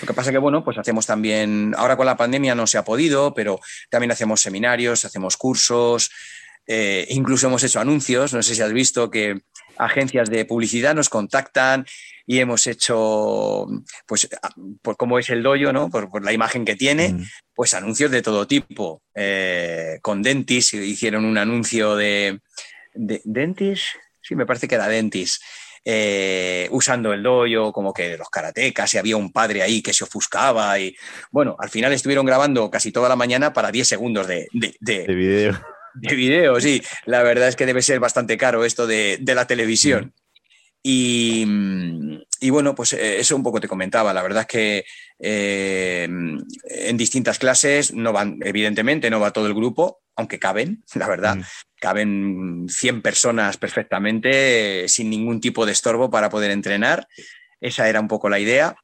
[0.00, 2.84] Lo que pasa que, bueno, pues hacemos también, ahora con la pandemia no se ha
[2.84, 3.58] podido, pero
[3.90, 6.08] también hacemos seminarios, hacemos cursos,
[6.68, 9.40] eh, incluso hemos hecho anuncios, no sé si has visto que
[9.76, 11.84] agencias de publicidad nos contactan
[12.24, 13.66] y hemos hecho,
[14.06, 14.28] pues,
[14.82, 15.90] por cómo es el doyo, ¿no?
[15.90, 17.24] Por, la imagen que tiene, mm.
[17.56, 19.02] pues anuncios de todo tipo.
[19.16, 22.38] Eh, con Dentis hicieron un anuncio de,
[22.94, 25.40] de Dentis, sí, me parece que era Dentis,
[25.84, 29.92] eh, usando el doyo, como que de los karatecas, y había un padre ahí que
[29.92, 30.78] se ofuscaba.
[30.78, 30.96] Y
[31.30, 35.14] bueno, al final estuvieron grabando casi toda la mañana para 10 segundos de, de, de,
[35.14, 35.60] video.
[35.94, 36.82] De video, sí.
[37.04, 40.14] La verdad es que debe ser bastante caro esto de, la televisión.
[40.82, 41.46] Y,
[42.40, 44.12] y, bueno, pues eh, eso un poco te comentaba.
[44.12, 44.84] La verdad es que
[45.18, 51.08] eh, en distintas clases no van, evidentemente, no va todo el grupo, aunque caben, la
[51.08, 51.36] verdad.
[51.36, 51.44] Mm
[51.84, 57.06] caben 100 personas perfectamente sin ningún tipo de estorbo para poder entrenar.
[57.60, 58.74] Esa era un poco la idea.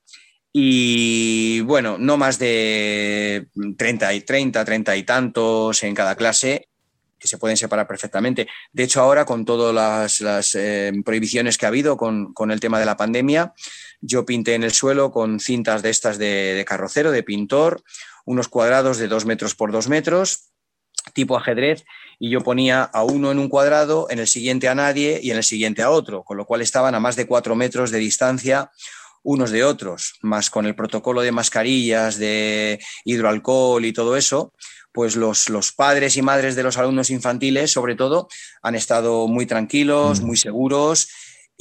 [0.53, 3.47] Y bueno, no más de
[3.79, 6.69] 30 y 30, 30 y tantos en cada clase
[7.19, 8.49] que se pueden separar perfectamente.
[8.71, 12.85] De hecho, ahora con todas las, eh, prohibiciones que ha habido con, el tema de
[12.85, 13.55] la pandemia,
[14.03, 17.83] yo pinté en el suelo con cintas de estas de, de carrocero, de pintor,
[18.27, 20.51] unos cuadrados de dos metros por dos metros,
[21.15, 21.85] tipo ajedrez,
[22.21, 25.39] y yo ponía a uno en un cuadrado, en el siguiente a nadie y en
[25.39, 28.71] el siguiente a otro, con lo cual estaban a más de cuatro metros de distancia
[29.23, 34.53] unos de otros, más con el protocolo de mascarillas, de hidroalcohol y todo eso,
[34.93, 38.29] pues los, los, padres y madres de los alumnos infantiles, sobre todo,
[38.63, 40.27] han estado muy tranquilos, mm.
[40.27, 41.09] muy seguros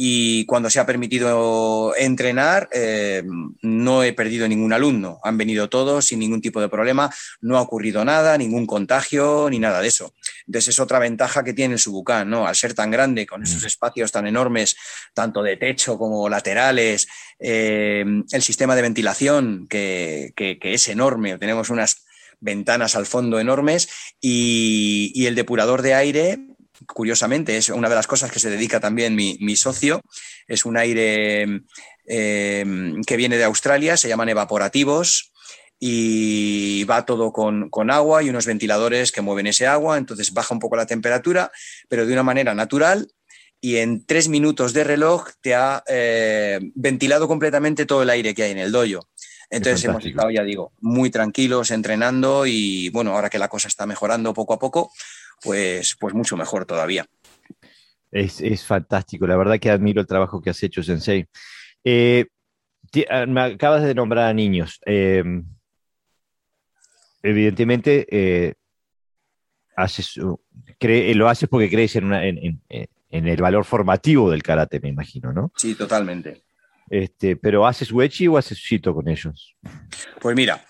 [0.02, 3.22] y cuando se ha permitido entrenar, eh,
[3.62, 5.20] no he perdido ningún alumno.
[5.26, 9.60] Han venido todos sin ningún tipo de problema, no ha ocurrido nada, ningún contagio ni
[9.60, 10.14] nada de eso.
[10.48, 12.48] Entonces es otra ventaja que tiene el Subucán, ¿no?
[12.48, 13.68] Al ser tan grande, con esos mm.
[13.68, 14.78] espacios tan enormes,
[15.14, 22.06] tanto de techo como laterales, eh, el sistema de ventilación que, es enorme, tenemos unas
[22.40, 23.90] ventanas al fondo enormes
[24.22, 26.40] y, el depurador de aire,
[26.94, 30.02] curiosamente, es una de las cosas que se dedica también mi, mi socio,
[30.48, 31.62] es un aire
[32.08, 32.66] eh,
[33.06, 35.32] que viene de Australia, se llaman evaporativos
[35.80, 40.60] y va todo con, agua y unos ventiladores que mueven ese agua, entonces baja un
[40.60, 41.52] poco la temperatura,
[41.88, 43.08] pero de una manera natural
[43.62, 48.44] y en tres minutos de reloj te ha eh, ventilado completamente todo el aire que
[48.44, 49.08] hay en el doyo.
[49.52, 53.86] Entonces hemos estado, ya digo, muy tranquilos entrenando y bueno, ahora que la cosa está
[53.86, 54.92] mejorando poco a poco,
[55.44, 57.06] pues, pues mucho mejor todavía.
[58.12, 61.28] Es, es fantástico, la verdad que admiro el trabajo que has hecho, Sensei.
[61.84, 62.26] Eh,
[63.10, 64.80] ah, me acabas de nombrar a niños.
[64.86, 65.24] Eh,
[67.22, 68.54] evidentemente, eh,
[71.16, 72.62] lo haces porque crees en,
[73.12, 75.52] el valor formativo del karate, me imagino, ¿no?
[75.56, 76.44] Sí, totalmente.
[76.90, 79.56] Este, pero ¿haces wechi o haces shito con ellos?
[80.20, 80.66] Pues mira,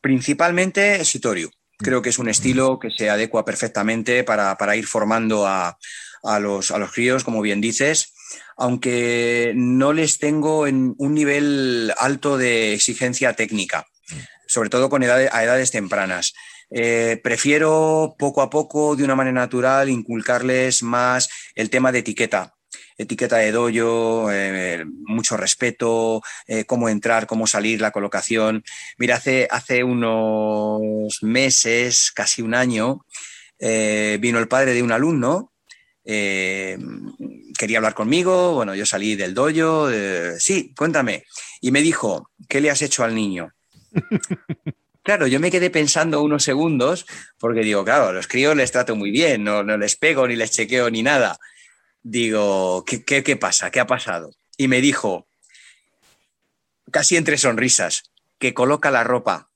[0.00, 1.50] principalmente shitoryu.
[1.82, 5.76] Creo que es un estilo que se adecua perfectamente para, ir formando a,
[6.40, 8.12] los, a los críos, como bien dices
[8.56, 13.86] aunque no les tengo en un nivel alto de exigencia técnica,
[14.46, 16.34] sobre todo con a edades tempranas.
[16.70, 22.54] Eh, prefiero poco a poco, de una manera natural, inculcarles más el tema de etiqueta,
[23.02, 28.64] etiqueta de doyo, eh, mucho respeto, eh, cómo entrar, cómo salir, la colocación.
[28.98, 33.04] Mira, hace, hace unos meses, casi un año,
[33.58, 35.52] vino el padre de un alumno
[36.04, 36.76] eh,
[37.56, 39.88] quería hablar conmigo, bueno, yo salí del dojo,
[40.38, 41.24] sí, cuéntame.
[41.60, 43.52] Y me dijo, ¿qué le has hecho al niño?
[45.04, 47.06] Claro, yo me quedé pensando unos segundos
[47.38, 50.52] porque digo, claro, a los críos les trato muy bien, no, les pego ni les
[50.52, 51.38] chequeo ni nada.
[52.02, 53.70] Digo, ¿qué, qué, pasa?
[53.70, 54.30] ¿Qué ha pasado?
[54.56, 55.28] Y me dijo,
[56.90, 59.50] casi entre sonrisas, que coloca la ropa.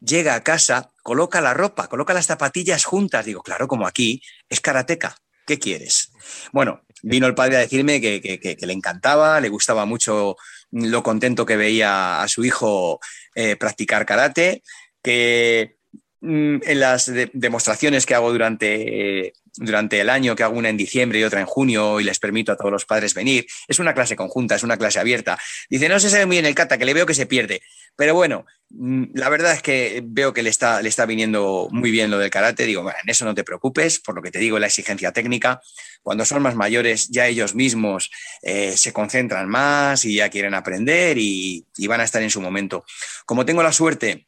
[0.00, 3.24] Llega a casa coloca la ropa, coloca las zapatillas juntas.
[3.24, 5.16] Digo, claro, como aquí, es karateca.
[5.46, 6.10] ¿Qué quieres?
[6.52, 10.36] Bueno, vino el padre a decirme que, le encantaba, le gustaba mucho
[10.72, 12.98] lo contento que veía a su hijo
[13.36, 14.64] eh, practicar karate,
[15.00, 15.75] que
[16.22, 21.24] en las demostraciones que hago durante durante el año, que hago una en diciembre y
[21.24, 23.46] otra en junio y les permito a todos los padres venir.
[23.68, 25.38] Es una clase conjunta, es una clase abierta.
[25.68, 27.62] Dice, no se sabe muy bien el kata, que le veo que se pierde.
[27.96, 31.90] Pero bueno, mm, la verdad es que veo que le está, le está viniendo muy
[31.90, 32.66] bien lo del karate.
[32.66, 35.60] Digo, en eso no te preocupes, por lo que te digo, la exigencia técnica.
[36.02, 38.10] Cuando son más mayores, ya ellos mismos
[38.42, 42.84] eh, se concentran más y ya quieren aprender y van a estar en su momento.
[43.24, 44.26] Como tengo la suerte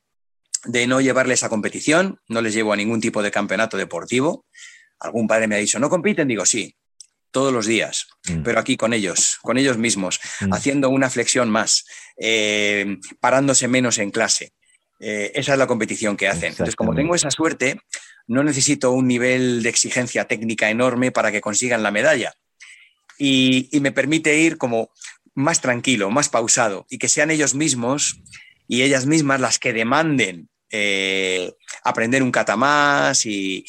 [0.64, 4.46] de no llevarles a competición, no les llevo a ningún tipo de campeonato deportivo,
[5.00, 6.28] algún padre me ha dicho, ¿no compiten?
[6.28, 6.74] Digo, sí,
[7.30, 8.42] todos los días, mm.
[8.42, 10.52] pero aquí con ellos, con ellos mismos, mm.
[10.52, 11.84] haciendo una flexión más,
[12.16, 14.52] eh, parándose menos en clase.
[15.00, 16.50] Eh, esa es la competición que hacen.
[16.50, 17.80] Entonces, como tengo esa suerte,
[18.26, 22.34] no necesito un nivel de exigencia técnica enorme para que consigan la medalla.
[23.18, 24.90] Y, me permite ir como
[25.34, 28.20] más tranquilo, más pausado, y que sean ellos mismos
[28.68, 33.64] y ellas mismas las que demanden eh, aprender un kata más y,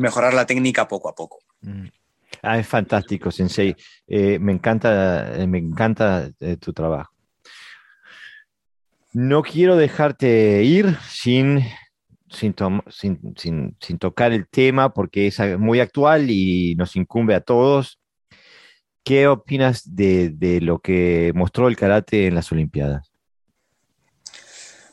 [0.00, 1.38] mejorar la técnica poco a poco.
[1.60, 1.88] Mm.
[2.42, 3.74] Ah, es fantástico, Sensei.
[4.06, 6.30] Eh, me encanta, eh, me encanta
[6.60, 7.12] tu trabajo.
[9.12, 11.64] No quiero dejarte ir sin,
[12.28, 12.54] sin,
[13.80, 17.98] sin, tocar el tema porque es muy actual y nos incumbe a todos.
[19.02, 23.15] ¿Qué opinas de, de lo que mostró el karate en las Olimpiadas?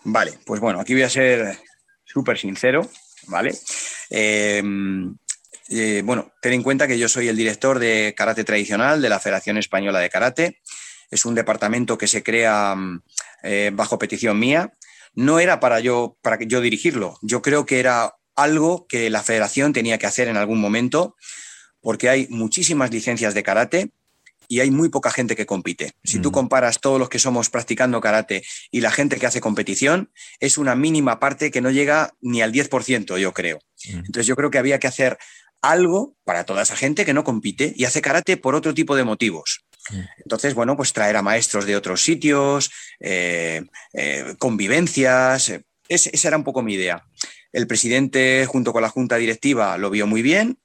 [0.05, 1.57] Vale, pues bueno, aquí voy a ser
[2.03, 2.89] súper sincero,
[3.27, 3.53] ¿vale?
[4.09, 5.15] Em,
[5.69, 9.19] eh, bueno, ten en cuenta que yo soy el director de karate tradicional de la
[9.19, 10.61] Federación Española de Karate.
[11.09, 13.01] Es un departamento que se crea mm,
[13.43, 14.73] eh, bajo petición mía.
[15.15, 17.17] No era para yo, para yo dirigirlo.
[17.21, 21.15] Yo creo que era algo que la federación tenía que hacer en algún momento,
[21.81, 23.91] porque hay muchísimas licencias de karate
[24.53, 25.93] y hay muy poca gente que compite.
[26.03, 30.11] Si tú comparas todos los que somos practicando karate y la gente que hace competición,
[30.39, 33.57] es una mínima parte que no llega ni al 10%, yo creo.
[33.83, 35.17] Entonces yo creo que había que hacer
[35.63, 39.03] algo para toda esa gente que no compite y hace karate por otro tipo de
[39.03, 39.65] motivos.
[40.17, 42.69] Entonces, bueno, pues traer a maestros de otros sitios,
[42.99, 43.63] eh,
[43.93, 47.03] eh, convivencias, eh, esa era un poco mi idea.
[47.51, 50.59] El presidente, junto con la junta directiva, lo vio muy bien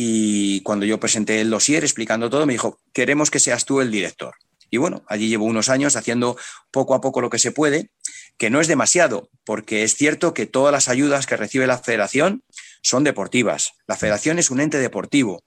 [0.00, 3.90] y cuando yo presenté el dossier explicando todo, me dijo, queremos que seas tú el
[3.90, 4.36] director.
[4.70, 6.36] Y bueno, allí llevo unos años haciendo
[6.70, 7.90] poco a poco lo que se puede.
[8.36, 12.44] que no es demasiado, porque es cierto que todas las ayudas que recibe la federación
[12.80, 13.72] son deportivas.
[13.88, 15.42] La federación es un ente deportivo.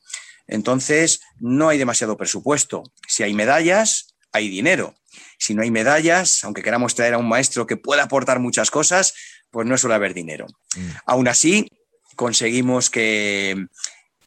[0.47, 2.83] Entonces, no hay demasiado presupuesto.
[3.07, 4.95] Si hay medallas, hay dinero.
[5.39, 9.13] Si no hay medallas, aunque queramos traer a un maestro que pueda aportar muchas cosas,
[9.49, 10.47] pues no suele haber dinero.
[10.75, 10.89] Mm.
[11.05, 11.69] Aún así,
[12.17, 13.55] conseguimos que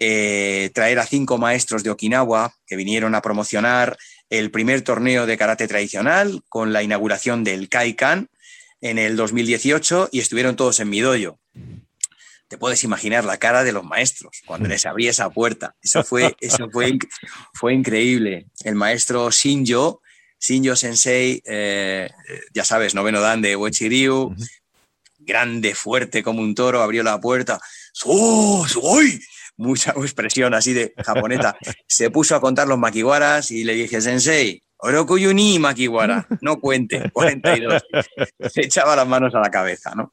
[0.00, 3.96] eh, traer a cinco maestros de Okinawa que vinieron a promocionar
[4.30, 8.28] el primer torneo de karate tradicional con la inauguración del Kaikan
[8.80, 11.38] en el 2018 y estuvieron todos en mi dojo.
[12.48, 15.74] Te puedes imaginar la cara de los maestros cuando les abrí esa puerta.
[15.82, 16.98] Eso fue, eso fue,
[17.54, 18.46] fue increíble.
[18.62, 20.02] El maestro Shinjo,
[20.38, 22.10] Shinjo Sensei, eh,
[22.52, 24.34] ya sabes, noveno dan de Uechiryu,
[25.18, 27.60] grande, fuerte como un toro, abrió la puerta.
[28.04, 29.20] ¡Oh, soy!
[29.56, 31.56] Mucha expresión así de japonesa.
[31.86, 37.82] Se puso a contar los makiwaras y le dije, Sensei, Orokuyuni Makiwara, no cuente, 42.
[38.52, 40.12] Se echaba las manos a la cabeza, ¿no?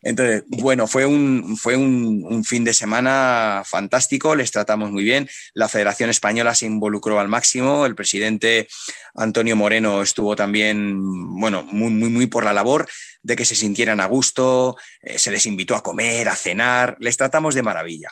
[0.00, 5.28] Entonces, bueno, fue, un, fue un, fin de semana fantástico, les tratamos muy bien.
[5.54, 8.68] La Federación Española se involucró al máximo, el presidente
[9.16, 11.00] Antonio Moreno estuvo también,
[11.40, 12.88] bueno, muy, muy, muy por la labor
[13.22, 17.16] de que se sintieran a gusto, eh, se les invitó a comer, a cenar, les
[17.16, 18.10] tratamos de maravilla.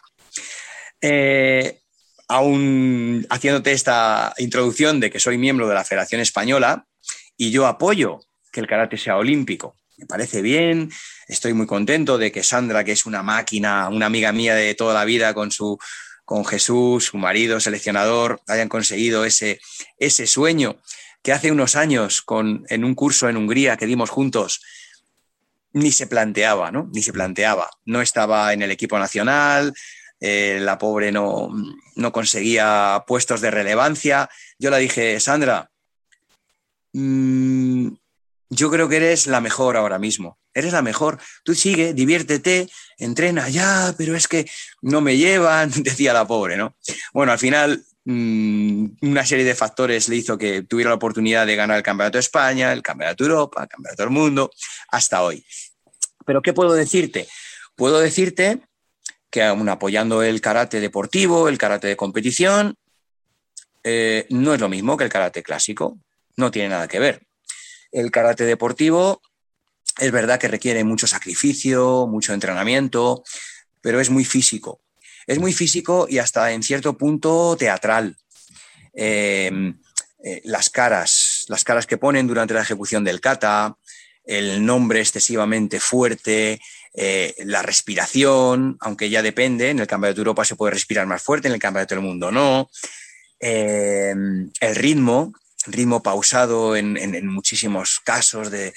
[1.00, 1.80] Eh,
[2.28, 6.86] aún haciéndote esta introducción de que soy miembro de la Federación Española
[7.36, 8.20] y yo apoyo
[8.52, 9.76] que el karate sea olímpico.
[9.96, 10.90] Me parece bien,
[11.28, 14.94] estoy muy contento de que Sandra, que es una máquina, una amiga mía de toda
[14.94, 15.78] la vida con su
[16.24, 19.58] con Jesús, su marido seleccionador, hayan conseguido ese,
[19.98, 20.80] ese sueño
[21.24, 24.60] que hace unos años con, en un curso en Hungría que dimos juntos,
[25.72, 26.88] ni se planteaba, ¿no?
[26.92, 27.68] Ni se planteaba.
[27.84, 29.74] No estaba en el equipo nacional,
[30.20, 31.50] eh, la pobre no,
[31.96, 34.28] no, conseguía puestos de relevancia.
[34.58, 35.70] Yo le dije, Sandra,
[36.92, 37.88] mm,
[38.50, 40.38] yo creo que eres la mejor ahora mismo.
[40.52, 41.18] Eres la mejor.
[41.44, 42.68] Tú sigue, diviértete,
[42.98, 44.50] entrena ya, pero es que
[44.82, 46.76] no me llevan, decía la pobre, ¿no?
[47.14, 51.56] Bueno, al final mm, una serie de factores le hizo que tuviera la oportunidad de
[51.56, 54.50] ganar el Campeonato de España, el Campeonato de Europa, el Campeonato del Mundo,
[54.88, 55.44] hasta hoy.
[56.26, 57.26] Pero ¿qué puedo decirte?
[57.74, 58.60] Puedo decirte
[59.30, 62.76] que aún apoyando el karate deportivo, el karate de competición,
[63.84, 65.98] eh, no es lo mismo que el karate clásico,
[66.36, 67.22] no tiene nada que ver.
[67.92, 69.22] El karate deportivo
[69.98, 73.22] es verdad que requiere mucho sacrificio, mucho entrenamiento,
[73.80, 74.80] pero es muy físico.
[75.26, 78.16] Es muy físico y hasta en cierto punto teatral.
[78.92, 79.72] Eh,
[80.22, 83.76] eh, las caras, las caras que ponen durante la ejecución del kata,
[84.24, 86.60] el nombre excesivamente fuerte,
[86.94, 91.22] eh, la respiración, aunque ya depende, en el Campeonato de Europa se puede respirar más
[91.22, 92.68] fuerte, en el Campeonato del Mundo no,
[93.38, 94.12] eh,
[94.60, 95.32] el ritmo,
[95.66, 98.74] ritmo pausado en, muchísimos casos de,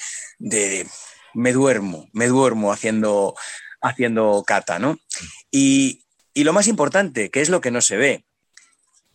[1.33, 3.35] me duermo, me duermo haciendo,
[3.81, 4.99] haciendo kata, ¿no?
[5.49, 8.25] Y, y lo más importante, que es lo que no se ve,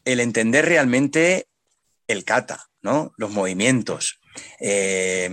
[0.05, 1.47] el entender realmente
[2.09, 3.12] el kata, ¿no?
[3.16, 4.19] Los movimientos,
[4.60, 5.31] eh,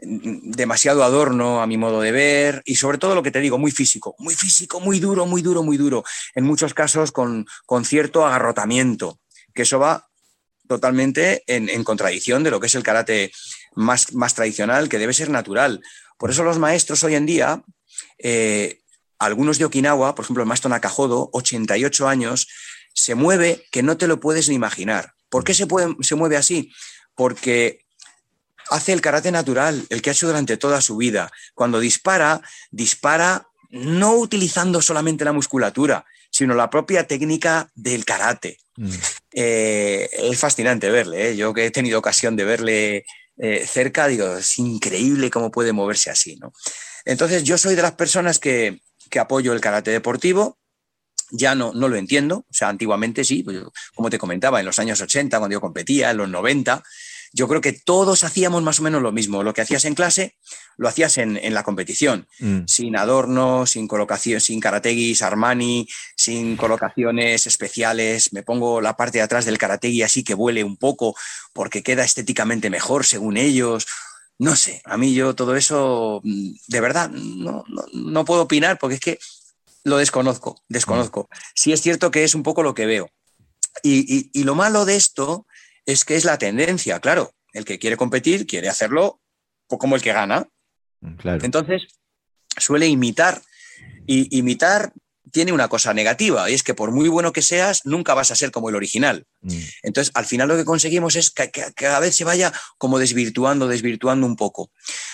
[0.00, 3.70] demasiado adorno a mi modo de ver y sobre todo lo que te digo, muy
[3.70, 6.04] físico, muy físico, muy duro, muy duro, muy duro,
[6.34, 7.46] en muchos casos con,
[7.84, 9.20] cierto agarrotamiento,
[9.54, 10.08] que eso va
[10.68, 13.32] totalmente en, contradicción de lo que es el karate
[13.74, 15.82] más, más tradicional, que debe ser natural.
[16.18, 17.62] Por eso los maestros hoy en día,
[18.18, 18.80] eh,
[19.18, 22.48] algunos de Okinawa, por ejemplo el maestro Nakajodo, 88 años,
[22.94, 25.14] se mueve que no te lo puedes ni imaginar.
[25.28, 26.72] ¿Por qué se, puede, se mueve así?
[27.14, 27.81] Porque
[28.72, 31.30] hace el karate natural, el que ha hecho durante toda su vida.
[31.54, 32.40] Cuando dispara,
[32.70, 38.58] dispara no utilizando solamente la musculatura, sino la propia técnica del karate.
[38.76, 38.90] Mm.
[39.34, 41.36] Eh, es fascinante verle, ¿eh?
[41.36, 43.04] yo que he tenido ocasión de verle
[43.36, 46.36] eh, cerca, digo, es increíble cómo puede moverse así.
[46.36, 46.52] ¿no?
[47.04, 48.80] Entonces yo soy de las personas que,
[49.20, 50.58] apoyo el karate deportivo,
[51.30, 53.58] ya no, no lo entiendo, o sea, antiguamente sí, pues,
[53.94, 56.82] como te comentaba, en los años 80, cuando yo competía, en los 90,
[57.32, 59.42] yo creo que todos hacíamos más o menos lo mismo.
[59.42, 60.36] Lo que hacías en clase,
[60.76, 62.60] lo hacías en, la competición, mm.
[62.66, 68.32] sin adorno, sin colocación, sin karategis, Armani, sin colocaciones especiales.
[68.32, 71.14] Me pongo la parte de atrás del karategi así que vuele un poco
[71.52, 73.86] porque queda estéticamente mejor según ellos.
[74.38, 79.00] No sé, a mí yo todo eso, de verdad, no, no, puedo opinar porque es
[79.00, 79.18] que
[79.84, 81.28] lo desconozco, desconozco.
[81.30, 81.36] Mm.
[81.54, 83.10] Sí es cierto que es un poco lo que veo.
[83.82, 85.46] y, y lo malo de esto
[85.86, 87.34] es que es la tendencia, claro.
[87.52, 89.20] El que quiere competir quiere hacerlo
[89.66, 90.48] como el que gana.
[91.00, 91.82] Mm, Entonces,
[92.56, 93.42] suele imitar.
[94.06, 94.92] Y imitar
[95.32, 98.36] tiene una cosa negativa, y es que por muy bueno que seas, nunca vas a
[98.36, 99.24] ser como el original.
[99.40, 99.58] Mm.
[99.82, 104.26] Entonces, al final lo que conseguimos es que, cada vez se vaya como desvirtuando, desvirtuando
[104.26, 104.70] un poco.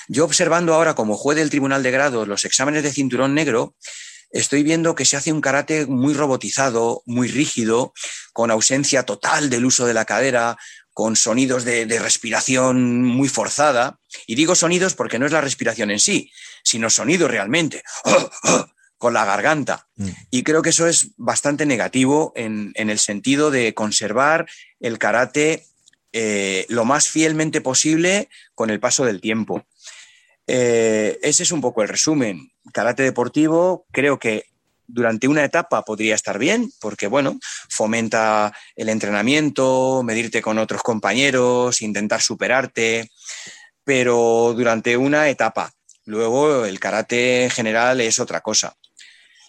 [0.09, 3.77] Yo observando ahora como juez del Tribunal de Grados los exámenes de cinturón negro,
[4.31, 7.93] estoy viendo que se hace un karate muy robotizado, muy rígido,
[8.33, 10.57] con ausencia total del uso de la cadera,
[10.93, 14.01] con sonidos de, respiración muy forzada.
[14.27, 16.33] Y digo sonidos porque no es la respiración en sí,
[16.65, 17.83] sino sonidos realmente,
[18.99, 19.87] con la garganta.
[19.95, 20.09] Mm.
[20.31, 24.49] Y creo que eso es bastante negativo en, el sentido de conservar
[24.81, 25.67] el karate
[26.13, 29.65] eh, lo más fielmente posible con el paso del tiempo.
[30.51, 32.51] Eh, ese es un poco el resumen.
[32.73, 34.47] Karate deportivo, creo que
[34.87, 37.39] durante una etapa podría estar bien, porque bueno,
[37.69, 43.11] fomenta el entrenamiento, medirte con otros compañeros, intentar superarte,
[43.85, 45.71] pero durante una etapa.
[46.07, 48.75] Luego el karate en general es otra cosa.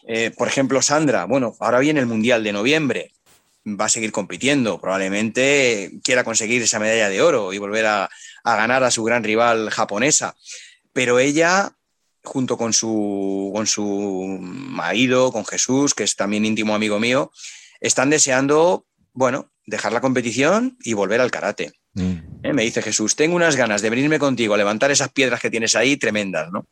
[0.05, 3.13] Eh, por ejemplo, Sandra, bueno, ahora viene el Mundial de noviembre,
[3.65, 8.09] va a seguir compitiendo, probablemente quiera conseguir esa medalla de oro y volver a
[8.43, 10.35] ganar a su gran rival japonesa
[10.93, 11.75] pero ella,
[12.23, 17.31] junto con su, con su marido, con Jesús, que es también íntimo amigo mío,
[17.79, 21.71] están deseando, bueno, dejar la competición y volver al karate.
[21.93, 22.17] Mm.
[22.43, 25.49] Eh, me dice Jesús, tengo unas ganas de venirme contigo a levantar esas piedras que
[25.49, 26.67] tienes ahí tremendas, ¿no?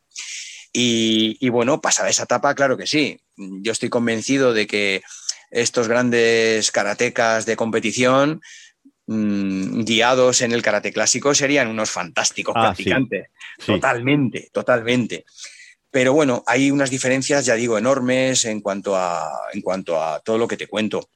[0.73, 3.19] Y, y bueno, pasada esa etapa, claro que sí.
[3.35, 5.01] Yo estoy convencido de que
[5.49, 8.41] estos grandes karatecas de competición
[9.09, 13.29] Mm, guiados en el karate clásico serían unos fantásticos ah, practicantes.
[13.65, 15.25] Totalmente, totalmente.
[15.89, 20.37] Pero bueno, hay unas diferencias, ya digo, enormes en cuanto a, en cuanto a todo
[20.37, 21.09] lo que te cuento.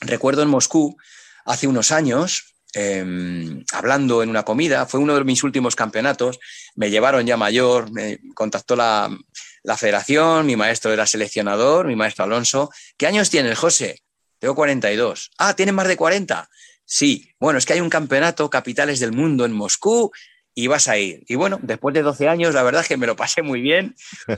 [0.00, 0.96] Recuerdo en Moscú,
[1.44, 6.38] hace unos años, em, hablando en una comida, fue uno de mis últimos campeonatos,
[6.74, 9.14] me llevaron ya mayor, me contactó la,
[9.62, 12.70] la federación, mi maestro era seleccionador, mi maestro Alonso.
[12.96, 14.00] ¿Qué años tienes, José?
[14.38, 15.30] Tengo 42.
[15.38, 16.48] Ah, ¿tienes más de 40?
[16.86, 20.12] Sí, bueno, es que hay un campeonato capitales del mundo en Moscú
[20.54, 21.24] y vas a ir.
[21.26, 23.96] Y bueno, después de 12 años, la verdad es que me lo pasé muy bien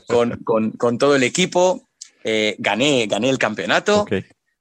[0.08, 0.38] con,
[0.98, 1.86] todo el equipo.
[2.24, 4.06] Eh, gané, gané el campeonato.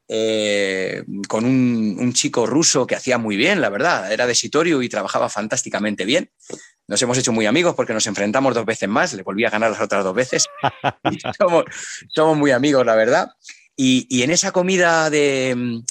[0.09, 4.89] Eh, con un, chico ruso que hacía muy bien, la verdad, era de Sitorio y
[4.89, 6.29] trabajaba fantásticamente bien.
[6.87, 9.71] Nos hemos hecho muy amigos porque nos enfrentamos dos veces más, le volví a ganar
[9.71, 10.47] las otras dos veces.
[12.15, 13.29] somos, muy amigos, la verdad.
[13.75, 15.83] y en esa comida de,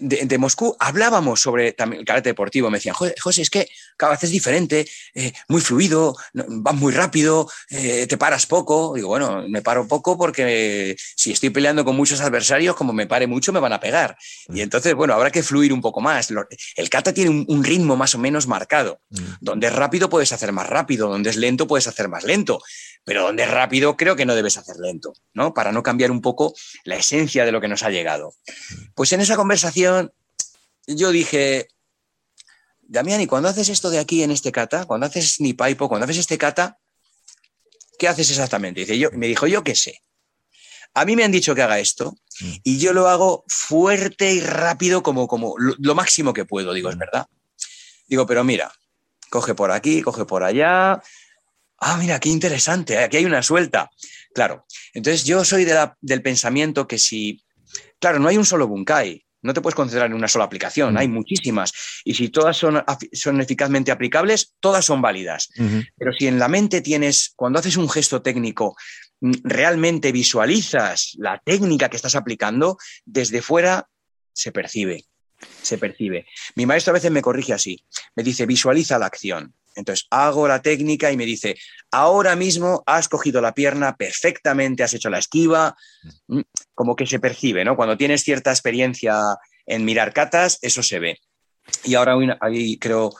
[0.00, 2.70] de, Moscú hablábamos sobre también el karate deportivo.
[2.70, 7.50] Me decían, José, es que cada vez es diferente, eh, muy fluido, vas muy rápido,
[7.70, 8.92] eh, te paras poco.
[8.94, 13.26] Digo, bueno, me paro poco porque si estoy peleando con muchos adversarios, como me pare
[13.26, 14.16] mucho, me van a pegar.
[14.48, 14.60] Y mm.
[14.60, 16.28] entonces, bueno, habrá que fluir un poco más.
[16.76, 19.00] El kata tiene un, ritmo más o menos marcado.
[19.10, 19.18] Mm.
[19.40, 22.60] Donde es rápido puedes hacer más rápido, donde es lento puedes hacer más lento
[23.08, 25.54] pero donde es rápido creo que no debes hacer lento, ¿no?
[25.54, 26.52] Para no cambiar un poco
[26.84, 28.34] la esencia de lo que nos ha llegado.
[28.94, 29.57] Pues en esa conversación
[30.86, 31.68] yo dije,
[32.80, 36.04] Damián, ¿y cuando haces esto de aquí en este kata, cuando haces ni paipo, cuando
[36.04, 36.78] haces este kata,
[37.98, 38.80] ¿qué haces exactamente?
[38.80, 40.02] Dice, yo, me dijo, yo qué sé.
[40.94, 42.16] A mí me han dicho que haga esto
[42.64, 46.88] y yo lo hago fuerte y rápido como, como lo, lo máximo que puedo, digo,
[46.88, 47.26] es verdad.
[48.06, 48.72] Digo, pero mira,
[49.28, 51.02] coge por aquí, coge por allá,
[51.78, 53.90] ah, mira, qué interesante, aquí hay una suelta.
[54.34, 55.66] Claro, entonces yo soy
[56.00, 57.44] del pensamiento que si,
[57.98, 61.08] claro, no hay un solo bunkai, no te puedes concentrar en una sola aplicación, hay
[61.08, 61.72] muchísimas.
[62.04, 62.82] Y si todas son,
[63.12, 65.48] son eficazmente aplicables, todas son válidas.
[65.96, 68.76] Pero si en la mente tienes, cuando haces un gesto técnico,
[69.20, 73.88] mm, realmente visualizas la técnica que estás aplicando, desde fuera
[74.32, 75.04] se percibe,
[75.62, 76.26] se percibe.
[76.54, 77.84] Mi maestro a veces me corrige así,
[78.14, 79.54] me dice, visualiza la acción.
[79.78, 81.56] Entonces hago la técnica y me dice,
[81.92, 85.76] ahora mismo has cogido la pierna perfectamente, has hecho la esquiva,
[86.26, 86.40] mm,
[86.74, 87.76] como que se percibe, ¿no?
[87.76, 89.14] Cuando tienes cierta experiencia
[89.66, 91.18] en mirar catas, eso se ve.
[91.84, 93.14] Y ahora hay, creo,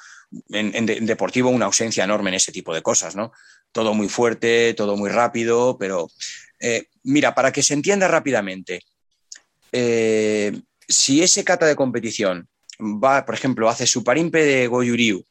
[0.50, 3.32] en, deportivo una ausencia enorme en ese tipo de cosas, ¿no?
[3.70, 6.10] Todo muy fuerte, todo muy rápido, pero
[6.60, 8.80] eh, mira, para que se entienda rápidamente,
[9.70, 12.48] eh, si ese kata de competición
[12.80, 15.24] va, por ejemplo, hace su parimpe de Goyuriu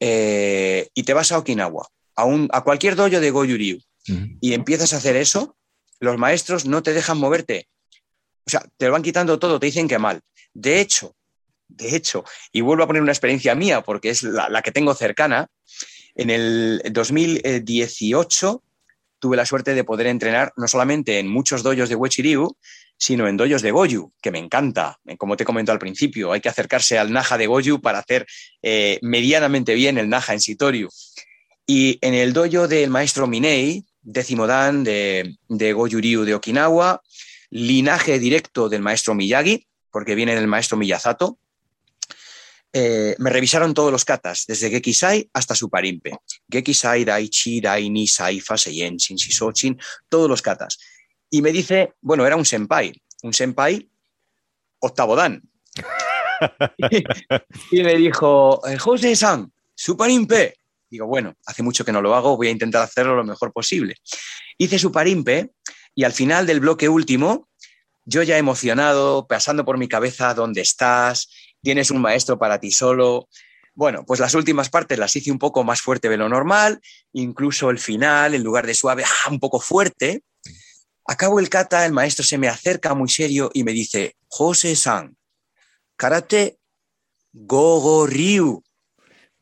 [0.00, 1.86] eh, y te vas a Okinawa,
[2.16, 3.82] a, a cualquier dojo de Goju-Ryu,
[4.40, 5.56] y empiezas a hacer eso,
[6.00, 7.68] los maestros no te dejan moverte.
[8.46, 10.20] O sea, te lo van quitando todo, te dicen que mal.
[10.52, 11.14] De hecho,
[11.68, 15.46] de hecho, y vuelvo a poner una experiencia mía porque es la, que tengo cercana,
[16.14, 18.62] en el 2018
[19.18, 22.56] tuve la suerte de poder entrenar no solamente en muchos dojos de Wechiriu,
[23.00, 25.00] sino en doyos de Goju, que me encanta.
[25.06, 28.26] Eh, como te comentado al principio, hay que acercarse al Naja de Goju para hacer
[28.62, 30.90] eh, medianamente bien el Naja en Sitoriu.
[31.66, 37.00] Y en el dojo del maestro Minei, décimo dan de, de Goju de Okinawa,
[37.48, 41.38] linaje directo del maestro Miyagi, porque viene del maestro Miyazato,
[42.72, 46.18] eh, me revisaron todos los katas, desde Gekisai hasta Suparimpe.
[46.48, 50.78] Gekisai, Daichi, Daini, Saifa, Seien, Shinshisochin, todos los katas.
[51.30, 52.92] Y me dice, bueno, era un senpai,
[53.22, 53.88] un senpai
[54.80, 55.42] octavo dan.
[57.70, 60.56] y me dijo, eh, José-san, Suparimpe.
[60.90, 63.96] Digo, bueno, hace mucho que no lo hago, voy a intentar hacerlo lo mejor posible.
[64.58, 65.52] Hice Suparimpe
[65.94, 67.48] y al final del bloque último,
[68.04, 71.30] yo ya emocionado, pasando por mi cabeza dónde estás,
[71.62, 73.28] tienes un maestro para ti solo.
[73.74, 76.80] Bueno, pues las últimas partes las hice un poco más fuerte de lo normal,
[77.12, 79.30] incluso el final, en lugar de suave, ¡ah!
[79.30, 80.24] un poco fuerte.
[81.10, 85.16] Acabo el kata, el maestro se me acerca muy serio y me dice, José-san,
[85.96, 86.60] karate
[87.32, 88.62] Gogo Ryu.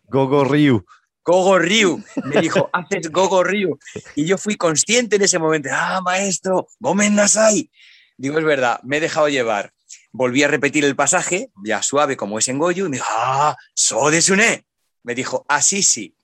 [0.05, 0.86] Gogo Ryu.
[1.23, 2.03] Gogo Ryu.
[2.24, 3.78] Me dijo, haces Gogo Ryu.
[4.15, 7.70] Y yo fui consciente en ese momento, ah, maestro, Gomen Nasai.
[8.16, 9.74] Digo, es verdad, me he dejado llevar.
[10.11, 13.55] Volví a repetir el pasaje, ya suave como es en Goyu, y me dijo, ah,
[13.74, 14.65] so desune.
[15.03, 16.15] Me dijo, así sí.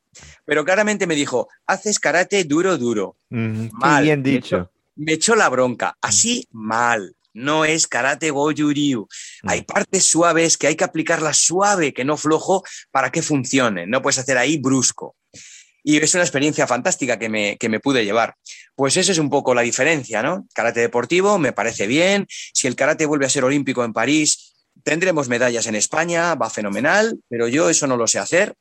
[0.46, 3.18] Pero claramente me dijo, haces karate duro, duro.
[3.28, 3.68] Mm,
[4.00, 4.70] bien dicho.
[4.96, 7.14] Me echó, la bronca, así mal.
[7.32, 9.08] No es karate goju ryu.
[9.42, 9.48] Mm.
[9.48, 13.86] Hay partes suaves que hay que aplicarlas suave, que no flojo, para que funcione.
[13.86, 15.16] No puedes hacer ahí brusco.
[15.82, 18.36] Y es una experiencia fantástica que me, que me pude llevar.
[18.74, 20.46] Pues esa es un poco la diferencia, ¿no?
[20.54, 22.26] Karate deportivo me parece bien.
[22.28, 27.18] Si el karate vuelve a ser olímpico en París, tendremos medallas en España, va fenomenal,
[27.28, 28.54] pero yo eso no lo sé hacer,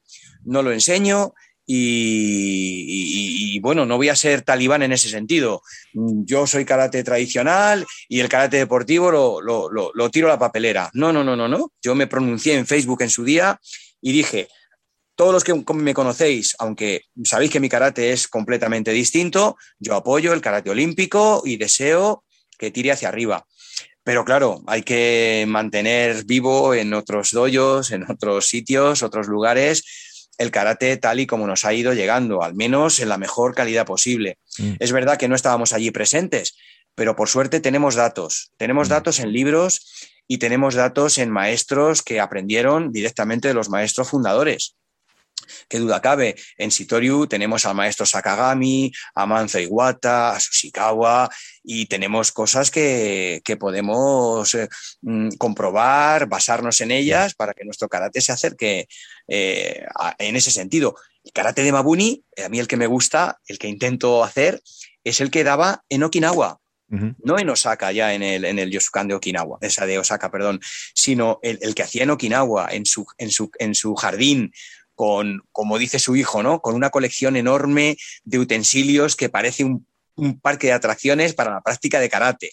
[0.44, 1.34] no lo enseño
[1.66, 5.62] y, bueno, no voy a ser talibán en ese sentido.
[5.94, 10.90] Yo soy karate tradicional y el karate deportivo lo, lo, lo, tiro a la papelera.
[10.94, 11.72] No, no, no, no, no.
[11.82, 13.60] Yo me pronuncié en Facebook en su día
[14.02, 14.50] y dije,
[15.16, 20.34] todos los que me conocéis, aunque sabéis que mi karate es completamente distinto, yo apoyo
[20.34, 22.24] el karate olímpico y deseo
[22.58, 23.46] que tire hacia arriba.
[24.04, 30.52] Pero claro, hay que mantener vivo en otros doyos, en otros sitios, otros lugares, el
[30.52, 34.38] karate tal y como nos ha ido llegando, al menos en la mejor calidad posible.
[34.58, 34.74] Mm.
[34.80, 36.56] Es verdad que no estábamos allí presentes,
[36.96, 38.52] pero por suerte tenemos datos.
[38.58, 38.92] Tenemos mm.
[38.92, 44.76] datos en libros y tenemos datos en maestros que aprendieron directamente de los maestros fundadores.
[45.68, 51.30] Qué duda cabe, en Sitoriu tenemos al maestro Sakagami, a Manzo Iwata, a Sushikawa,
[51.64, 54.68] y tenemos cosas que, podemos eh,
[55.02, 58.88] mm, comprobar, basarnos en ellas para que nuestro karate se acerque
[59.28, 59.86] eh,
[60.18, 60.96] en ese sentido.
[61.24, 64.62] El karate de Mabuni, a mí el que me gusta, el que intento hacer,
[65.04, 66.60] es el que daba en Okinawa.
[67.24, 70.62] No en Osaka, ya en el, en el Yosukan de Okinawa, esa de Osaka, perdón,
[70.94, 74.54] sino el, que hacía en Okinawa, en su, en su, en su jardín,
[74.96, 76.62] con, como dice su hijo, ¿no?
[76.62, 79.88] Con una colección enorme de utensilios que parece un,
[80.42, 82.52] parque de atracciones para la práctica de karate.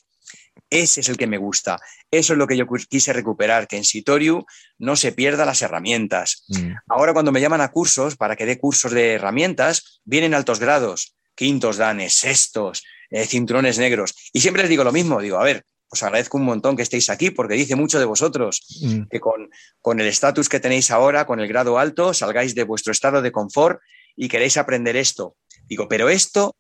[0.70, 1.78] Ese es el que me gusta.
[2.10, 4.46] Eso es lo que yo quise recuperar, que en Sitoriu
[4.78, 6.44] no se pierdan las herramientas.
[6.48, 6.72] Mm.
[6.88, 11.16] Ahora cuando me llaman a cursos, para que dé cursos de herramientas, vienen altos grados,
[11.34, 14.14] quintos danes, sextos, eh, cinturones negros.
[14.32, 17.10] Y siempre les digo lo mismo, digo, a ver, os agradezco un montón que estéis
[17.10, 19.02] aquí porque dice mucho de vosotros, mm.
[19.10, 19.50] que con,
[19.82, 23.32] con el estatus que tenéis ahora, con el grado alto, salgáis de vuestro estado de
[23.32, 23.80] confort
[24.16, 25.36] y queréis aprender esto.
[25.66, 26.54] Digo, pero esto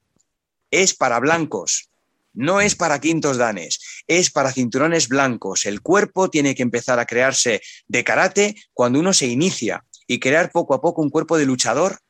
[0.70, 1.90] es para blancos,
[2.32, 5.64] no es para quintos danes, es para cinturones blancos.
[5.64, 10.50] El cuerpo tiene que empezar a crearse de karate cuando uno se inicia y crear
[10.50, 12.00] poco a poco un cuerpo de luchador,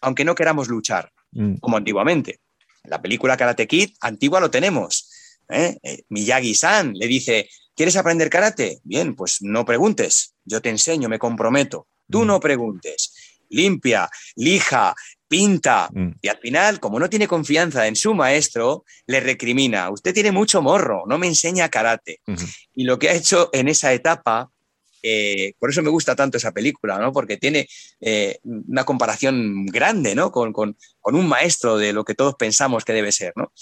[0.00, 1.56] aunque no queramos luchar, mm.
[1.56, 2.40] como antiguamente.
[2.84, 5.11] La película Karate Kid antigua lo tenemos
[5.52, 5.78] ¿eh?
[5.82, 8.80] Eh, Miyagi-san le dice, ¿quieres aprender karate?
[8.84, 11.88] Bien, pues no preguntes, yo te enseño, me comprometo.
[12.10, 12.26] Tú mm.
[12.26, 13.12] no preguntes.
[13.48, 14.94] Limpia, lija,
[15.28, 15.88] pinta.
[15.92, 16.12] Mm.
[16.22, 20.62] Y al final, como no tiene confianza en su maestro, le recrimina, usted tiene mucho
[20.62, 22.20] morro, no me enseña karate.
[22.74, 24.50] Y lo que ha hecho en esa etapa,
[25.02, 27.12] eh, por eso me gusta tanto esa película, ¿no?
[27.12, 27.68] porque tiene
[28.44, 30.30] una comparación grande ¿no?
[30.30, 33.32] Con, con, con, un maestro de lo que todos pensamos que debe ser.
[33.36, 33.52] ¿no?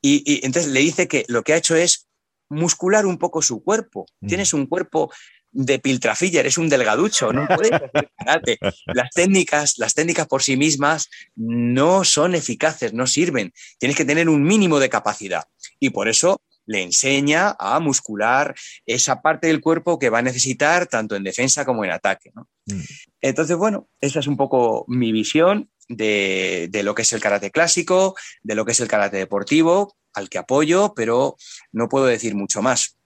[0.00, 2.08] Y, entonces le dice que lo que ha hecho es
[2.48, 4.06] muscular un poco su cuerpo.
[4.20, 4.26] Mm.
[4.26, 5.12] Tienes un cuerpo
[5.50, 8.58] de piltrafilla, eres un delgaducho, no puedes hacer karate.
[8.86, 13.52] Las técnicas, las técnicas por sí mismas no son eficaces, no sirven.
[13.78, 15.44] Tienes que tener un mínimo de capacidad.
[15.80, 18.54] Y por eso le enseña a muscular
[18.84, 22.30] esa parte del cuerpo que va a necesitar tanto en defensa como en ataque.
[22.66, 22.80] Mm.
[23.22, 28.14] Entonces, bueno, esa es un poco mi visión de, lo que es el karate clásico,
[28.42, 31.36] de lo que es el karate deportivo, al que apoyo, pero
[31.72, 32.96] no puedo decir mucho más.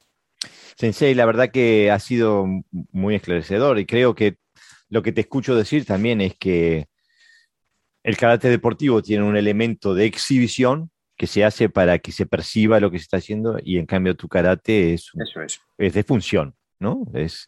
[0.76, 4.36] Sensei, la verdad que ha sido muy esclarecedor y creo que
[4.88, 6.86] lo que te escucho decir también es que
[8.02, 12.80] el karate deportivo tiene un elemento de exhibición que se hace para que se perciba
[12.80, 15.60] lo que se está haciendo y en cambio tu karate es, Eso es.
[15.78, 16.56] es de función.
[16.82, 17.06] ¿no?
[17.14, 17.46] Es,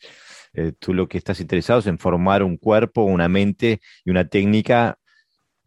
[0.55, 4.27] eh, tú lo que estás interesado es en formar un cuerpo, una mente y una
[4.27, 4.98] técnica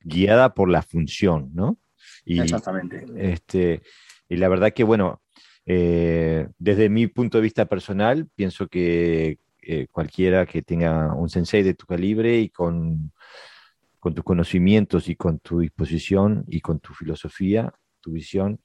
[0.08, 1.78] guiada por la función, ¿no?
[2.26, 3.06] Y, Exactamente.
[3.18, 3.82] Este,
[4.30, 5.22] y la verdad que, bueno,
[5.66, 11.64] eh, desde mi punto de vista personal, pienso que eh, cualquiera que tenga un sensei
[11.64, 13.12] de tu calibre y con,
[14.00, 18.62] con tus conocimientos y con tu disposición y con tu filosofía, tu visión,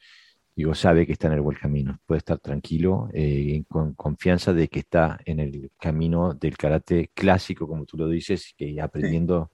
[0.54, 1.98] digo, sabe que está en el buen camino.
[2.06, 7.66] Puede estar tranquilo, eh, con confianza de que está en el camino del karate clásico,
[7.66, 9.50] como tú lo dices, y aprendiendo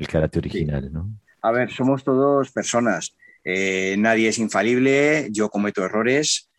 [0.00, 1.10] el karate original, ¿no?
[1.42, 3.16] A ver, somos todos personas.
[3.44, 6.50] Eh, nadie es infalible, yo cometo errores,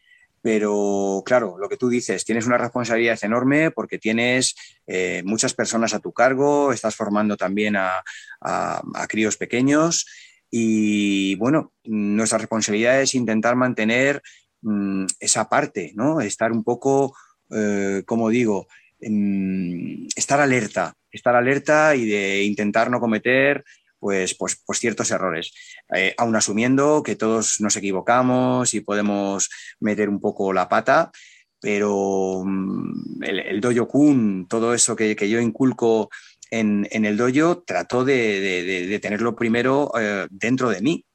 [0.41, 4.55] pero claro, lo que tú dices, tienes una responsabilidad enorme porque tienes
[4.88, 8.01] eh, muchas personas a tu cargo, estás formando también a,
[8.41, 10.07] a críos pequeños
[10.51, 14.22] y bueno, nuestra responsabilidad es intentar mantener
[14.61, 16.19] mm, esa parte, ¿no?
[16.19, 17.15] Estar un poco,
[17.49, 18.68] eh, como digo,
[19.01, 23.63] estar alerta, estar alerta y de intentar no cometer
[24.01, 25.53] pues, pues, pues ciertos errores,
[25.95, 29.49] eh, aún asumiendo que todos nos equivocamos y podemos
[29.79, 31.11] meter un poco la pata,
[31.59, 36.09] pero mm, el, el dojo kun, todo eso que, yo inculco
[36.49, 41.05] en, el dojo trató de, tenerlo primero eh, dentro de mí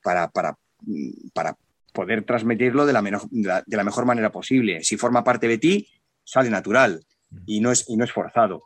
[0.00, 0.56] para, para,
[1.92, 4.84] poder transmitirlo de la, de la, mejor manera posible.
[4.84, 5.88] Si forma parte de ti,
[6.22, 7.02] sale natural
[7.46, 8.64] y no es, y no es forzado.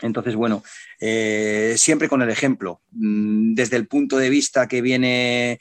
[0.00, 0.62] Entonces, bueno,
[1.00, 5.58] eh, siempre con el ejemplo, mm, desde el punto de vista que viene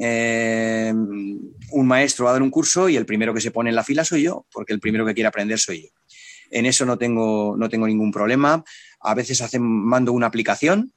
[0.00, 3.84] eh, un maestro a dar un curso y el primero que se pone en la
[3.84, 5.88] fila soy yo, porque el primero que quiere aprender soy yo.
[6.50, 8.64] En eso no tengo, no tengo ningún problema
[9.04, 10.92] a veces hacen, mando una aplicación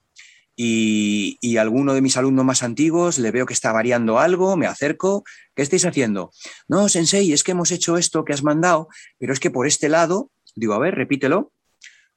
[0.55, 4.65] y, y, alguno de mis alumnos más antiguos le veo que está variando algo, me
[4.65, 5.23] acerco,
[5.53, 6.31] ¿qué estáis haciendo?
[6.67, 8.87] No, Sensei, es que hemos hecho esto que has mandado,
[9.19, 11.51] pero es que por este lado, digo, a ver, repítelo,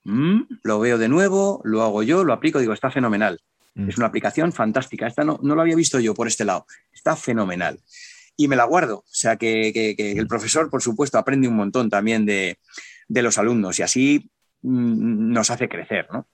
[0.04, 3.40] mm, lo veo de nuevo, lo hago yo, lo aplico, digo, está fenomenal.
[3.74, 3.88] Mm.
[3.88, 7.16] Es una aplicación fantástica, esta no, no lo había visto yo por este lado, está
[7.16, 7.78] fenomenal.
[8.36, 11.90] Y me la guardo, o sea que, que, el profesor, por supuesto, aprende un montón
[11.90, 12.58] también de,
[13.06, 14.30] de los alumnos y así
[14.62, 16.26] Mm, nos hace crecer, ¿no?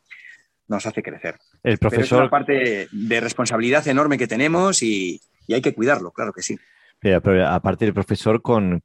[0.69, 1.37] Nos hace crecer.
[1.62, 2.05] El profesor.
[2.05, 6.59] es una parte de responsabilidad enorme que tenemos y, hay que cuidarlo, claro que sí.
[6.99, 8.83] Pero, aparte del profesor con,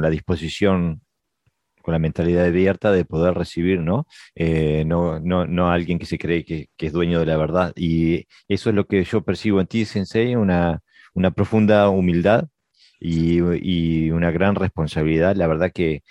[0.00, 1.00] la disposición,
[1.84, 4.06] con la mentalidad abierta de poder recibir, ¿no?
[4.34, 7.74] Eh, no, no, alguien que se cree que, es dueño de la verdad.
[7.76, 10.80] Y eso es lo que yo percibo en ti, Sensei, una,
[11.12, 12.46] una profunda humildad
[12.98, 15.36] y, y, una gran responsabilidad.
[15.36, 16.02] La verdad que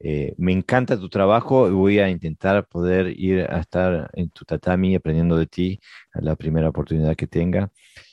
[0.00, 4.44] eh, me encanta tu trabajo y voy a intentar poder ir a estar en tu
[4.44, 5.78] tatami aprendiendo de ti
[6.12, 7.70] a la primera oportunidad que tenga.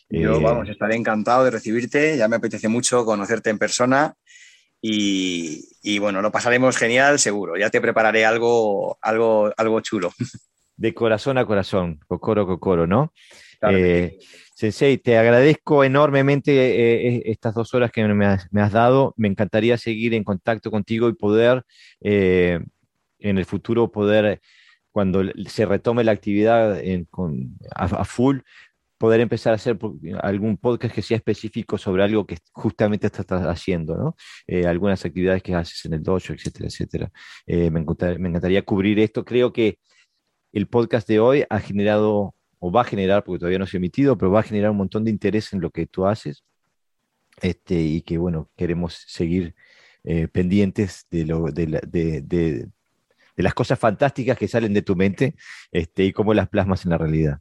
[0.07, 4.13] Yo, eh, vamos, estaré encantado de recibirte, ya me apetece mucho conocerte en persona
[4.81, 7.57] y, bueno, lo pasaremos genial, seguro.
[7.57, 10.11] Ya te prepararé algo, algo, algo chulo.
[10.77, 13.11] De corazón a corazón, cocoro, cocoro, ¿no?
[13.67, 14.19] Eh,
[14.53, 19.13] Sensei, te agradezco enormemente eh, eh, estas dos horas que me has, dado.
[19.17, 21.63] Me encantaría seguir en contacto contigo y poder
[21.99, 22.69] en
[23.19, 24.39] el futuro poder,
[24.91, 26.79] cuando se retome la actividad
[27.75, 28.39] a, full,
[28.97, 29.77] poder empezar a hacer
[30.21, 34.15] algún podcast que sea específico sobre algo que justamente estás haciendo, ¿no?
[34.67, 37.11] algunas actividades que haces en el dojo, etcétera, etcétera.
[37.47, 39.23] me, me encantaría cubrir esto.
[39.23, 39.79] Creo que
[40.51, 43.79] el podcast de hoy ha generado o va a generar, porque todavía no se ha
[43.79, 46.43] emitido, pero va a generar un montón de interés en lo que tú haces
[47.41, 49.55] este, y que, bueno, queremos seguir
[50.03, 52.69] eh, pendientes de, lo, de, de, de,
[53.35, 55.35] las cosas fantásticas que salen de tu mente
[55.71, 57.39] este, y cómo las plasmas en la realidad.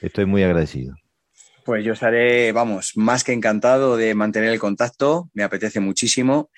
[0.00, 0.94] Estoy muy agradecido.
[1.64, 6.50] Pues yo estaré, vamos, más que encantado de mantener el contacto, me apetece muchísimo.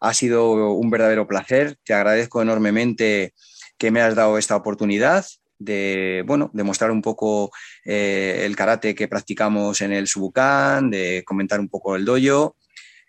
[0.00, 3.32] Ha sido un verdadero placer, te agradezco enormemente
[3.78, 5.24] que me has dado esta oportunidad
[5.58, 7.50] de, bueno, de mostrar un poco
[7.84, 12.56] eh, el karate que practicamos en el Subukan, de comentar un poco el dojo.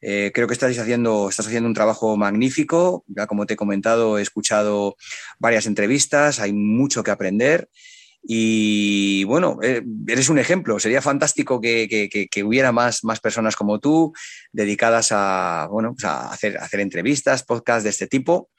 [0.01, 3.03] Eh, creo que estás haciendo, estás haciendo un trabajo magnífico.
[3.07, 4.95] Ya como te he comentado, he escuchado
[5.39, 7.69] varias entrevistas, hay mucho que aprender.
[8.29, 10.79] Y bueno, eh, eres un ejemplo.
[10.79, 14.11] Sería fantástico que, hubiera más, más personas como tú
[14.51, 18.49] dedicadas a, bueno, pues a hacer, hacer entrevistas, podcasts de este tipo.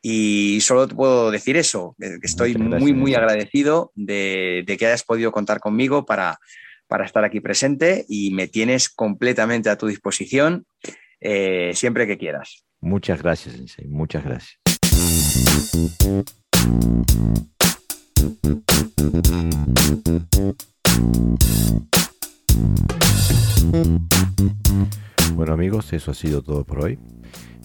[0.00, 5.32] Y solo te puedo decir eso, que estoy muy, muy agradecido de, que hayas podido
[5.32, 6.38] contar conmigo para,
[6.88, 10.64] para, estar aquí presente y me tienes completamente a tu disposición
[11.20, 12.64] eh, siempre que quieras.
[12.80, 14.58] Muchas gracias, Sensei, muchas gracias.
[25.34, 26.98] Bueno amigos, eso ha sido todo por hoy.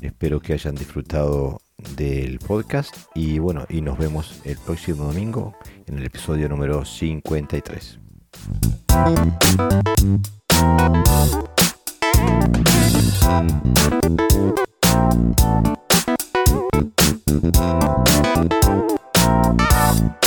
[0.01, 1.59] Espero que hayan disfrutado
[1.95, 5.55] del podcast y bueno, y nos vemos el próximo domingo
[5.87, 7.99] en el episodio número 53.
[19.85, 20.24] Thank